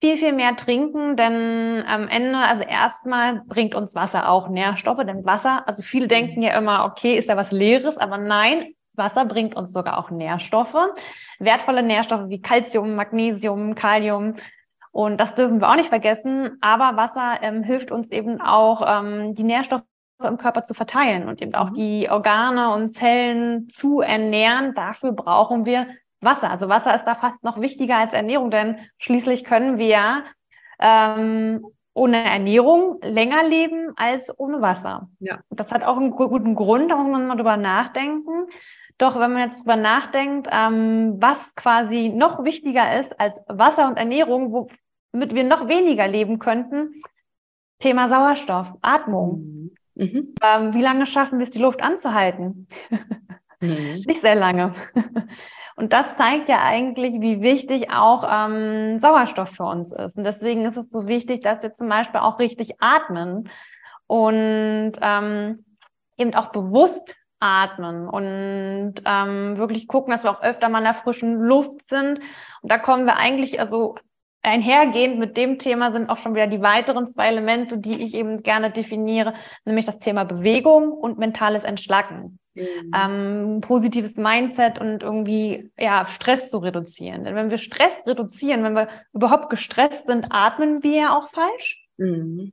viel, 0.00 0.16
viel 0.16 0.32
mehr 0.32 0.56
trinken, 0.56 1.16
denn 1.16 1.84
am 1.86 2.08
Ende, 2.08 2.36
also 2.38 2.64
erstmal 2.64 3.42
bringt 3.46 3.76
uns 3.76 3.94
Wasser 3.94 4.28
auch 4.28 4.48
Nährstoffe, 4.48 5.04
denn 5.04 5.24
Wasser, 5.24 5.62
also 5.68 5.84
viele 5.84 6.08
denken 6.08 6.42
ja 6.42 6.58
immer, 6.58 6.86
okay, 6.86 7.14
ist 7.14 7.28
da 7.28 7.36
was 7.36 7.52
Leeres, 7.52 7.98
aber 7.98 8.18
nein, 8.18 8.74
Wasser 8.94 9.24
bringt 9.24 9.54
uns 9.54 9.72
sogar 9.72 9.98
auch 9.98 10.10
Nährstoffe, 10.10 10.74
wertvolle 11.38 11.84
Nährstoffe 11.84 12.28
wie 12.28 12.42
Calcium, 12.42 12.94
Magnesium, 12.94 13.74
Kalium. 13.74 14.34
Und 14.90 15.18
das 15.18 15.34
dürfen 15.34 15.60
wir 15.60 15.70
auch 15.70 15.76
nicht 15.76 15.88
vergessen. 15.88 16.58
Aber 16.60 16.96
Wasser 16.96 17.38
ähm, 17.40 17.62
hilft 17.62 17.90
uns 17.90 18.10
eben 18.10 18.40
auch, 18.42 18.84
ähm, 18.86 19.34
die 19.34 19.44
Nährstoffe 19.44 19.84
im 20.24 20.38
Körper 20.38 20.64
zu 20.64 20.74
verteilen 20.74 21.28
und 21.28 21.42
eben 21.42 21.54
auch 21.54 21.70
mhm. 21.70 21.74
die 21.74 22.08
Organe 22.10 22.72
und 22.74 22.90
Zellen 22.90 23.68
zu 23.68 24.00
ernähren. 24.00 24.74
Dafür 24.74 25.12
brauchen 25.12 25.64
wir 25.64 25.86
Wasser. 26.20 26.50
Also 26.50 26.68
Wasser 26.68 26.94
ist 26.94 27.04
da 27.04 27.14
fast 27.14 27.42
noch 27.42 27.60
wichtiger 27.60 27.96
als 27.96 28.12
Ernährung, 28.12 28.50
denn 28.50 28.78
schließlich 28.98 29.44
können 29.44 29.78
wir 29.78 30.24
ähm, 30.78 31.64
ohne 31.94 32.24
Ernährung 32.24 33.00
länger 33.02 33.44
leben 33.44 33.92
als 33.96 34.32
ohne 34.38 34.62
Wasser. 34.62 35.08
Ja. 35.18 35.40
Das 35.50 35.70
hat 35.72 35.84
auch 35.84 35.96
einen 35.96 36.12
guten 36.12 36.54
Grund, 36.54 36.90
da 36.90 36.96
muss 36.96 37.10
man 37.10 37.26
mal 37.26 37.36
drüber 37.36 37.56
nachdenken. 37.56 38.46
Doch 38.98 39.18
wenn 39.18 39.32
man 39.32 39.48
jetzt 39.48 39.62
drüber 39.62 39.76
nachdenkt, 39.76 40.48
ähm, 40.50 41.16
was 41.18 41.54
quasi 41.54 42.10
noch 42.10 42.44
wichtiger 42.44 43.00
ist 43.00 43.18
als 43.18 43.34
Wasser 43.48 43.88
und 43.88 43.96
Ernährung, 43.96 44.52
womit 45.12 45.34
wir 45.34 45.44
noch 45.44 45.68
weniger 45.68 46.06
leben 46.06 46.38
könnten, 46.38 47.02
Thema 47.78 48.08
Sauerstoff, 48.08 48.68
Atmung. 48.80 49.40
Mhm. 49.40 49.74
Mhm. 49.94 50.34
Ähm, 50.42 50.74
wie 50.74 50.82
lange 50.82 51.06
schaffen 51.06 51.38
wir 51.38 51.44
es, 51.44 51.50
die 51.50 51.60
Luft 51.60 51.82
anzuhalten? 51.82 52.66
Mhm. 53.60 54.02
Nicht 54.06 54.20
sehr 54.22 54.34
lange. 54.34 54.74
Und 55.76 55.92
das 55.92 56.16
zeigt 56.16 56.48
ja 56.48 56.62
eigentlich, 56.62 57.20
wie 57.20 57.40
wichtig 57.40 57.90
auch 57.90 58.28
ähm, 58.30 59.00
Sauerstoff 59.00 59.50
für 59.50 59.64
uns 59.64 59.92
ist. 59.92 60.16
Und 60.16 60.24
deswegen 60.24 60.64
ist 60.64 60.76
es 60.76 60.90
so 60.90 61.06
wichtig, 61.06 61.42
dass 61.42 61.62
wir 61.62 61.72
zum 61.72 61.88
Beispiel 61.88 62.20
auch 62.20 62.38
richtig 62.38 62.74
atmen 62.80 63.48
und 64.06 64.92
ähm, 65.00 65.64
eben 66.18 66.34
auch 66.34 66.52
bewusst 66.52 67.16
atmen 67.40 68.08
und 68.08 68.94
ähm, 69.04 69.56
wirklich 69.56 69.88
gucken, 69.88 70.12
dass 70.12 70.22
wir 70.22 70.30
auch 70.30 70.42
öfter 70.42 70.68
mal 70.68 70.78
in 70.78 70.84
der 70.84 70.94
frischen 70.94 71.40
Luft 71.40 71.82
sind. 71.88 72.20
Und 72.60 72.70
da 72.70 72.78
kommen 72.78 73.06
wir 73.06 73.16
eigentlich, 73.16 73.58
also 73.58 73.96
einhergehend 74.42 75.18
mit 75.18 75.36
dem 75.36 75.58
Thema 75.58 75.92
sind 75.92 76.10
auch 76.10 76.18
schon 76.18 76.34
wieder 76.34 76.46
die 76.46 76.62
weiteren 76.62 77.08
zwei 77.08 77.28
Elemente, 77.28 77.78
die 77.78 78.02
ich 78.02 78.14
eben 78.14 78.42
gerne 78.42 78.70
definiere, 78.70 79.34
nämlich 79.64 79.86
das 79.86 79.98
Thema 79.98 80.24
Bewegung 80.24 80.92
und 80.92 81.18
mentales 81.18 81.64
Entschlacken 81.64 82.38
mhm. 82.54 82.92
ähm, 82.94 83.60
positives 83.60 84.16
Mindset 84.16 84.78
und 84.78 85.02
irgendwie 85.02 85.70
ja 85.78 86.06
Stress 86.06 86.50
zu 86.50 86.58
reduzieren. 86.58 87.24
Denn 87.24 87.34
wenn 87.34 87.50
wir 87.50 87.58
Stress 87.58 88.02
reduzieren, 88.06 88.62
wenn 88.64 88.74
wir 88.74 88.88
überhaupt 89.12 89.50
gestresst 89.50 90.06
sind, 90.06 90.26
atmen 90.30 90.82
wir 90.82 90.96
ja 90.96 91.18
auch 91.18 91.28
falsch. 91.28 91.86
Mhm. 91.96 92.52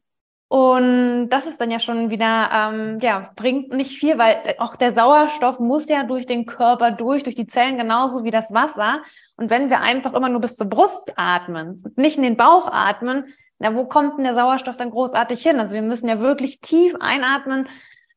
Und 0.50 1.30
das 1.30 1.46
ist 1.46 1.62
dann 1.62 1.70
ja 1.70 1.80
schon 1.80 2.10
wieder, 2.10 2.50
ähm, 2.52 2.98
ja, 3.02 3.30
bringt 3.36 3.72
nicht 3.72 4.00
viel, 4.00 4.18
weil 4.18 4.56
auch 4.58 4.76
der 4.76 4.96
Sauerstoff 4.96 5.60
muss 5.60 5.88
ja 5.88 6.02
durch 6.02 6.26
den 6.26 6.48
Körper 6.48 6.90
durch, 6.90 7.22
durch 7.22 7.36
die 7.36 7.46
Zellen 7.46 7.78
genauso 7.78 8.24
wie 8.24 8.32
das 8.32 8.52
Wasser. 8.52 9.04
Und 9.38 9.52
wenn 9.52 9.70
wir 9.70 9.82
einfach 9.82 10.16
immer 10.16 10.28
nur 10.28 10.42
bis 10.42 10.56
zur 10.56 10.68
Brust 10.68 11.14
atmen 11.18 11.84
und 11.86 11.98
nicht 12.00 12.18
in 12.18 12.24
den 12.24 12.36
Bauch 12.36 12.68
atmen, 12.72 13.26
na, 13.60 13.76
wo 13.76 13.86
kommt 13.86 14.18
denn 14.18 14.24
der 14.24 14.34
Sauerstoff 14.34 14.76
dann 14.76 14.90
großartig 14.90 15.40
hin? 15.40 15.60
Also 15.60 15.76
wir 15.76 15.84
müssen 15.84 16.08
ja 16.08 16.20
wirklich 16.20 16.62
tief 16.62 16.96
einatmen, 17.00 17.68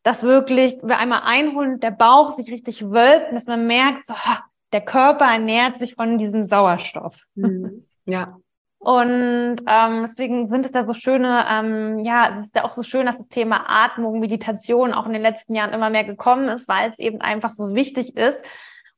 dass 0.02 0.22
wirklich 0.22 0.78
wir 0.82 0.98
einmal 0.98 1.22
einholen, 1.24 1.80
der 1.80 1.90
Bauch 1.90 2.32
sich 2.32 2.50
richtig 2.50 2.90
wölbt, 2.90 3.32
dass 3.32 3.46
man 3.46 3.66
merkt, 3.66 4.06
so, 4.06 4.14
der 4.72 4.80
Körper 4.80 5.26
ernährt 5.26 5.78
sich 5.78 5.96
von 5.96 6.16
diesem 6.16 6.46
Sauerstoff. 6.46 7.18
Mhm. 7.34 7.86
Ja. 8.06 8.38
Und 8.84 9.58
ähm, 9.68 10.02
deswegen 10.02 10.48
sind 10.48 10.66
es 10.66 10.72
da 10.72 10.84
so 10.84 10.92
schöne, 10.92 11.44
ähm, 11.48 12.00
ja, 12.00 12.30
es 12.32 12.46
ist 12.46 12.56
ja 12.56 12.64
auch 12.64 12.72
so 12.72 12.82
schön, 12.82 13.06
dass 13.06 13.16
das 13.16 13.28
Thema 13.28 13.62
Atmung, 13.68 14.18
Meditation 14.18 14.92
auch 14.92 15.06
in 15.06 15.12
den 15.12 15.22
letzten 15.22 15.54
Jahren 15.54 15.72
immer 15.72 15.88
mehr 15.88 16.02
gekommen 16.02 16.48
ist, 16.48 16.66
weil 16.66 16.90
es 16.90 16.98
eben 16.98 17.20
einfach 17.20 17.50
so 17.50 17.76
wichtig 17.76 18.16
ist. 18.16 18.42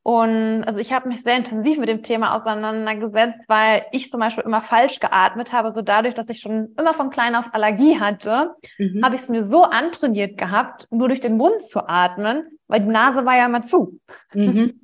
Und 0.03 0.64
also 0.64 0.78
ich 0.78 0.95
habe 0.95 1.09
mich 1.09 1.22
sehr 1.22 1.37
intensiv 1.37 1.76
mit 1.76 1.91
dem 1.91 2.03
Thema 2.03 2.35
auseinandergesetzt, 2.35 3.41
weil 3.47 3.85
ich 3.93 4.11
zum 4.11 4.20
Beispiel 4.20 4.45
immer 4.45 4.62
falsch 4.62 5.01
geatmet 5.01 5.53
habe. 5.53 5.70
So 5.70 5.82
dadurch, 5.82 6.14
dass 6.14 6.30
ich 6.30 6.41
schon 6.41 6.74
immer 6.78 6.95
von 6.95 7.11
klein 7.11 7.35
auf 7.35 7.53
Allergie 7.53 8.01
hatte, 8.01 8.55
mhm. 8.78 9.05
habe 9.05 9.16
ich 9.16 9.20
es 9.20 9.28
mir 9.28 9.45
so 9.45 9.64
antrainiert 9.64 10.39
gehabt, 10.39 10.89
nur 10.91 11.09
durch 11.09 11.20
den 11.20 11.37
Mund 11.37 11.61
zu 11.61 11.87
atmen, 11.87 12.59
weil 12.68 12.80
die 12.80 12.89
Nase 12.89 13.26
war 13.26 13.37
ja 13.37 13.45
immer 13.45 13.62
zu. 13.62 14.01
Mhm. 14.32 14.80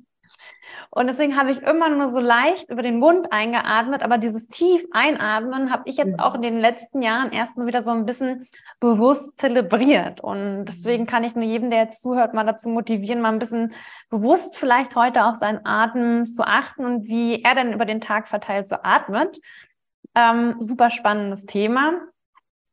Und 0.93 1.07
deswegen 1.07 1.37
habe 1.37 1.51
ich 1.51 1.61
immer 1.61 1.87
nur 1.87 2.09
so 2.09 2.19
leicht 2.19 2.69
über 2.69 2.81
den 2.81 2.99
Mund 2.99 3.31
eingeatmet, 3.31 4.03
aber 4.03 4.17
dieses 4.17 4.45
tief 4.49 4.83
einatmen 4.91 5.71
habe 5.71 5.83
ich 5.85 5.95
jetzt 5.95 6.19
auch 6.19 6.35
in 6.35 6.41
den 6.41 6.59
letzten 6.59 7.01
Jahren 7.01 7.31
erstmal 7.31 7.65
wieder 7.65 7.81
so 7.81 7.91
ein 7.91 8.05
bisschen 8.05 8.49
bewusst 8.81 9.39
zelebriert. 9.39 10.19
Und 10.19 10.65
deswegen 10.65 11.07
kann 11.07 11.23
ich 11.23 11.33
nur 11.33 11.45
jedem, 11.45 11.69
der 11.69 11.83
jetzt 11.83 12.01
zuhört, 12.01 12.33
mal 12.33 12.45
dazu 12.45 12.67
motivieren, 12.67 13.21
mal 13.21 13.31
ein 13.31 13.39
bisschen 13.39 13.73
bewusst 14.09 14.57
vielleicht 14.57 14.93
heute 14.97 15.23
auf 15.23 15.37
seinen 15.37 15.65
Atem 15.65 16.25
zu 16.25 16.43
achten 16.43 16.83
und 16.83 17.07
wie 17.07 17.41
er 17.41 17.55
denn 17.55 17.71
über 17.71 17.85
den 17.85 18.01
Tag 18.01 18.27
verteilt 18.27 18.67
so 18.67 18.75
atmet. 18.83 19.39
Ähm, 20.13 20.57
super 20.59 20.89
spannendes 20.89 21.45
Thema. 21.45 21.93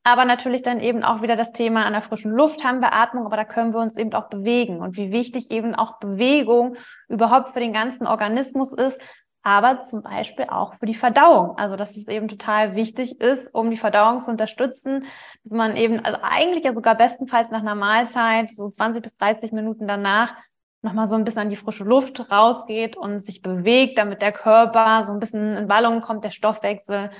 Aber 0.08 0.24
natürlich 0.24 0.62
dann 0.62 0.80
eben 0.80 1.04
auch 1.04 1.20
wieder 1.20 1.36
das 1.36 1.52
Thema 1.52 1.84
an 1.84 1.92
der 1.92 2.00
frischen 2.00 2.32
Luft 2.32 2.64
haben 2.64 2.80
wir 2.80 2.94
Atmung, 2.94 3.26
aber 3.26 3.36
da 3.36 3.44
können 3.44 3.74
wir 3.74 3.80
uns 3.80 3.98
eben 3.98 4.14
auch 4.14 4.30
bewegen 4.30 4.80
und 4.80 4.96
wie 4.96 5.12
wichtig 5.12 5.50
eben 5.50 5.74
auch 5.74 5.98
Bewegung 5.98 6.76
überhaupt 7.08 7.52
für 7.52 7.60
den 7.60 7.74
ganzen 7.74 8.06
Organismus 8.06 8.72
ist, 8.72 8.98
aber 9.42 9.82
zum 9.82 10.00
Beispiel 10.00 10.46
auch 10.48 10.72
für 10.76 10.86
die 10.86 10.94
Verdauung. 10.94 11.58
Also 11.58 11.76
dass 11.76 11.94
es 11.94 12.08
eben 12.08 12.26
total 12.26 12.74
wichtig 12.74 13.20
ist, 13.20 13.54
um 13.54 13.70
die 13.70 13.76
Verdauung 13.76 14.20
zu 14.20 14.30
unterstützen, 14.30 15.04
dass 15.44 15.52
man 15.52 15.76
eben, 15.76 16.02
also 16.02 16.20
eigentlich 16.22 16.64
ja 16.64 16.72
sogar 16.72 16.94
bestenfalls 16.94 17.50
nach 17.50 17.60
einer 17.60 17.74
Mahlzeit, 17.74 18.50
so 18.50 18.70
20 18.70 19.02
bis 19.02 19.14
30 19.18 19.52
Minuten 19.52 19.86
danach, 19.86 20.32
nochmal 20.80 21.06
so 21.06 21.16
ein 21.16 21.24
bisschen 21.24 21.42
an 21.42 21.50
die 21.50 21.56
frische 21.56 21.84
Luft 21.84 22.32
rausgeht 22.32 22.96
und 22.96 23.18
sich 23.18 23.42
bewegt, 23.42 23.98
damit 23.98 24.22
der 24.22 24.32
Körper 24.32 25.04
so 25.04 25.12
ein 25.12 25.18
bisschen 25.20 25.54
in 25.54 25.68
Wallung 25.68 26.00
kommt, 26.00 26.24
der 26.24 26.30
Stoffwechsel 26.30 27.10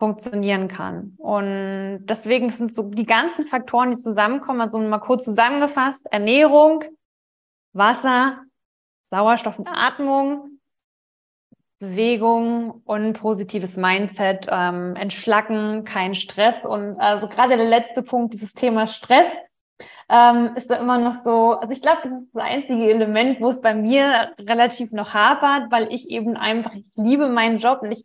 funktionieren 0.00 0.66
kann. 0.66 1.14
Und 1.18 2.06
deswegen 2.06 2.48
sind 2.48 2.74
so 2.74 2.82
die 2.82 3.06
ganzen 3.06 3.46
Faktoren, 3.46 3.90
die 3.90 4.02
zusammenkommen, 4.02 4.62
also 4.62 4.78
mal 4.78 4.98
kurz 4.98 5.24
zusammengefasst, 5.24 6.06
Ernährung, 6.10 6.82
Wasser, 7.74 8.38
Sauerstoff 9.10 9.58
und 9.58 9.68
Atmung, 9.68 10.58
Bewegung 11.78 12.82
und 12.84 13.12
positives 13.14 13.76
Mindset, 13.76 14.48
ähm, 14.50 14.96
entschlacken, 14.96 15.84
kein 15.84 16.14
Stress. 16.14 16.64
Und 16.64 16.98
also 16.98 17.28
gerade 17.28 17.56
der 17.56 17.68
letzte 17.68 18.02
Punkt, 18.02 18.32
dieses 18.32 18.54
Thema 18.54 18.86
Stress, 18.86 19.28
ähm, 20.08 20.56
ist 20.56 20.70
da 20.70 20.76
immer 20.76 20.98
noch 20.98 21.14
so, 21.14 21.52
also 21.52 21.72
ich 21.72 21.82
glaube, 21.82 22.00
das 22.02 22.12
ist 22.12 22.34
das 22.34 22.42
einzige 22.42 22.90
Element, 22.90 23.40
wo 23.40 23.48
es 23.48 23.60
bei 23.60 23.74
mir 23.74 24.32
relativ 24.40 24.92
noch 24.92 25.14
hapert, 25.14 25.70
weil 25.70 25.92
ich 25.92 26.10
eben 26.10 26.36
einfach, 26.36 26.74
ich 26.74 26.84
liebe 26.96 27.28
meinen 27.28 27.58
Job 27.58 27.80
und 27.82 27.92
ich 27.92 28.02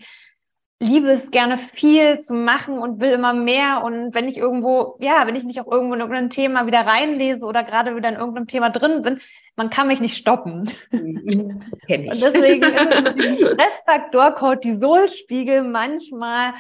liebe 0.80 1.10
es 1.10 1.32
gerne 1.32 1.58
viel 1.58 2.20
zu 2.20 2.34
machen 2.34 2.78
und 2.78 3.00
will 3.00 3.12
immer 3.12 3.34
mehr. 3.34 3.82
Und 3.84 4.14
wenn 4.14 4.28
ich 4.28 4.38
irgendwo, 4.38 4.98
ja, 5.00 5.26
wenn 5.26 5.36
ich 5.36 5.44
mich 5.44 5.60
auch 5.62 5.72
irgendwo 5.72 5.94
in 5.94 6.02
irgendein 6.02 6.30
Thema 6.30 6.68
wieder 6.68 6.82
reinlese 6.82 7.46
oder 7.46 7.64
gerade 7.64 7.96
wieder 7.96 8.10
in 8.10 8.16
irgendeinem 8.16 8.48
Thema 8.48 8.70
drin 8.70 9.02
bin, 9.02 9.22
man 9.56 9.70
kann 9.70 9.88
mich 9.88 10.02
nicht 10.02 10.18
stoppen. 10.18 10.70
Kenn 10.92 12.04
ich. 12.04 12.12
Und 12.12 12.22
deswegen 12.22 12.64
ist 12.64 13.06
mit 13.06 13.24
dem 13.24 13.38
Stressfaktor 13.54 14.32
Cortisolspiegel 14.32 15.64
manchmal 15.64 16.54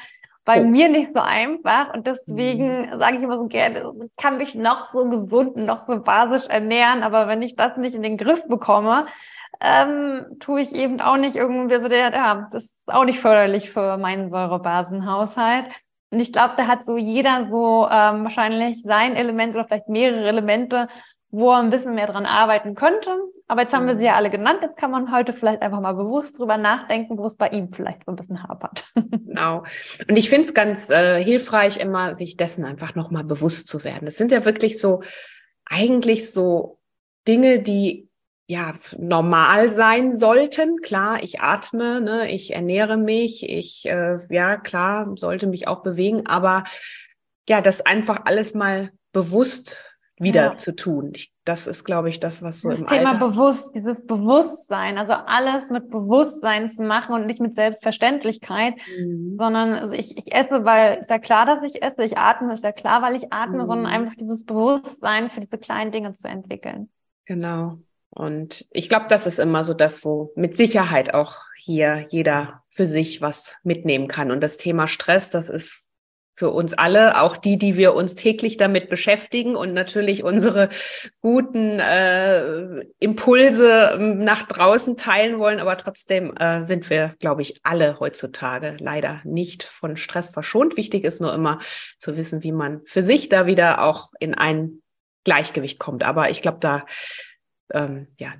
bei 0.45 0.61
oh. 0.61 0.65
mir 0.65 0.87
nicht 0.87 1.11
so 1.13 1.19
einfach. 1.19 1.93
Und 1.93 2.07
deswegen 2.07 2.89
mhm. 2.89 2.99
sage 2.99 3.17
ich 3.17 3.23
immer 3.23 3.37
so 3.37 3.47
gerne, 3.47 3.91
kann 4.15 4.37
mich 4.37 4.55
noch 4.55 4.91
so 4.91 5.09
gesund 5.09 5.55
und 5.55 5.65
noch 5.65 5.85
so 5.85 5.99
basisch 5.99 6.47
ernähren. 6.47 7.03
Aber 7.03 7.27
wenn 7.27 7.41
ich 7.41 7.55
das 7.55 7.75
nicht 7.75 7.95
in 7.95 8.03
den 8.03 8.17
Griff 8.17 8.47
bekomme, 8.47 9.07
ähm, 9.61 10.25
tue 10.39 10.61
ich 10.61 10.73
eben 10.75 11.01
auch 11.01 11.17
nicht 11.17 11.35
irgendwie 11.35 11.79
so 11.79 11.87
der, 11.87 12.11
ja, 12.13 12.49
das 12.51 12.63
ist 12.63 12.87
auch 12.87 13.05
nicht 13.05 13.19
förderlich 13.19 13.71
für 13.71 13.97
meinen 13.97 14.29
Säurebasenhaushalt. 14.29 15.65
Und 16.11 16.19
ich 16.19 16.31
glaube, 16.31 16.53
da 16.57 16.67
hat 16.67 16.85
so 16.85 16.97
jeder 16.97 17.43
so 17.49 17.87
ähm, 17.89 18.23
wahrscheinlich 18.23 18.81
sein 18.83 19.15
Element 19.15 19.55
oder 19.55 19.65
vielleicht 19.65 19.89
mehrere 19.89 20.27
Elemente, 20.27 20.87
wo 21.29 21.51
er 21.51 21.59
ein 21.59 21.69
bisschen 21.69 21.95
mehr 21.95 22.07
dran 22.07 22.25
arbeiten 22.25 22.75
könnte. 22.75 23.11
Aber 23.47 23.61
jetzt 23.61 23.73
haben 23.73 23.87
wir 23.87 23.97
sie 23.97 24.05
ja 24.05 24.15
alle 24.15 24.29
genannt. 24.29 24.59
Jetzt 24.61 24.77
kann 24.77 24.91
man 24.91 25.11
heute 25.11 25.33
vielleicht 25.33 25.61
einfach 25.61 25.79
mal 25.79 25.93
bewusst 25.93 26.39
drüber 26.39 26.57
nachdenken, 26.57 27.17
wo 27.17 27.25
es 27.25 27.35
bei 27.35 27.49
ihm 27.49 27.71
vielleicht 27.73 28.05
so 28.05 28.11
ein 28.11 28.15
bisschen 28.15 28.43
hapert. 28.43 28.85
Genau. 29.35 29.65
Und 30.07 30.15
ich 30.15 30.29
finde 30.29 30.43
es 30.43 30.53
ganz 30.53 30.89
äh, 30.89 31.21
hilfreich, 31.21 31.75
immer 31.75 32.13
sich 32.13 32.37
dessen 32.37 32.63
einfach 32.63 32.95
nochmal 32.95 33.25
bewusst 33.25 33.67
zu 33.67 33.83
werden. 33.83 34.05
Das 34.05 34.15
sind 34.15 34.31
ja 34.31 34.45
wirklich 34.45 34.79
so, 34.79 35.01
eigentlich 35.69 36.31
so 36.31 36.79
Dinge, 37.27 37.59
die 37.59 38.04
ja 38.47 38.73
normal 38.97 39.71
sein 39.71 40.17
sollten. 40.17 40.81
Klar, 40.81 41.23
ich 41.23 41.39
atme, 41.39 42.01
ne, 42.01 42.31
ich 42.31 42.53
ernähre 42.53 42.97
mich, 42.97 43.47
ich 43.49 43.85
äh, 43.85 44.17
ja 44.29 44.57
klar 44.57 45.11
sollte 45.15 45.47
mich 45.47 45.67
auch 45.67 45.81
bewegen, 45.81 46.25
aber 46.27 46.63
ja, 47.49 47.61
das 47.61 47.85
einfach 47.85 48.21
alles 48.25 48.53
mal 48.53 48.91
bewusst 49.11 49.77
wieder 50.17 50.43
ja. 50.43 50.57
zu 50.57 50.75
tun. 50.75 51.11
Ich, 51.13 51.33
das 51.43 51.67
ist, 51.67 51.83
glaube 51.83 52.09
ich, 52.09 52.19
das, 52.19 52.41
was 52.41 52.61
so 52.61 52.69
das 52.69 52.79
im 52.79 52.87
Thema 52.87 53.11
Alltag 53.11 53.19
bewusst, 53.19 53.75
dieses 53.75 54.05
Bewusstsein, 54.05 54.97
also 54.97 55.13
alles 55.13 55.69
mit 55.69 55.89
Bewusstsein 55.89 56.67
zu 56.67 56.83
machen 56.83 57.13
und 57.13 57.25
nicht 57.25 57.41
mit 57.41 57.55
Selbstverständlichkeit, 57.55 58.75
mhm. 58.97 59.35
sondern 59.37 59.73
also 59.73 59.93
ich, 59.93 60.17
ich 60.17 60.33
esse, 60.33 60.63
weil 60.63 60.99
ist 60.99 61.09
ja 61.09 61.19
klar, 61.19 61.45
dass 61.45 61.63
ich 61.63 61.83
esse, 61.83 62.03
ich 62.03 62.17
atme, 62.17 62.53
ist 62.53 62.63
ja 62.63 62.71
klar, 62.71 63.01
weil 63.01 63.15
ich 63.15 63.33
atme, 63.33 63.59
mhm. 63.59 63.65
sondern 63.65 63.91
einfach 63.91 64.15
dieses 64.15 64.45
Bewusstsein 64.45 65.29
für 65.29 65.41
diese 65.41 65.57
kleinen 65.57 65.91
Dinge 65.91 66.13
zu 66.13 66.27
entwickeln. 66.27 66.89
Genau. 67.25 67.79
Und 68.15 68.65
ich 68.71 68.87
glaube, 68.87 69.07
das 69.09 69.27
ist 69.27 69.39
immer 69.39 69.65
so 69.65 69.73
das, 69.73 70.05
wo 70.05 70.31
mit 70.35 70.55
Sicherheit 70.55 71.13
auch 71.13 71.37
hier 71.57 72.05
jeder 72.09 72.63
für 72.69 72.87
sich 72.87 73.21
was 73.21 73.55
mitnehmen 73.63 74.07
kann. 74.07 74.31
Und 74.31 74.41
das 74.41 74.55
Thema 74.55 74.87
Stress, 74.87 75.29
das 75.29 75.49
ist 75.49 75.91
für 76.33 76.49
uns 76.49 76.73
alle, 76.73 77.21
auch 77.21 77.37
die, 77.37 77.57
die 77.57 77.77
wir 77.77 77.93
uns 77.93 78.15
täglich 78.15 78.55
damit 78.57 78.89
beschäftigen 78.89 79.55
und 79.55 79.73
natürlich 79.73 80.23
unsere 80.23 80.69
guten 81.21 81.79
äh, 81.79 82.85
Impulse 82.99 83.93
ähm, 83.95 84.19
nach 84.19 84.43
draußen 84.43 84.95
teilen 84.95 85.39
wollen. 85.39 85.59
Aber 85.59 85.77
trotzdem 85.77 86.35
äh, 86.37 86.61
sind 86.61 86.89
wir, 86.89 87.15
glaube 87.19 87.41
ich, 87.41 87.59
alle 87.63 87.99
heutzutage 87.99 88.77
leider 88.79 89.21
nicht 89.25 89.63
von 89.63 89.97
Stress 89.97 90.29
verschont. 90.29 90.77
Wichtig 90.77 91.03
ist 91.03 91.21
nur 91.21 91.33
immer 91.33 91.59
zu 91.97 92.15
wissen, 92.15 92.43
wie 92.43 92.53
man 92.53 92.81
für 92.85 93.01
sich 93.01 93.27
da 93.27 93.45
wieder 93.45 93.81
auch 93.81 94.11
in 94.19 94.33
ein 94.33 94.81
Gleichgewicht 95.25 95.79
kommt. 95.79 96.03
Aber 96.03 96.29
ich 96.29 96.41
glaube, 96.41 96.59
da 96.59 96.85
ähm, 97.73 98.07
ja, 98.19 98.33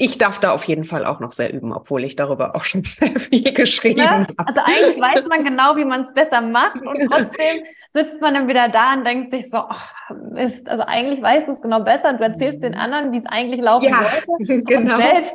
ich 0.00 0.16
darf 0.16 0.38
da 0.38 0.52
auf 0.52 0.64
jeden 0.64 0.84
Fall 0.84 1.04
auch 1.04 1.18
noch 1.18 1.32
sehr 1.32 1.52
üben, 1.52 1.72
obwohl 1.72 2.04
ich 2.04 2.14
darüber 2.14 2.54
auch 2.54 2.62
schon 2.62 2.84
viel 3.18 3.52
geschrieben 3.52 3.98
ja, 3.98 4.10
habe. 4.10 4.34
Also 4.36 4.60
eigentlich 4.64 5.00
weiß 5.00 5.26
man 5.26 5.44
genau, 5.44 5.76
wie 5.76 5.84
man 5.84 6.02
es 6.02 6.14
besser 6.14 6.40
macht 6.40 6.80
und 6.82 7.00
trotzdem 7.10 7.64
sitzt 7.94 8.20
man 8.20 8.34
dann 8.34 8.48
wieder 8.48 8.68
da 8.68 8.92
und 8.92 9.04
denkt 9.04 9.34
sich 9.34 9.50
so, 9.50 9.56
ach, 9.56 9.92
Mist, 10.30 10.68
also 10.68 10.84
eigentlich 10.86 11.20
weißt 11.20 11.48
du 11.48 11.52
es 11.52 11.60
genau 11.60 11.80
besser 11.80 12.10
und 12.10 12.20
du 12.20 12.24
erzählst 12.24 12.62
den 12.62 12.76
anderen, 12.76 13.10
wie 13.10 13.18
es 13.18 13.26
eigentlich 13.26 13.60
laufen 13.60 13.88
ja, 13.88 14.02
sollte. 14.02 14.62
Genau. 14.68 14.98
Selbst, 14.98 15.34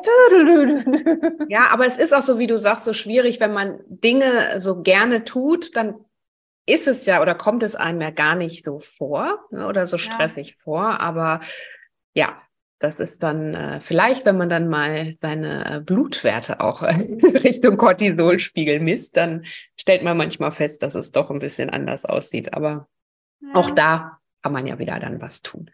ja, 1.50 1.68
aber 1.72 1.86
es 1.86 1.98
ist 1.98 2.14
auch 2.14 2.22
so, 2.22 2.40
wie 2.40 2.48
du 2.48 2.58
sagst, 2.58 2.86
so 2.86 2.94
schwierig, 2.94 3.40
wenn 3.40 3.54
man 3.54 3.80
Dinge 3.88 4.60
so 4.60 4.82
gerne 4.82 5.26
tut, 5.26 5.76
dann 5.76 5.96
ist 6.66 6.88
es 6.88 7.06
ja 7.06 7.22
oder 7.22 7.36
kommt 7.36 7.64
es 7.64 7.76
einem 7.76 8.00
ja 8.00 8.12
gar 8.12 8.36
nicht 8.36 8.64
so 8.64 8.80
vor 8.80 9.40
ne, 9.52 9.68
oder 9.68 9.88
so 9.88 9.98
stressig 9.98 10.50
ja. 10.52 10.56
vor. 10.64 11.02
Aber 11.02 11.42
ja, 12.14 12.38
das 12.84 13.00
ist 13.00 13.24
dann 13.24 13.54
äh, 13.54 13.80
vielleicht, 13.80 14.26
wenn 14.26 14.38
man 14.38 14.50
dann 14.50 14.68
mal 14.68 15.16
seine 15.22 15.82
Blutwerte 15.86 16.60
auch 16.60 16.82
Richtung 16.84 17.78
Cortisolspiegel 17.78 18.82
misst, 18.82 19.16
dann 19.16 19.46
stellt 19.78 20.04
man 20.04 20.18
manchmal 20.18 20.52
fest, 20.52 20.84
dass 20.84 20.94
es 20.94 21.12
doch 21.12 21.32
ein 21.32 21.40
bisschen 21.40 21.70
anders 21.70 22.04
aussieht. 22.04 22.54
Aber 22.54 22.90
ja. 23.40 23.56
auch 23.56 23.72
da 23.72 24.20
kann 24.42 24.52
man 24.52 24.68
ja 24.68 24.80
wieder 24.80 25.00
dann 25.00 25.22
was 25.22 25.42
tun. 25.42 25.72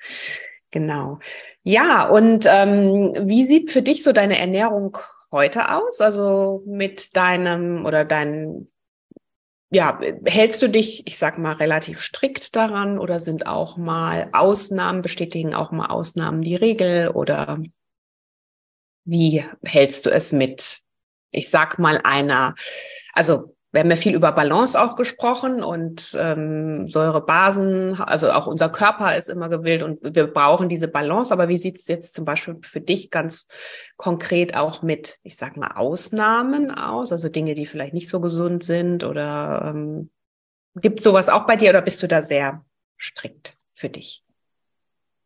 Genau. 0.70 1.18
Ja, 1.64 2.08
und 2.08 2.46
ähm, 2.48 3.14
wie 3.26 3.46
sieht 3.46 3.72
für 3.72 3.82
dich 3.82 4.04
so 4.04 4.12
deine 4.12 4.38
Ernährung 4.38 4.96
heute 5.32 5.72
aus? 5.72 6.02
Also 6.02 6.62
mit 6.68 7.18
deinem 7.18 7.86
oder 7.86 8.06
deinen 8.06 8.68
ja, 9.72 10.00
hältst 10.26 10.62
du 10.62 10.68
dich, 10.68 11.06
ich 11.06 11.18
sag 11.18 11.38
mal, 11.38 11.54
relativ 11.54 12.02
strikt 12.02 12.56
daran 12.56 12.98
oder 12.98 13.20
sind 13.20 13.46
auch 13.46 13.78
mal 13.78 14.30
Ausnahmen, 14.34 15.02
bestätigen 15.02 15.54
auch 15.54 15.72
mal 15.72 15.88
Ausnahmen 15.88 16.42
die 16.42 16.56
Regel 16.56 17.10
oder 17.10 17.62
wie 19.06 19.46
hältst 19.64 20.06
du 20.06 20.10
es 20.10 20.32
mit, 20.32 20.80
ich 21.32 21.50
sag 21.50 21.78
mal, 21.78 22.00
einer, 22.04 22.56
also 23.14 23.56
wir 23.72 23.82
haben 23.82 23.90
ja 23.92 23.98
viel 23.98 24.16
über 24.16 24.32
Balance 24.32 24.80
auch 24.80 24.96
gesprochen 24.96 25.64
und 25.64 26.18
ähm, 26.20 26.90
Säurebasen, 26.90 28.02
also 28.02 28.32
auch 28.32 28.48
unser 28.48 28.70
Körper 28.70 29.16
ist 29.16 29.30
immer 29.30 29.48
gewillt 29.48 29.84
und 29.84 30.00
wir 30.02 30.26
brauchen 30.26 30.70
diese 30.70 30.88
Balance. 30.88 31.32
Aber 31.32 31.50
wie 31.50 31.58
sieht 31.58 31.78
es 31.78 31.88
jetzt 31.88 32.16
zum 32.16 32.26
Beispiel 32.26 32.58
für 32.64 32.82
dich 32.82 33.12
ganz 33.12 33.48
konkret 33.96 34.56
auch 34.56 34.82
mit, 34.82 35.20
ich 35.22 35.38
sag 35.38 35.56
mal, 35.56 35.74
Ausnahmen 35.76 36.72
aus? 36.72 37.12
Also 37.12 37.30
Dinge, 37.30 37.54
die 37.54 37.68
vielleicht 37.68 37.94
nicht 37.94 38.10
so 38.10 38.20
gesund 38.20 38.64
sind 38.64 39.04
oder 39.04 39.72
ähm, 39.76 40.10
gibt 40.76 41.00
es 41.00 41.04
sowas 41.04 41.30
auch 41.30 41.46
bei 41.46 41.56
dir 41.56 41.70
oder 41.70 41.82
bist 41.82 42.02
du 42.02 42.08
da 42.08 42.24
sehr 42.24 42.66
strikt 42.98 43.56
für 43.74 43.90
dich? 43.90 44.24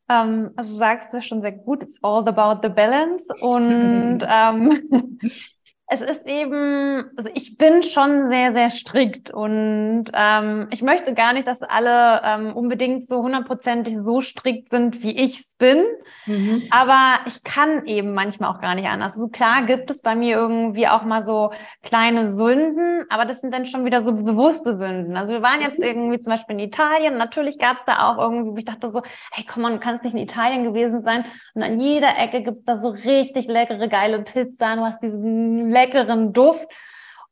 Ähm, 0.09 0.51
also 0.57 0.71
du 0.71 0.77
sagst 0.77 1.13
du 1.13 1.21
schon 1.21 1.41
sehr 1.41 1.53
gut, 1.53 1.81
it's 1.81 1.97
all 2.03 2.27
about 2.27 2.59
the 2.61 2.73
balance. 2.73 3.25
Und 3.39 4.21
ähm, 4.27 5.19
es 5.87 6.01
ist 6.01 6.25
eben, 6.25 7.11
also 7.17 7.29
ich 7.33 7.57
bin 7.57 7.83
schon 7.83 8.29
sehr, 8.29 8.53
sehr 8.53 8.71
strikt 8.71 9.31
und 9.31 10.05
ähm, 10.13 10.67
ich 10.71 10.81
möchte 10.81 11.13
gar 11.13 11.33
nicht, 11.33 11.47
dass 11.47 11.61
alle 11.61 12.21
ähm, 12.23 12.55
unbedingt 12.55 13.05
so 13.07 13.21
hundertprozentig 13.21 13.97
so 14.01 14.21
strikt 14.21 14.69
sind, 14.69 15.03
wie 15.03 15.11
ich 15.11 15.41
es 15.41 15.53
bin. 15.57 15.83
Mhm. 16.25 16.63
Aber 16.71 17.19
ich 17.25 17.43
kann 17.43 17.85
eben 17.85 18.13
manchmal 18.13 18.49
auch 18.49 18.59
gar 18.59 18.75
nicht 18.75 18.87
anders. 18.87 19.13
Also 19.13 19.27
klar 19.27 19.65
gibt 19.65 19.91
es 19.91 20.01
bei 20.01 20.15
mir 20.15 20.35
irgendwie 20.35 20.87
auch 20.87 21.03
mal 21.03 21.23
so 21.23 21.51
kleine 21.83 22.31
Sünden, 22.31 23.05
aber 23.09 23.25
das 23.25 23.41
sind 23.41 23.53
dann 23.53 23.65
schon 23.65 23.85
wieder 23.85 24.01
so 24.01 24.13
bewusste 24.13 24.77
Sünden. 24.77 25.15
Also 25.15 25.33
wir 25.33 25.41
waren 25.41 25.61
jetzt 25.61 25.79
mhm. 25.79 25.85
irgendwie 25.85 26.19
zum 26.19 26.31
Beispiel 26.31 26.55
in 26.55 26.67
Italien. 26.67 27.17
Natürlich 27.17 27.59
gab 27.59 27.77
es 27.77 27.85
da 27.85 28.09
auch 28.09 28.17
irgendwie, 28.17 28.59
ich 28.59 28.65
dachte 28.65 28.89
so, 28.89 29.03
hey, 29.31 29.45
komm 29.47 29.63
man, 29.63 29.79
kann 29.79 29.95
es 29.95 30.03
nicht 30.03 30.13
in 30.13 30.19
Italien 30.19 30.63
gewesen 30.63 31.01
sein? 31.01 31.25
Und 31.53 31.63
an 31.63 31.79
jeder 31.79 32.17
Ecke 32.17 32.41
gibt 32.41 32.59
es 32.59 32.65
da 32.65 32.77
so 32.77 32.89
richtig 32.89 33.47
leckere, 33.47 33.87
geile 33.87 34.19
Pizza. 34.23 34.75
Du 34.75 34.81
hast 34.81 35.01
diesen 35.01 35.69
leckeren 35.73 36.33
Duft. 36.33 36.67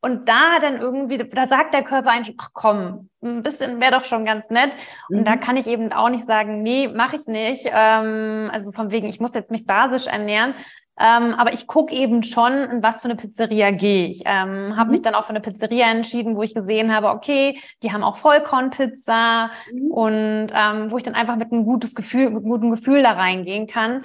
Und 0.04 0.28
da 0.28 0.58
dann 0.60 0.82
irgendwie, 0.82 1.20
da 1.20 1.46
sagt 1.46 1.76
der 1.76 1.84
Körper 1.84 2.10
eigentlich, 2.10 2.36
ach 2.40 2.50
komm, 2.54 3.10
ein 3.22 3.44
bisschen 3.44 3.80
wäre 3.80 3.92
doch 3.92 4.06
schon 4.06 4.26
ganz 4.26 4.50
nett. 4.50 4.72
Und 5.10 5.20
mhm. 5.20 5.26
da 5.26 5.38
kann 5.38 5.58
ich 5.58 5.68
eben 5.68 5.94
auch 5.94 6.10
nicht 6.10 6.26
sagen, 6.26 6.64
nee, 6.64 6.88
mache 6.88 7.18
ich 7.18 7.28
nicht. 7.28 7.70
Ähm, 7.72 8.50
also 8.52 8.72
von 8.72 8.90
wegen, 8.92 9.08
ich 9.08 9.20
muss 9.20 9.36
jetzt 9.36 9.52
mich 9.52 9.68
basisch 9.68 10.08
ernähren. 10.08 10.56
Ähm, 11.00 11.34
aber 11.36 11.54
ich 11.54 11.68
gucke 11.68 11.96
eben 11.96 12.22
schon, 12.24 12.54
in 12.54 12.84
was 12.84 13.02
für 13.02 13.06
eine 13.06 13.16
Pizzeria 13.16 13.72
gehe 13.72 14.08
ich. 14.08 14.22
Ähm, 14.26 14.76
habe 14.76 14.86
mhm. 14.86 14.92
mich 14.92 15.02
dann 15.02 15.16
auch 15.16 15.24
für 15.24 15.32
eine 15.32 15.40
Pizzeria 15.40 15.90
entschieden, 15.90 16.36
wo 16.36 16.44
ich 16.44 16.54
gesehen 16.54 16.94
habe, 16.94 17.10
okay, 17.10 17.60
die 17.82 17.92
haben 17.92 18.04
auch 18.04 18.18
Vollkornpizza 18.18 19.50
mhm. 19.72 19.92
und 19.92 20.48
ähm, 20.54 20.92
wo 20.92 20.98
ich 20.98 21.04
dann 21.04 21.16
einfach 21.16 21.38
mit 21.38 21.52
einem 21.52 21.64
gutes 21.64 21.96
Gefühl, 21.96 22.30
mit 22.30 22.44
gutem 22.44 22.72
Gefühl 22.72 23.04
da 23.04 23.12
reingehen 23.12 23.68
kann. 23.68 24.04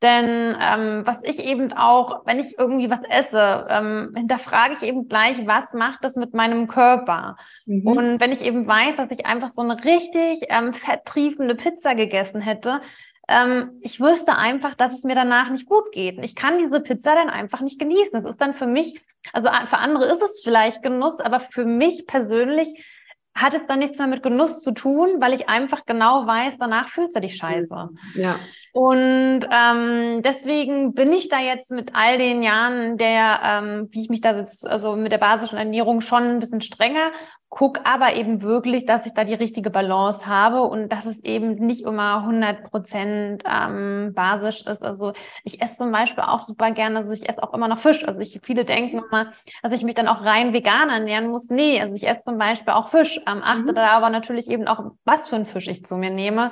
Denn 0.00 0.56
ähm, 0.60 1.02
was 1.04 1.18
ich 1.24 1.44
eben 1.44 1.72
auch, 1.72 2.24
wenn 2.24 2.38
ich 2.38 2.56
irgendwie 2.56 2.88
was 2.88 3.00
esse, 3.08 3.66
ähm, 3.68 4.12
hinterfrage 4.14 4.74
ich 4.74 4.82
eben 4.82 5.08
gleich, 5.08 5.44
was 5.46 5.72
macht 5.72 6.04
das 6.04 6.14
mit 6.14 6.34
meinem 6.34 6.68
Körper? 6.68 7.36
Mhm. 7.66 7.86
Und 7.86 8.20
wenn 8.20 8.30
ich 8.30 8.42
eben 8.42 8.66
weiß, 8.66 8.96
dass 8.96 9.10
ich 9.10 9.26
einfach 9.26 9.48
so 9.48 9.60
eine 9.60 9.84
richtig 9.84 10.46
ähm, 10.50 10.72
fetttriefende 10.72 11.56
Pizza 11.56 11.96
gegessen 11.96 12.40
hätte, 12.40 12.80
ähm, 13.26 13.72
ich 13.82 14.00
wüsste 14.00 14.36
einfach, 14.36 14.74
dass 14.76 14.94
es 14.94 15.02
mir 15.02 15.16
danach 15.16 15.50
nicht 15.50 15.66
gut 15.66 15.90
geht. 15.92 16.18
Ich 16.22 16.36
kann 16.36 16.58
diese 16.58 16.80
Pizza 16.80 17.14
dann 17.14 17.28
einfach 17.28 17.60
nicht 17.60 17.80
genießen. 17.80 18.10
Das 18.12 18.24
ist 18.24 18.40
dann 18.40 18.54
für 18.54 18.66
mich, 18.66 19.02
also 19.32 19.48
für 19.66 19.78
andere 19.78 20.06
ist 20.06 20.22
es 20.22 20.40
vielleicht 20.44 20.82
Genuss, 20.82 21.18
aber 21.18 21.40
für 21.40 21.64
mich 21.64 22.06
persönlich 22.06 22.72
hat 23.34 23.54
es 23.54 23.66
dann 23.68 23.78
nichts 23.78 23.98
mehr 23.98 24.06
mit 24.06 24.22
Genuss 24.22 24.62
zu 24.62 24.72
tun, 24.72 25.20
weil 25.20 25.32
ich 25.32 25.48
einfach 25.48 25.86
genau 25.86 26.26
weiß, 26.26 26.58
danach 26.58 26.88
fühlst 26.88 27.16
du 27.16 27.20
dich 27.20 27.36
scheiße. 27.36 27.88
Ja. 28.14 28.36
Und 28.72 29.40
ähm, 29.50 30.22
deswegen 30.22 30.94
bin 30.94 31.12
ich 31.12 31.28
da 31.28 31.40
jetzt 31.40 31.70
mit 31.70 31.94
all 31.94 32.18
den 32.18 32.42
Jahren 32.42 32.96
der, 32.98 33.40
ähm, 33.42 33.88
wie 33.90 34.02
ich 34.02 34.10
mich 34.10 34.20
da 34.20 34.46
so, 34.46 34.68
also 34.68 34.96
mit 34.96 35.12
der 35.12 35.18
basischen 35.18 35.58
Ernährung 35.58 36.00
schon 36.00 36.24
ein 36.24 36.38
bisschen 36.38 36.60
strenger, 36.60 37.10
guck 37.50 37.80
aber 37.84 38.14
eben 38.14 38.42
wirklich, 38.42 38.84
dass 38.84 39.06
ich 39.06 39.14
da 39.14 39.24
die 39.24 39.34
richtige 39.34 39.70
Balance 39.70 40.26
habe 40.26 40.62
und 40.62 40.90
dass 40.90 41.06
es 41.06 41.24
eben 41.24 41.54
nicht 41.54 41.84
immer 41.84 42.18
100 42.18 42.70
Prozent 42.70 43.42
ähm, 43.46 44.12
basisch 44.14 44.62
ist. 44.66 44.84
Also 44.84 45.12
ich 45.44 45.62
esse 45.62 45.78
zum 45.78 45.90
Beispiel 45.90 46.24
auch 46.24 46.42
super 46.42 46.70
gerne, 46.72 46.98
also 46.98 47.12
ich 47.12 47.28
esse 47.28 47.42
auch 47.42 47.54
immer 47.54 47.68
noch 47.68 47.78
Fisch. 47.78 48.06
Also 48.06 48.20
ich, 48.20 48.40
viele 48.42 48.64
denken 48.64 48.98
immer, 48.98 49.32
dass 49.62 49.72
ich 49.72 49.82
mich 49.82 49.94
dann 49.94 50.08
auch 50.08 50.24
rein 50.24 50.52
vegan 50.52 50.90
ernähren 50.90 51.28
muss. 51.28 51.48
Nee, 51.48 51.80
also 51.80 51.94
ich 51.94 52.06
esse 52.06 52.20
zum 52.20 52.36
Beispiel 52.36 52.74
auch 52.74 52.90
Fisch, 52.90 53.18
ähm, 53.26 53.40
achte 53.42 53.62
mhm. 53.62 53.74
da 53.74 53.88
aber 53.88 54.10
natürlich 54.10 54.50
eben 54.50 54.68
auch, 54.68 54.92
was 55.04 55.28
für 55.28 55.36
ein 55.36 55.46
Fisch 55.46 55.68
ich 55.68 55.84
zu 55.84 55.96
mir 55.96 56.10
nehme. 56.10 56.50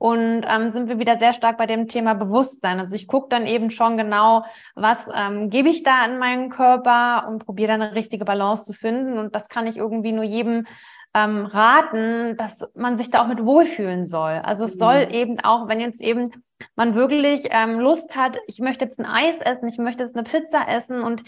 Und 0.00 0.46
ähm, 0.48 0.70
sind 0.70 0.88
wir 0.88 0.98
wieder 0.98 1.18
sehr 1.18 1.34
stark 1.34 1.58
bei 1.58 1.66
dem 1.66 1.86
Thema 1.86 2.14
Bewusstsein. 2.14 2.80
Also 2.80 2.94
ich 2.94 3.06
gucke 3.06 3.28
dann 3.28 3.46
eben 3.46 3.68
schon 3.68 3.98
genau, 3.98 4.46
was 4.74 5.10
ähm, 5.14 5.50
gebe 5.50 5.68
ich 5.68 5.82
da 5.82 6.06
in 6.06 6.16
meinen 6.16 6.48
Körper 6.48 7.28
und 7.28 7.44
probiere 7.44 7.72
dann 7.72 7.82
eine 7.82 7.94
richtige 7.94 8.24
Balance 8.24 8.64
zu 8.64 8.72
finden. 8.72 9.18
Und 9.18 9.34
das 9.34 9.50
kann 9.50 9.66
ich 9.66 9.76
irgendwie 9.76 10.12
nur 10.12 10.24
jedem 10.24 10.66
ähm, 11.12 11.44
raten, 11.44 12.34
dass 12.38 12.66
man 12.74 12.96
sich 12.96 13.10
da 13.10 13.22
auch 13.22 13.26
mit 13.26 13.44
wohlfühlen 13.44 14.06
soll. 14.06 14.40
Also 14.42 14.64
es 14.64 14.78
soll 14.78 15.04
mhm. 15.04 15.12
eben 15.12 15.40
auch, 15.40 15.68
wenn 15.68 15.80
jetzt 15.80 16.00
eben 16.00 16.30
man 16.76 16.94
wirklich 16.94 17.48
ähm, 17.50 17.78
Lust 17.78 18.16
hat, 18.16 18.38
ich 18.46 18.58
möchte 18.58 18.86
jetzt 18.86 18.98
ein 18.98 19.04
Eis 19.04 19.38
essen, 19.40 19.68
ich 19.68 19.76
möchte 19.76 20.02
jetzt 20.02 20.16
eine 20.16 20.24
Pizza 20.24 20.66
essen 20.66 21.02
und 21.02 21.24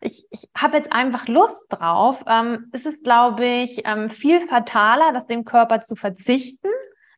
ich, 0.00 0.26
ich 0.30 0.48
habe 0.56 0.78
jetzt 0.78 0.90
einfach 0.94 1.28
Lust 1.28 1.66
drauf, 1.68 2.24
ähm, 2.26 2.70
ist 2.72 2.86
es, 2.86 3.02
glaube 3.02 3.44
ich, 3.44 3.82
ähm, 3.84 4.08
viel 4.08 4.48
fataler, 4.48 5.12
das 5.12 5.26
dem 5.26 5.44
Körper 5.44 5.82
zu 5.82 5.94
verzichten, 5.94 6.68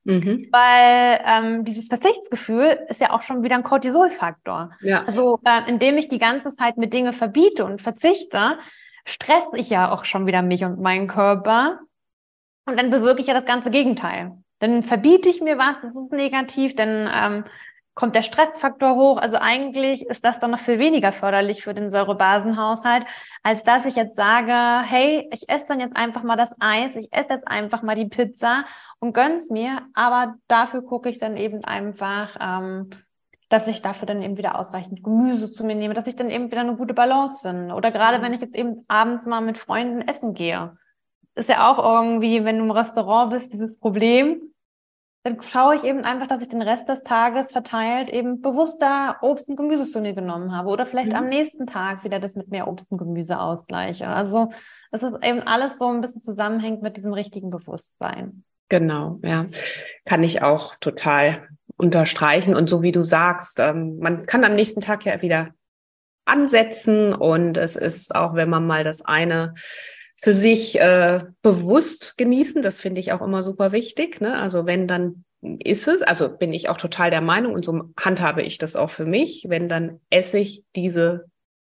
Mhm. 0.06 0.48
Weil 0.52 1.20
ähm, 1.26 1.64
dieses 1.64 1.88
Versichtsgefühl 1.88 2.78
ist 2.88 3.00
ja 3.00 3.12
auch 3.12 3.22
schon 3.22 3.42
wieder 3.42 3.56
ein 3.56 3.64
Cortisolfaktor. 3.64 4.70
Ja. 4.80 5.04
Also 5.04 5.40
äh, 5.44 5.68
indem 5.68 5.98
ich 5.98 6.08
die 6.08 6.20
ganze 6.20 6.54
Zeit 6.54 6.76
mit 6.76 6.94
Dinge 6.94 7.12
verbiete 7.12 7.64
und 7.64 7.82
verzichte, 7.82 8.58
stresse 9.04 9.56
ich 9.56 9.68
ja 9.68 9.90
auch 9.90 10.04
schon 10.04 10.26
wieder 10.26 10.42
mich 10.42 10.64
und 10.64 10.80
meinen 10.80 11.08
Körper. 11.08 11.80
Und 12.66 12.78
dann 12.78 12.90
bewirke 12.90 13.20
ich 13.20 13.26
ja 13.26 13.34
das 13.34 13.46
ganze 13.46 13.70
Gegenteil. 13.70 14.32
Dann 14.60 14.84
verbiete 14.84 15.28
ich 15.28 15.40
mir 15.40 15.58
was, 15.58 15.76
das 15.82 15.94
ist 15.94 16.12
negativ, 16.12 16.74
dann 16.76 17.10
ähm, 17.12 17.44
kommt 17.96 18.14
der 18.14 18.22
Stressfaktor 18.22 18.94
hoch. 18.94 19.16
Also 19.16 19.38
eigentlich 19.38 20.06
ist 20.06 20.24
das 20.24 20.38
dann 20.38 20.50
noch 20.52 20.60
viel 20.60 20.78
weniger 20.78 21.12
förderlich 21.12 21.64
für 21.64 21.72
den 21.72 21.88
Säurebasenhaushalt, 21.88 23.06
als 23.42 23.64
dass 23.64 23.86
ich 23.86 23.96
jetzt 23.96 24.16
sage, 24.16 24.86
hey, 24.86 25.28
ich 25.32 25.48
esse 25.48 25.64
dann 25.66 25.80
jetzt 25.80 25.96
einfach 25.96 26.22
mal 26.22 26.36
das 26.36 26.54
Eis, 26.60 26.94
ich 26.94 27.08
esse 27.10 27.30
jetzt 27.30 27.48
einfach 27.48 27.82
mal 27.82 27.96
die 27.96 28.04
Pizza 28.04 28.66
und 29.00 29.14
gönn's 29.14 29.48
mir, 29.48 29.80
aber 29.94 30.34
dafür 30.46 30.82
gucke 30.82 31.08
ich 31.08 31.16
dann 31.18 31.38
eben 31.38 31.64
einfach, 31.64 32.36
ähm, 32.38 32.90
dass 33.48 33.66
ich 33.66 33.80
dafür 33.80 34.06
dann 34.06 34.20
eben 34.20 34.36
wieder 34.36 34.58
ausreichend 34.58 35.02
Gemüse 35.02 35.50
zu 35.50 35.64
mir 35.64 35.74
nehme, 35.74 35.94
dass 35.94 36.06
ich 36.06 36.16
dann 36.16 36.28
eben 36.28 36.50
wieder 36.50 36.60
eine 36.60 36.76
gute 36.76 36.92
Balance 36.92 37.48
finde. 37.48 37.74
Oder 37.74 37.92
gerade 37.92 38.20
wenn 38.20 38.34
ich 38.34 38.42
jetzt 38.42 38.54
eben 38.54 38.84
abends 38.88 39.24
mal 39.24 39.40
mit 39.40 39.56
Freunden 39.56 40.02
essen 40.02 40.34
gehe. 40.34 40.76
Ist 41.34 41.48
ja 41.48 41.70
auch 41.70 41.78
irgendwie, 41.78 42.44
wenn 42.44 42.58
du 42.58 42.64
im 42.64 42.70
Restaurant 42.70 43.30
bist, 43.30 43.52
dieses 43.54 43.78
Problem, 43.78 44.52
dann 45.26 45.42
schaue 45.42 45.74
ich 45.74 45.82
eben 45.82 46.04
einfach, 46.04 46.28
dass 46.28 46.40
ich 46.40 46.48
den 46.48 46.62
Rest 46.62 46.88
des 46.88 47.02
Tages 47.02 47.50
verteilt 47.50 48.10
eben 48.10 48.42
bewusster 48.42 49.16
Obst 49.22 49.48
und 49.48 49.56
Gemüse 49.56 49.84
zu 49.84 50.00
mir 50.00 50.12
genommen 50.12 50.54
habe 50.54 50.68
oder 50.68 50.86
vielleicht 50.86 51.08
mhm. 51.08 51.16
am 51.16 51.28
nächsten 51.28 51.66
Tag 51.66 52.04
wieder 52.04 52.20
das 52.20 52.36
mit 52.36 52.48
mehr 52.48 52.68
Obst 52.68 52.92
und 52.92 52.98
Gemüse 52.98 53.40
ausgleiche. 53.40 54.06
Also 54.06 54.52
es 54.92 55.02
eben 55.02 55.42
alles 55.42 55.78
so 55.78 55.88
ein 55.88 56.00
bisschen 56.00 56.20
zusammenhängt 56.20 56.80
mit 56.80 56.96
diesem 56.96 57.12
richtigen 57.12 57.50
Bewusstsein. 57.50 58.44
Genau, 58.68 59.18
ja, 59.24 59.46
kann 60.04 60.22
ich 60.22 60.42
auch 60.42 60.76
total 60.76 61.48
unterstreichen. 61.76 62.54
Und 62.54 62.70
so 62.70 62.84
wie 62.84 62.92
du 62.92 63.02
sagst, 63.02 63.58
ähm, 63.58 63.98
man 63.98 64.26
kann 64.26 64.44
am 64.44 64.54
nächsten 64.54 64.80
Tag 64.80 65.04
ja 65.04 65.22
wieder 65.22 65.48
ansetzen 66.24 67.12
und 67.12 67.56
es 67.56 67.74
ist 67.74 68.14
auch, 68.14 68.34
wenn 68.34 68.48
man 68.48 68.64
mal 68.64 68.84
das 68.84 69.04
eine 69.04 69.54
für 70.18 70.34
sich 70.34 70.80
äh, 70.80 71.20
bewusst 71.42 72.16
genießen. 72.16 72.62
Das 72.62 72.80
finde 72.80 73.00
ich 73.00 73.12
auch 73.12 73.20
immer 73.20 73.42
super 73.42 73.72
wichtig. 73.72 74.20
Ne? 74.20 74.36
Also 74.38 74.66
wenn 74.66 74.88
dann 74.88 75.24
ist 75.42 75.86
es, 75.86 76.02
also 76.02 76.28
bin 76.28 76.52
ich 76.52 76.68
auch 76.68 76.78
total 76.78 77.10
der 77.10 77.20
Meinung 77.20 77.52
und 77.52 77.64
so 77.64 77.90
handhabe 78.00 78.42
ich 78.42 78.58
das 78.58 78.74
auch 78.74 78.90
für 78.90 79.04
mich, 79.04 79.44
wenn 79.48 79.68
dann 79.68 80.00
esse 80.10 80.38
ich 80.38 80.64
diese 80.74 81.26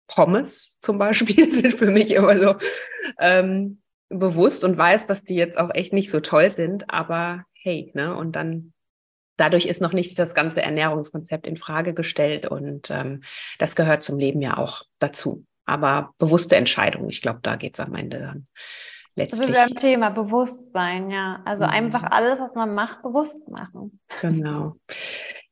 Pommes 0.07 0.79
zum 0.79 0.97
Beispiel, 0.97 1.53
sind 1.53 1.77
für 1.77 1.91
mich 1.91 2.11
immer 2.11 2.37
so 2.37 2.55
ähm, 3.19 3.81
bewusst 4.07 4.63
und 4.63 4.77
weiß, 4.77 5.05
dass 5.07 5.23
die 5.23 5.35
jetzt 5.35 5.57
auch 5.57 5.69
echt 5.73 5.93
nicht 5.93 6.09
so 6.09 6.19
toll 6.21 6.51
sind, 6.51 6.89
aber 6.89 7.43
hey, 7.53 7.91
ne, 7.93 8.15
und 8.15 8.35
dann 8.35 8.73
dadurch 9.37 9.65
ist 9.65 9.81
noch 9.81 9.93
nicht 9.93 10.17
das 10.17 10.33
ganze 10.33 10.61
Ernährungskonzept 10.61 11.45
in 11.45 11.57
Frage 11.57 11.93
gestellt 11.93 12.47
und 12.47 12.89
ähm, 12.89 13.23
das 13.59 13.75
gehört 13.75 14.03
zum 14.03 14.17
Leben 14.17 14.41
ja 14.41 14.57
auch 14.57 14.83
dazu 14.97 15.45
aber 15.69 16.13
bewusste 16.17 16.55
Entscheidungen. 16.55 17.09
Ich 17.09 17.21
glaube, 17.21 17.39
da 17.43 17.55
geht 17.55 17.75
es 17.75 17.79
am 17.79 17.95
Ende 17.95 18.19
dann 18.19 18.47
letztlich. 19.15 19.51
Das 19.51 19.65
ist 19.65 19.71
ein 19.71 19.75
Thema 19.75 20.09
Bewusstsein, 20.09 21.09
ja. 21.09 21.41
Also 21.45 21.63
mhm. 21.63 21.69
einfach 21.69 22.03
alles, 22.03 22.39
was 22.39 22.53
man 22.55 22.73
macht, 22.73 23.01
bewusst 23.01 23.47
machen. 23.49 23.99
Genau. 24.21 24.75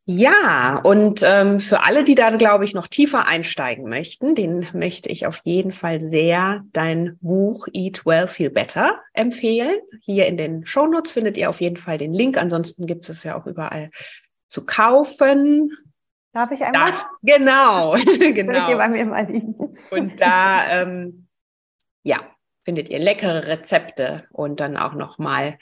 Ja, 0.10 0.80
und 0.86 1.22
ähm, 1.22 1.60
für 1.60 1.84
alle, 1.84 2.06
die 2.06 2.16
da, 2.16 2.30
glaube 2.30 2.64
ich, 2.64 2.74
noch 2.74 2.88
tiefer 2.88 3.28
einsteigen 3.28 3.90
möchten, 3.90 4.36
den 4.36 4.66
möchte 4.74 5.10
ich 5.10 5.28
auf 5.28 5.42
jeden 5.44 5.74
Fall 5.74 6.00
sehr 6.00 6.64
dein 6.72 7.18
Buch 7.20 7.68
Eat 7.74 8.06
Well, 8.06 8.28
Feel 8.28 8.50
Better 8.50 9.02
empfehlen. 9.12 9.76
Hier 10.00 10.28
in 10.28 10.38
den 10.38 10.66
Shownotes 10.66 11.12
findet 11.12 11.36
ihr 11.36 11.50
auf 11.50 11.60
jeden 11.60 11.76
Fall 11.76 11.98
den 11.98 12.14
Link. 12.14 12.38
Ansonsten 12.38 12.88
gibt 12.88 13.10
es 13.10 13.26
ja 13.26 13.38
auch 13.38 13.46
überall 13.48 13.90
zu 14.48 14.66
kaufen. 14.66 15.72
Darf 16.38 16.52
ich 16.52 16.64
einmal? 16.64 16.92
Da, 16.92 17.10
genau, 17.24 17.94
genau. 18.20 18.68
hier 18.68 18.78
bei 18.78 18.90
mir 18.90 19.06
mal 19.06 19.26
liegen. 19.26 19.56
Und 19.90 20.22
da, 20.22 20.70
ähm, 20.70 21.28
ja, 22.04 22.20
findet 22.64 22.90
ihr 22.90 23.00
leckere 23.00 23.48
Rezepte 23.48 24.28
und 24.30 24.60
dann 24.60 24.78
auch 24.78 24.94
noch 24.94 25.18
mal 25.18 25.58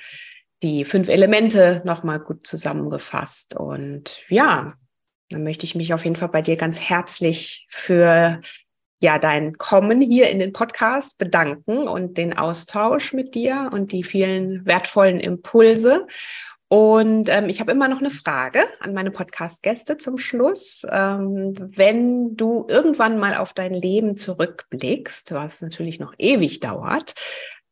die 0.63 0.83
fünf 0.83 1.07
Elemente 1.07 1.81
nochmal 1.85 2.19
gut 2.19 2.45
zusammengefasst. 2.45 3.55
Und 3.55 4.25
ja, 4.27 4.73
dann 5.29 5.45
möchte 5.45 5.65
ich 5.65 5.75
mich 5.75 5.93
auf 5.93 6.03
jeden 6.03 6.17
Fall 6.17 6.27
bei 6.27 6.41
dir 6.41 6.57
ganz 6.57 6.81
herzlich 6.81 7.65
für 7.69 8.41
ja 8.99 9.17
dein 9.17 9.57
Kommen 9.57 10.01
hier 10.01 10.29
in 10.29 10.39
den 10.39 10.51
Podcast 10.51 11.17
bedanken 11.17 11.87
und 11.87 12.17
den 12.17 12.37
Austausch 12.37 13.13
mit 13.13 13.33
dir 13.33 13.69
und 13.71 13.93
die 13.93 14.03
vielen 14.03 14.65
wertvollen 14.65 15.21
Impulse. 15.21 16.05
Und 16.67 17.29
ähm, 17.29 17.47
ich 17.47 17.59
habe 17.59 17.71
immer 17.71 17.87
noch 17.87 17.99
eine 17.99 18.09
Frage 18.09 18.59
an 18.79 18.93
meine 18.93 19.11
Podcast-Gäste 19.11 19.97
zum 19.97 20.17
Schluss. 20.17 20.85
Ähm, 20.89 21.53
wenn 21.57 22.35
du 22.35 22.65
irgendwann 22.67 23.19
mal 23.19 23.35
auf 23.35 23.53
dein 23.53 23.73
Leben 23.73 24.17
zurückblickst, 24.17 25.31
was 25.33 25.61
natürlich 25.61 25.99
noch 25.99 26.13
ewig 26.17 26.59
dauert, 26.59 27.13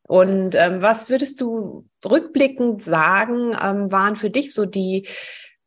und 0.06 0.54
ähm, 0.56 0.82
was 0.82 1.10
würdest 1.10 1.40
du 1.40 1.88
rückblickend 2.04 2.84
sagen, 2.84 3.58
ähm, 3.60 3.92
waren 3.92 4.16
für 4.16 4.30
dich 4.30 4.54
so 4.54 4.66
die, 4.66 5.08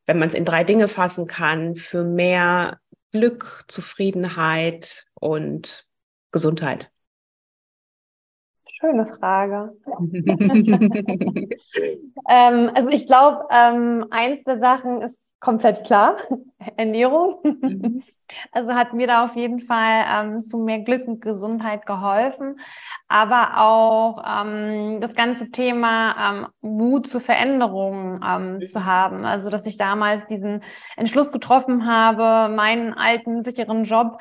wenn 0.05 0.19
man 0.19 0.29
es 0.29 0.35
in 0.35 0.45
drei 0.45 0.63
Dinge 0.63 0.89
fassen 0.89 1.27
kann, 1.27 1.75
für 1.75 2.05
mehr 2.05 2.79
Glück, 3.13 3.65
Zufriedenheit 3.67 5.07
und 5.15 5.87
Gesundheit? 6.33 6.91
Schöne 8.79 9.07
Frage. 9.07 9.73
ähm, 12.29 12.71
also 12.75 12.91
ich 12.91 13.07
glaube, 13.07 13.47
ähm, 13.51 14.05
eins 14.11 14.43
der 14.45 14.59
Sachen 14.59 15.01
ist 15.01 15.19
komplett 15.41 15.87
klar. 15.87 16.17
Ernährung. 16.77 17.39
Mhm. 17.43 18.03
Also 18.53 18.75
hat 18.75 18.93
mir 18.93 19.07
da 19.07 19.25
auf 19.25 19.37
jeden 19.37 19.61
Fall 19.61 20.05
ähm, 20.11 20.43
zu 20.43 20.59
mehr 20.59 20.81
Glück 20.81 21.07
und 21.07 21.21
Gesundheit 21.21 21.87
geholfen. 21.87 22.59
Aber 23.07 23.61
auch 23.61 24.23
ähm, 24.27 25.01
das 25.01 25.15
ganze 25.15 25.51
Thema 25.51 26.17
ähm, 26.19 26.47
Mut 26.61 27.07
zur 27.07 27.21
Veränderung 27.21 28.21
ähm, 28.27 28.63
zu 28.63 28.85
haben. 28.85 29.25
Also 29.25 29.49
dass 29.49 29.65
ich 29.65 29.77
damals 29.77 30.27
diesen 30.27 30.63
Entschluss 30.97 31.33
getroffen 31.33 31.87
habe, 31.87 32.55
meinen 32.55 32.95
alten 32.95 33.43
sicheren 33.43 33.85
Job 33.85 34.19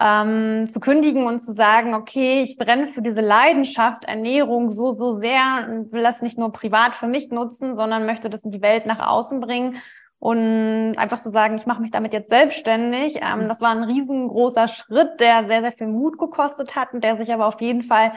ähm, 0.00 0.68
zu 0.70 0.80
kündigen 0.80 1.26
und 1.26 1.40
zu 1.40 1.52
sagen, 1.52 1.94
okay, 1.94 2.42
ich 2.42 2.56
brenne 2.56 2.88
für 2.88 3.02
diese 3.02 3.20
Leidenschaft 3.20 4.04
Ernährung 4.04 4.70
so, 4.70 4.94
so 4.94 5.18
sehr 5.20 5.66
und 5.68 5.92
will 5.92 6.02
das 6.02 6.22
nicht 6.22 6.38
nur 6.38 6.52
privat 6.52 6.96
für 6.96 7.06
mich 7.06 7.30
nutzen, 7.30 7.76
sondern 7.76 8.06
möchte 8.06 8.30
das 8.30 8.44
in 8.44 8.50
die 8.50 8.62
Welt 8.62 8.86
nach 8.86 9.06
außen 9.06 9.40
bringen 9.40 9.76
und 10.18 10.96
einfach 10.96 11.18
zu 11.18 11.30
sagen, 11.30 11.56
ich 11.56 11.66
mache 11.66 11.82
mich 11.82 11.90
damit 11.90 12.12
jetzt 12.12 12.30
selbstständig, 12.30 13.16
ähm, 13.20 13.46
das 13.48 13.60
war 13.60 13.70
ein 13.70 13.84
riesengroßer 13.84 14.68
Schritt, 14.68 15.20
der 15.20 15.46
sehr, 15.46 15.60
sehr 15.60 15.72
viel 15.72 15.88
Mut 15.88 16.18
gekostet 16.18 16.74
hat 16.74 16.92
und 16.92 17.04
der 17.04 17.16
sich 17.16 17.32
aber 17.32 17.46
auf 17.46 17.60
jeden 17.60 17.82
Fall 17.82 18.12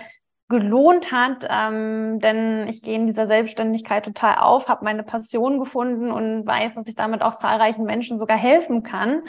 gelohnt 0.50 1.12
hat, 1.12 1.46
ähm, 1.50 2.20
denn 2.22 2.68
ich 2.70 2.82
gehe 2.82 2.96
in 2.96 3.06
dieser 3.06 3.28
Selbstständigkeit 3.28 4.06
total 4.06 4.38
auf, 4.38 4.70
habe 4.70 4.86
meine 4.86 5.04
Passion 5.04 5.60
gefunden 5.60 6.10
und 6.12 6.48
weiß, 6.48 6.76
dass 6.76 6.88
ich 6.88 6.96
damit 6.96 7.22
auch 7.22 7.36
zahlreichen 7.36 7.84
Menschen 7.84 8.18
sogar 8.20 8.38
helfen 8.38 8.84
kann. 8.84 9.24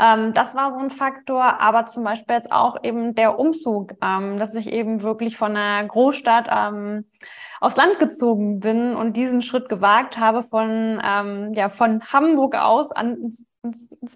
Ähm, 0.00 0.32
das 0.32 0.54
war 0.54 0.72
so 0.72 0.78
ein 0.78 0.90
Faktor, 0.90 1.60
aber 1.60 1.84
zum 1.86 2.04
Beispiel 2.04 2.34
jetzt 2.34 2.50
auch 2.50 2.82
eben 2.82 3.14
der 3.14 3.38
Umzug, 3.38 3.92
ähm, 4.02 4.38
dass 4.38 4.54
ich 4.54 4.72
eben 4.72 5.02
wirklich 5.02 5.36
von 5.36 5.54
einer 5.56 5.86
Großstadt 5.86 6.48
ähm, 6.50 7.04
aufs 7.60 7.76
Land 7.76 7.98
gezogen 7.98 8.60
bin 8.60 8.96
und 8.96 9.16
diesen 9.16 9.42
Schritt 9.42 9.68
gewagt 9.68 10.18
habe 10.18 10.42
von, 10.42 10.98
ähm, 11.04 11.52
ja, 11.52 11.68
von 11.68 12.02
Hamburg 12.10 12.56
aus 12.56 12.90
an, 12.92 13.16
ins, 13.16 13.44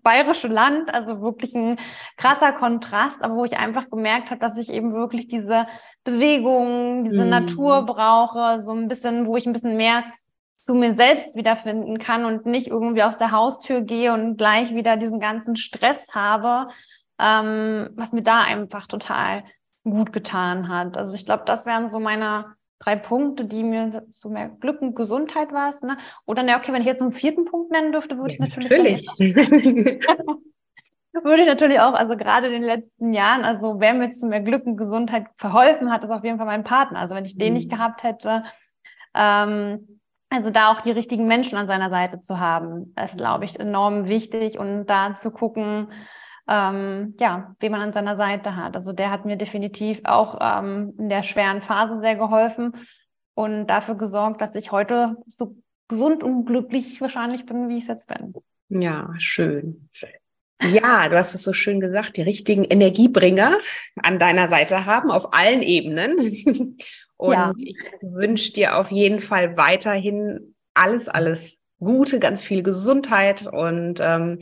bayerische 0.03 0.49
Land. 0.49 0.93
Also 0.95 1.21
wirklich 1.21 1.55
ein 1.55 1.77
krasser 2.17 2.53
Kontrast, 2.53 3.23
aber 3.23 3.37
wo 3.37 3.45
ich 3.45 3.59
einfach 3.59 3.91
gemerkt 3.91 4.31
habe, 4.31 4.41
dass 4.41 4.57
ich 4.57 4.73
eben 4.73 4.95
wirklich 4.95 5.29
diese 5.29 5.67
Bewegung, 6.03 7.05
diese 7.05 7.25
mhm. 7.25 7.31
Natur 7.31 7.83
brauche, 7.83 8.61
so 8.63 8.73
ein 8.73 8.89
bisschen, 8.89 9.27
wo 9.27 9.37
ich 9.37 9.47
ein 9.47 9.53
bisschen 9.53 9.77
mehr 9.77 10.05
zu 10.65 10.75
mir 10.75 10.95
selbst 10.95 11.37
wiederfinden 11.37 11.99
kann 11.99 12.25
und 12.25 12.47
nicht 12.47 12.69
irgendwie 12.69 13.03
aus 13.03 13.17
der 13.17 13.33
Haustür 13.33 13.83
gehe 13.83 14.13
und 14.13 14.37
gleich 14.37 14.75
wieder 14.75 14.97
diesen 14.97 15.21
ganzen 15.21 15.57
Stress 15.57 16.09
habe, 16.13 16.73
ähm, 17.19 17.91
was 17.95 18.13
mir 18.13 18.23
da 18.23 18.43
einfach 18.43 18.87
total 18.87 19.45
gut 19.85 20.13
getan 20.13 20.69
hat. 20.69 20.97
Also 20.97 21.15
ich 21.15 21.27
glaube, 21.27 21.45
das 21.47 21.67
wären 21.67 21.87
so 21.87 22.01
meine 22.01 22.55
drei 22.79 22.97
Punkte, 22.97 23.45
die 23.45 23.63
mir 23.63 24.05
zu 24.11 24.31
mehr 24.31 24.49
Glück 24.49 24.81
und 24.81 24.97
Gesundheit 24.97 25.53
war. 25.53 25.73
Ne? 25.83 25.97
Oder 26.27 26.43
ne, 26.43 26.57
okay, 26.57 26.73
wenn 26.73 26.81
ich 26.81 26.87
jetzt 26.87 27.03
einen 27.03 27.13
vierten 27.13 27.45
Punkt 27.45 27.71
nennen 27.71 27.93
dürfte, 27.93 28.17
würde 28.17 28.33
ich 28.33 28.41
natürlich. 28.41 29.07
Natürlich. 29.07 30.07
würde 31.23 31.43
ich 31.43 31.49
natürlich 31.49 31.81
auch, 31.81 31.95
also 31.95 32.17
gerade 32.17 32.47
in 32.49 32.55
den 32.55 32.65
letzten 32.65 33.13
Jahren, 33.13 33.45
also 33.45 33.79
wer 33.79 33.95
mir 33.95 34.11
zu 34.11 34.27
mehr 34.27 34.41
Glück 34.41 34.67
und 34.67 34.77
Gesundheit 34.77 35.27
verholfen 35.37 35.93
hat, 35.93 36.05
ist 36.05 36.11
auf 36.11 36.25
jeden 36.25 36.39
Fall 36.39 36.47
mein 36.47 36.65
Partner. 36.65 36.99
Also 36.99 37.15
wenn 37.15 37.25
ich 37.25 37.37
den 37.37 37.49
mhm. 37.49 37.55
nicht 37.55 37.71
gehabt 37.71 38.03
hätte, 38.03 38.45
ähm, 39.15 40.01
also 40.35 40.51
da 40.51 40.73
auch 40.73 40.81
die 40.81 40.91
richtigen 40.91 41.27
Menschen 41.27 41.57
an 41.57 41.67
seiner 41.67 41.91
Seite 41.91 42.21
zu 42.21 42.41
haben, 42.41 42.95
ist, 43.03 43.17
glaube 43.17 43.45
ich, 43.45 43.59
enorm 43.61 44.09
wichtig 44.09 44.59
und 44.59 44.87
da 44.87 45.15
zu 45.15 45.31
gucken, 45.31 45.89
ähm, 46.49 47.15
ja, 47.19 47.55
wen 47.61 47.73
man 47.73 47.81
an 47.81 47.93
seiner 47.93 48.17
Seite 48.17 48.57
hat. 48.57 48.75
Also 48.75 48.93
der 48.93 49.11
hat 49.11 49.25
mir 49.25 49.37
definitiv 49.37 50.01
auch 50.05 50.39
ähm, 50.41 50.95
in 50.99 51.09
der 51.09 51.23
schweren 51.23 51.63
Phase 51.63 52.01
sehr 52.01 52.17
geholfen 52.17 52.73
und 53.35 53.67
dafür 53.69 53.95
gesorgt, 53.95 54.41
dass 54.41 54.55
ich 54.55 54.73
heute 54.73 55.17
so 55.31 55.57
gesund 55.89 56.23
und 56.23 56.47
glücklich 56.47 57.01
wahrscheinlich 57.01 57.47
bin, 57.47 57.69
wie 57.69 57.79
ich 57.79 57.85
es 57.85 57.89
jetzt 57.89 58.09
bin. 58.09 58.35
Ja, 58.69 59.11
schön. 59.19 59.89
Ja, 60.63 61.09
du 61.09 61.19
hast 61.19 61.35
es 61.35 61.43
so 61.43 61.53
schön 61.53 61.81
gesagt, 61.81 62.17
die 62.17 62.23
richtigen 62.23 62.65
Energiebringer 62.65 63.59
an 64.03 64.19
deiner 64.19 64.49
Seite 64.49 64.87
haben, 64.87 65.11
auf 65.11 65.33
allen 65.33 65.63
Ebenen. 65.63 66.77
Und 67.17 67.33
ja. 67.33 67.53
ich 67.59 67.77
wünsche 68.03 68.53
dir 68.53 68.77
auf 68.77 68.91
jeden 68.91 69.21
Fall 69.21 69.57
weiterhin 69.57 70.55
alles, 70.75 71.09
alles 71.09 71.61
Gute, 71.79 72.19
ganz 72.19 72.43
viel 72.43 72.63
Gesundheit 72.63 73.47
und 73.47 74.01
ähm, 74.01 74.39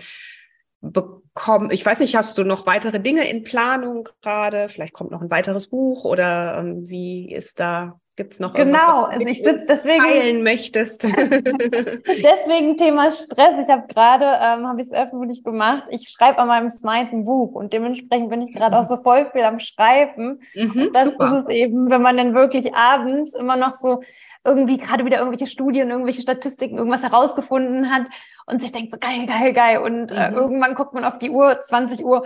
bekommen, 0.80 1.70
ich 1.70 1.84
weiß 1.84 2.00
nicht, 2.00 2.16
hast 2.16 2.36
du 2.38 2.44
noch 2.44 2.66
weitere 2.66 3.00
Dinge 3.00 3.28
in 3.28 3.42
Planung 3.42 4.08
gerade? 4.20 4.68
Vielleicht 4.68 4.92
kommt 4.92 5.10
noch 5.10 5.22
ein 5.22 5.30
weiteres 5.30 5.68
Buch 5.68 6.04
oder 6.04 6.58
ähm, 6.58 6.88
wie 6.88 7.32
ist 7.32 7.60
da, 7.60 8.00
gibt 8.16 8.34
es 8.34 8.40
noch 8.40 8.52
genau, 8.54 8.68
irgendwas, 8.68 8.82
was 8.82 9.00
du 9.00 9.06
also 9.06 9.26
ich 9.26 9.42
sitz, 9.42 9.66
deswegen, 9.66 10.04
teilen 10.04 10.42
möchtest? 10.42 11.02
deswegen 11.04 12.76
Thema 12.76 13.10
Stress. 13.10 13.54
Ich 13.62 13.68
habe 13.68 13.86
gerade, 13.88 14.24
ähm, 14.24 14.66
habe 14.66 14.82
ich 14.82 14.88
es 14.88 14.92
öffentlich 14.92 15.42
gemacht, 15.42 15.84
ich 15.90 16.08
schreibe 16.08 16.38
an 16.38 16.48
meinem 16.48 16.68
zweiten 16.68 17.24
Buch 17.24 17.52
und 17.52 17.72
dementsprechend 17.72 18.28
bin 18.30 18.42
ich 18.42 18.54
gerade 18.54 18.78
auch 18.78 18.84
so 18.84 18.96
voll 18.98 19.30
viel 19.32 19.42
am 19.42 19.58
Schreiben. 19.58 20.40
Mhm, 20.54 20.90
das 20.92 21.04
super. 21.04 21.26
ist 21.26 21.44
es 21.48 21.54
eben, 21.54 21.90
wenn 21.90 22.02
man 22.02 22.16
dann 22.16 22.34
wirklich 22.34 22.74
abends 22.74 23.34
immer 23.34 23.56
noch 23.56 23.74
so 23.74 24.02
irgendwie 24.45 24.76
gerade 24.76 25.05
wieder 25.05 25.18
irgendwelche 25.18 25.47
Studien, 25.47 25.90
irgendwelche 25.90 26.22
Statistiken, 26.22 26.76
irgendwas 26.76 27.03
herausgefunden 27.03 27.93
hat 27.93 28.09
und 28.47 28.61
sich 28.61 28.72
denkt 28.72 28.93
so 28.93 28.99
geil, 28.99 29.26
geil, 29.26 29.53
geil. 29.53 29.78
Und 29.78 30.11
äh, 30.11 30.30
mhm. 30.30 30.36
äh, 30.36 30.38
irgendwann 30.38 30.74
guckt 30.74 30.95
man 30.95 31.05
auf 31.05 31.18
die 31.18 31.30
Uhr, 31.30 31.61
20 31.61 32.05
Uhr, 32.05 32.24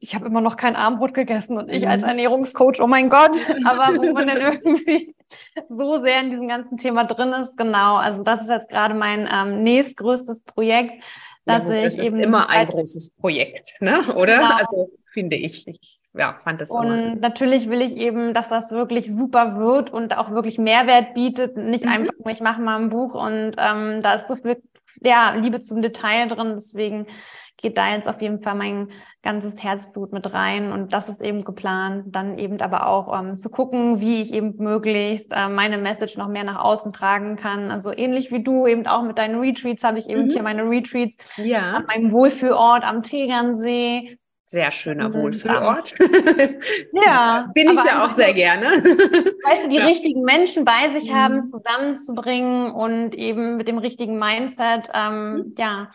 ich 0.00 0.14
habe 0.14 0.26
immer 0.26 0.40
noch 0.40 0.56
kein 0.56 0.76
Armbrot 0.76 1.12
gegessen 1.12 1.58
und 1.58 1.68
ich 1.68 1.84
mhm. 1.84 1.90
als 1.90 2.02
Ernährungscoach, 2.04 2.80
oh 2.80 2.86
mein 2.86 3.10
Gott. 3.10 3.36
Aber 3.64 3.96
wo 3.96 4.12
man 4.12 4.28
dann 4.28 4.40
irgendwie 4.40 5.14
so 5.68 6.00
sehr 6.02 6.20
in 6.20 6.30
diesem 6.30 6.48
ganzen 6.48 6.78
Thema 6.78 7.04
drin 7.04 7.32
ist, 7.32 7.56
genau. 7.56 7.96
Also 7.96 8.22
das 8.22 8.42
ist 8.42 8.48
jetzt 8.48 8.68
gerade 8.68 8.94
mein 8.94 9.28
ähm, 9.32 9.64
nächstgrößtes 9.64 10.44
Projekt, 10.44 11.02
dass 11.46 11.66
ja, 11.66 11.74
ich 11.74 11.84
das 11.84 11.98
eben. 11.98 12.20
Ist 12.20 12.26
immer 12.26 12.48
ein 12.48 12.66
großes 12.66 13.10
Projekt, 13.10 13.74
ne? 13.80 14.02
Oder? 14.14 14.38
Genau. 14.38 14.54
Also 14.54 14.90
finde 15.12 15.36
ich. 15.36 15.66
ich 15.66 15.95
ja, 16.16 16.36
fand 16.40 16.60
das 16.60 16.70
Und 16.70 16.86
immer 16.86 17.14
natürlich 17.16 17.68
will 17.68 17.82
ich 17.82 17.96
eben, 17.96 18.34
dass 18.34 18.48
das 18.48 18.70
wirklich 18.70 19.14
super 19.14 19.58
wird 19.58 19.92
und 19.92 20.16
auch 20.16 20.30
wirklich 20.30 20.58
Mehrwert 20.58 21.14
bietet. 21.14 21.56
Nicht 21.56 21.84
mhm. 21.84 21.92
einfach 21.92 22.12
nur, 22.18 22.32
ich 22.32 22.40
mache 22.40 22.60
mal 22.60 22.80
ein 22.80 22.90
Buch 22.90 23.14
und 23.14 23.52
ähm, 23.58 24.02
da 24.02 24.14
ist 24.14 24.28
so 24.28 24.36
viel 24.36 24.62
ja, 25.02 25.34
Liebe 25.34 25.60
zum 25.60 25.82
Detail 25.82 26.28
drin. 26.28 26.52
Deswegen 26.54 27.06
geht 27.58 27.78
da 27.78 27.90
jetzt 27.90 28.08
auf 28.08 28.20
jeden 28.20 28.42
Fall 28.42 28.54
mein 28.54 28.88
ganzes 29.22 29.62
Herzblut 29.62 30.12
mit 30.12 30.32
rein. 30.32 30.72
Und 30.72 30.92
das 30.92 31.08
ist 31.08 31.22
eben 31.22 31.44
geplant. 31.44 32.04
Dann 32.14 32.38
eben 32.38 32.60
aber 32.60 32.86
auch 32.86 33.18
ähm, 33.18 33.36
zu 33.36 33.50
gucken, 33.50 34.00
wie 34.00 34.22
ich 34.22 34.32
eben 34.32 34.56
möglichst 34.58 35.32
äh, 35.32 35.48
meine 35.48 35.78
Message 35.78 36.16
noch 36.16 36.28
mehr 36.28 36.44
nach 36.44 36.62
außen 36.62 36.92
tragen 36.92 37.36
kann. 37.36 37.70
Also 37.70 37.92
ähnlich 37.92 38.30
wie 38.30 38.42
du 38.42 38.66
eben 38.66 38.86
auch 38.86 39.02
mit 39.02 39.18
deinen 39.18 39.38
Retreats 39.38 39.84
habe 39.84 39.98
ich 39.98 40.08
eben 40.08 40.24
mhm. 40.24 40.30
hier 40.30 40.42
meine 40.42 40.68
Retreats 40.68 41.16
ja. 41.36 41.72
an 41.72 41.86
meinem 41.86 42.12
Wohlfühlort 42.12 42.84
am 42.84 43.02
Tegernsee 43.02 44.18
sehr 44.46 44.70
schöner 44.70 45.12
Wohlfühlort. 45.12 45.94
ja. 46.92 47.50
Bin 47.52 47.68
ich 47.68 47.84
ja 47.84 48.06
auch 48.06 48.12
sehr 48.12 48.32
gerne. 48.32 48.66
Weißt 48.66 49.64
du, 49.64 49.68
die 49.68 49.76
ja. 49.78 49.86
richtigen 49.86 50.22
Menschen 50.22 50.64
bei 50.64 50.88
sich 50.96 51.12
haben, 51.12 51.36
mhm. 51.36 51.42
zusammenzubringen 51.42 52.70
und 52.70 53.16
eben 53.16 53.56
mit 53.56 53.66
dem 53.66 53.78
richtigen 53.78 54.20
Mindset, 54.20 54.88
ähm, 54.94 55.34
mhm. 55.34 55.54
ja, 55.58 55.90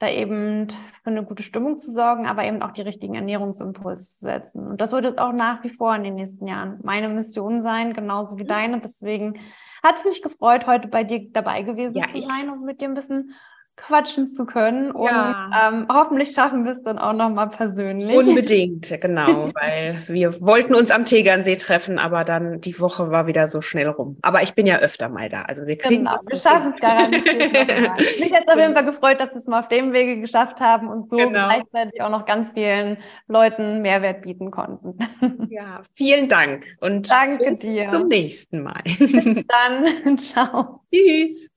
da 0.00 0.08
eben 0.08 0.66
für 1.04 1.10
eine 1.10 1.24
gute 1.24 1.44
Stimmung 1.44 1.78
zu 1.78 1.92
sorgen, 1.92 2.26
aber 2.26 2.44
eben 2.44 2.62
auch 2.62 2.72
die 2.72 2.82
richtigen 2.82 3.14
Ernährungsimpulse 3.14 4.04
zu 4.04 4.24
setzen. 4.24 4.66
Und 4.66 4.80
das 4.80 4.90
wird 4.90 5.04
jetzt 5.04 5.20
auch 5.20 5.32
nach 5.32 5.62
wie 5.62 5.70
vor 5.70 5.94
in 5.94 6.02
den 6.02 6.16
nächsten 6.16 6.48
Jahren 6.48 6.80
meine 6.82 7.08
Mission 7.08 7.60
sein, 7.60 7.92
genauso 7.92 8.38
wie 8.38 8.42
mhm. 8.42 8.48
deine. 8.48 8.80
Deswegen 8.80 9.38
hat 9.84 9.94
es 10.00 10.04
mich 10.04 10.20
gefreut, 10.20 10.66
heute 10.66 10.88
bei 10.88 11.04
dir 11.04 11.30
dabei 11.30 11.62
gewesen 11.62 11.98
ja, 11.98 12.08
zu 12.08 12.20
sein 12.20 12.50
und 12.50 12.64
mit 12.64 12.80
dir 12.80 12.88
ein 12.88 12.94
bisschen 12.94 13.34
quatschen 13.76 14.28
zu 14.28 14.46
können. 14.46 14.90
Und 14.92 15.06
ja. 15.06 15.68
ähm, 15.68 15.86
hoffentlich 15.92 16.32
schaffen 16.32 16.64
wir 16.64 16.72
es 16.72 16.82
dann 16.82 16.98
auch 16.98 17.12
nochmal 17.12 17.50
persönlich. 17.50 18.16
Unbedingt, 18.16 18.88
genau, 19.00 19.50
weil 19.54 19.98
wir 20.06 20.40
wollten 20.40 20.74
uns 20.74 20.90
am 20.90 21.04
Tegernsee 21.04 21.56
treffen, 21.56 21.98
aber 21.98 22.24
dann 22.24 22.60
die 22.60 22.78
Woche 22.78 23.10
war 23.10 23.26
wieder 23.26 23.48
so 23.48 23.60
schnell 23.60 23.88
rum. 23.88 24.18
Aber 24.22 24.42
ich 24.42 24.54
bin 24.54 24.66
ja 24.66 24.78
öfter 24.78 25.08
mal 25.08 25.28
da. 25.28 25.42
Also 25.42 25.66
wir 25.66 25.76
kriegen 25.76 26.04
genau, 26.04 26.16
wir 26.26 26.36
schaffen 26.36 26.72
es 26.74 26.80
garantiert. 26.80 28.20
Mich 28.20 28.32
hat 28.34 28.48
auf 28.48 28.56
jeden 28.56 28.74
Fall 28.74 28.84
gefreut, 28.84 29.20
dass 29.20 29.32
wir 29.32 29.38
es 29.38 29.46
mal 29.46 29.60
auf 29.60 29.68
dem 29.68 29.92
Wege 29.92 30.20
geschafft 30.20 30.60
haben 30.60 30.88
und 30.88 31.10
so 31.10 31.16
genau. 31.16 31.48
gleichzeitig 31.48 32.00
auch 32.00 32.10
noch 32.10 32.26
ganz 32.26 32.52
vielen 32.52 32.98
Leuten 33.26 33.82
Mehrwert 33.82 34.22
bieten 34.22 34.50
konnten. 34.50 34.98
Ja, 35.50 35.82
vielen 35.92 36.28
Dank 36.28 36.64
und 36.80 37.10
Danke 37.10 37.44
bis 37.44 37.60
dir. 37.60 37.86
zum 37.86 38.06
nächsten 38.06 38.62
Mal. 38.62 38.82
Bis 38.84 39.44
dann. 39.46 40.18
Ciao. 40.18 40.80
Tschüss. 40.92 41.48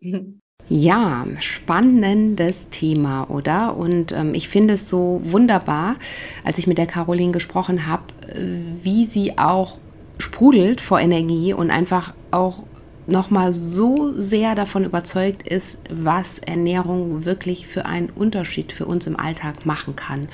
Ja, 0.69 1.25
spannendes 1.39 2.69
Thema, 2.69 3.29
oder? 3.29 3.77
Und 3.77 4.11
ähm, 4.11 4.33
ich 4.33 4.49
finde 4.49 4.73
es 4.73 4.89
so 4.89 5.21
wunderbar, 5.23 5.95
als 6.43 6.57
ich 6.57 6.67
mit 6.67 6.77
der 6.77 6.87
Caroline 6.87 7.31
gesprochen 7.31 7.87
habe, 7.87 8.03
wie 8.35 9.05
sie 9.05 9.37
auch 9.37 9.77
sprudelt 10.19 10.81
vor 10.81 10.99
Energie 10.99 11.53
und 11.53 11.71
einfach 11.71 12.13
auch 12.31 12.63
nochmal 13.05 13.53
so 13.53 14.11
sehr 14.13 14.55
davon 14.55 14.83
überzeugt 14.83 15.47
ist, 15.47 15.79
was 15.89 16.39
Ernährung 16.39 17.23
wirklich 17.23 17.65
für 17.67 17.85
einen 17.85 18.09
Unterschied 18.09 18.73
für 18.73 18.85
uns 18.85 19.07
im 19.07 19.17
Alltag 19.17 19.65
machen 19.65 19.95
kann. 19.95 20.27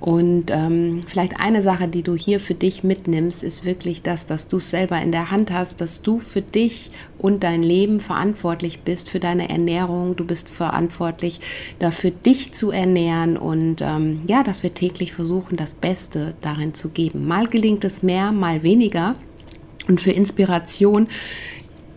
Und 0.00 0.50
ähm, 0.50 1.00
vielleicht 1.06 1.40
eine 1.40 1.60
Sache, 1.60 1.88
die 1.88 2.02
du 2.02 2.14
hier 2.14 2.38
für 2.38 2.54
dich 2.54 2.84
mitnimmst, 2.84 3.42
ist 3.42 3.64
wirklich 3.64 4.02
das, 4.02 4.26
dass 4.26 4.46
du 4.46 4.58
es 4.58 4.70
selber 4.70 5.00
in 5.02 5.10
der 5.10 5.32
Hand 5.32 5.52
hast, 5.52 5.80
dass 5.80 6.02
du 6.02 6.20
für 6.20 6.40
dich 6.40 6.90
und 7.18 7.42
dein 7.42 7.64
Leben 7.64 7.98
verantwortlich 7.98 8.80
bist, 8.82 9.10
für 9.10 9.18
deine 9.18 9.48
Ernährung. 9.48 10.14
Du 10.14 10.24
bist 10.24 10.50
verantwortlich 10.50 11.40
dafür, 11.80 12.12
dich 12.12 12.52
zu 12.52 12.70
ernähren 12.70 13.36
und 13.36 13.80
ähm, 13.82 14.20
ja, 14.28 14.44
dass 14.44 14.62
wir 14.62 14.72
täglich 14.72 15.12
versuchen, 15.12 15.56
das 15.56 15.72
Beste 15.72 16.34
darin 16.42 16.74
zu 16.74 16.90
geben. 16.90 17.26
Mal 17.26 17.48
gelingt 17.48 17.84
es 17.84 18.02
mehr, 18.02 18.30
mal 18.30 18.62
weniger. 18.62 19.14
Und 19.88 20.02
für 20.02 20.12
Inspiration 20.12 21.08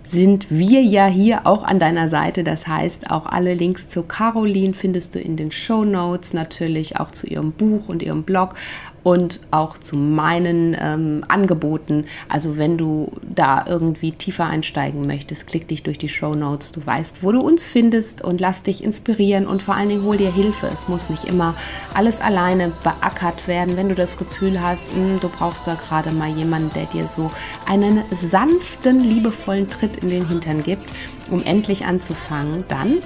sind 0.03 0.47
wir 0.49 0.81
ja 0.81 1.07
hier 1.07 1.45
auch 1.45 1.63
an 1.63 1.79
deiner 1.79 2.09
Seite. 2.09 2.43
Das 2.43 2.67
heißt, 2.67 3.09
auch 3.11 3.25
alle 3.25 3.53
Links 3.53 3.87
zu 3.87 4.03
Caroline 4.03 4.73
findest 4.73 5.15
du 5.15 5.19
in 5.19 5.37
den 5.37 5.51
Show 5.51 5.83
Notes, 5.83 6.33
natürlich 6.33 6.97
auch 6.97 7.11
zu 7.11 7.27
ihrem 7.27 7.51
Buch 7.51 7.87
und 7.87 8.01
ihrem 8.01 8.23
Blog 8.23 8.55
und 9.03 9.39
auch 9.49 9.77
zu 9.77 9.95
meinen 9.95 10.75
ähm, 10.79 11.23
Angeboten. 11.27 12.05
Also 12.29 12.57
wenn 12.57 12.77
du 12.77 13.11
da 13.21 13.65
irgendwie 13.67 14.11
tiefer 14.11 14.45
einsteigen 14.45 15.07
möchtest, 15.07 15.47
klick 15.47 15.67
dich 15.67 15.83
durch 15.83 15.97
die 15.97 16.09
Show 16.09 16.33
Notes. 16.33 16.71
Du 16.71 16.85
weißt, 16.85 17.23
wo 17.23 17.31
du 17.31 17.39
uns 17.39 17.63
findest 17.63 18.23
und 18.23 18.39
lass 18.39 18.63
dich 18.63 18.83
inspirieren 18.83 19.47
und 19.47 19.61
vor 19.61 19.75
allen 19.75 19.89
Dingen 19.89 20.03
hol 20.03 20.17
dir 20.17 20.31
Hilfe. 20.31 20.69
Es 20.71 20.87
muss 20.87 21.09
nicht 21.09 21.25
immer 21.25 21.55
alles 21.93 22.21
alleine 22.21 22.71
beackert 22.83 23.47
werden. 23.47 23.75
Wenn 23.75 23.89
du 23.89 23.95
das 23.95 24.17
Gefühl 24.17 24.61
hast, 24.61 24.95
mh, 24.95 24.99
hm, 24.99 25.19
du 25.19 25.29
brauchst 25.29 25.65
da 25.65 25.75
gerade 25.75 26.11
mal 26.11 26.29
jemanden, 26.29 26.71
der 26.75 26.85
dir 26.85 27.07
so 27.07 27.31
einen 27.65 28.03
sanften, 28.11 28.99
liebevollen 28.99 29.69
Tritt 29.69 29.97
in 29.97 30.09
den 30.09 30.27
Hintern 30.27 30.63
gibt, 30.63 30.91
um 31.29 31.43
endlich 31.43 31.85
anzufangen, 31.85 32.63
dann 32.69 32.99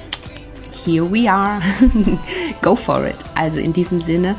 here 0.85 1.05
we 1.05 1.29
are. 1.29 1.61
Go 2.61 2.75
for 2.75 3.05
it. 3.07 3.17
Also 3.33 3.59
in 3.59 3.73
diesem 3.73 3.99
Sinne 3.99 4.35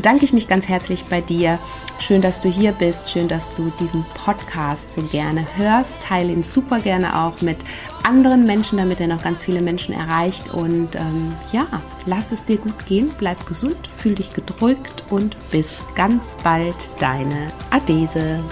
bedanke 0.00 0.24
ich 0.24 0.32
mich 0.32 0.48
ganz 0.48 0.66
herzlich 0.66 1.04
bei 1.04 1.20
dir. 1.20 1.58
Schön, 1.98 2.22
dass 2.22 2.40
du 2.40 2.48
hier 2.48 2.72
bist. 2.72 3.10
Schön, 3.10 3.28
dass 3.28 3.52
du 3.52 3.70
diesen 3.78 4.02
Podcast 4.14 4.94
so 4.94 5.02
gerne 5.02 5.46
hörst. 5.58 6.00
Teile 6.00 6.32
ihn 6.32 6.42
super 6.42 6.80
gerne 6.80 7.22
auch 7.22 7.42
mit 7.42 7.58
anderen 8.02 8.46
Menschen, 8.46 8.78
damit 8.78 8.98
er 8.98 9.08
noch 9.08 9.22
ganz 9.22 9.42
viele 9.42 9.60
Menschen 9.60 9.92
erreicht. 9.92 10.54
Und 10.54 10.96
ähm, 10.96 11.34
ja, 11.52 11.66
lass 12.06 12.32
es 12.32 12.46
dir 12.46 12.56
gut 12.56 12.86
gehen. 12.86 13.10
Bleib 13.18 13.44
gesund, 13.44 13.90
fühl 13.94 14.14
dich 14.14 14.32
gedrückt 14.32 15.04
und 15.10 15.36
bis 15.50 15.82
ganz 15.96 16.34
bald. 16.42 16.76
Deine 16.98 17.52
Adese. 17.70 18.42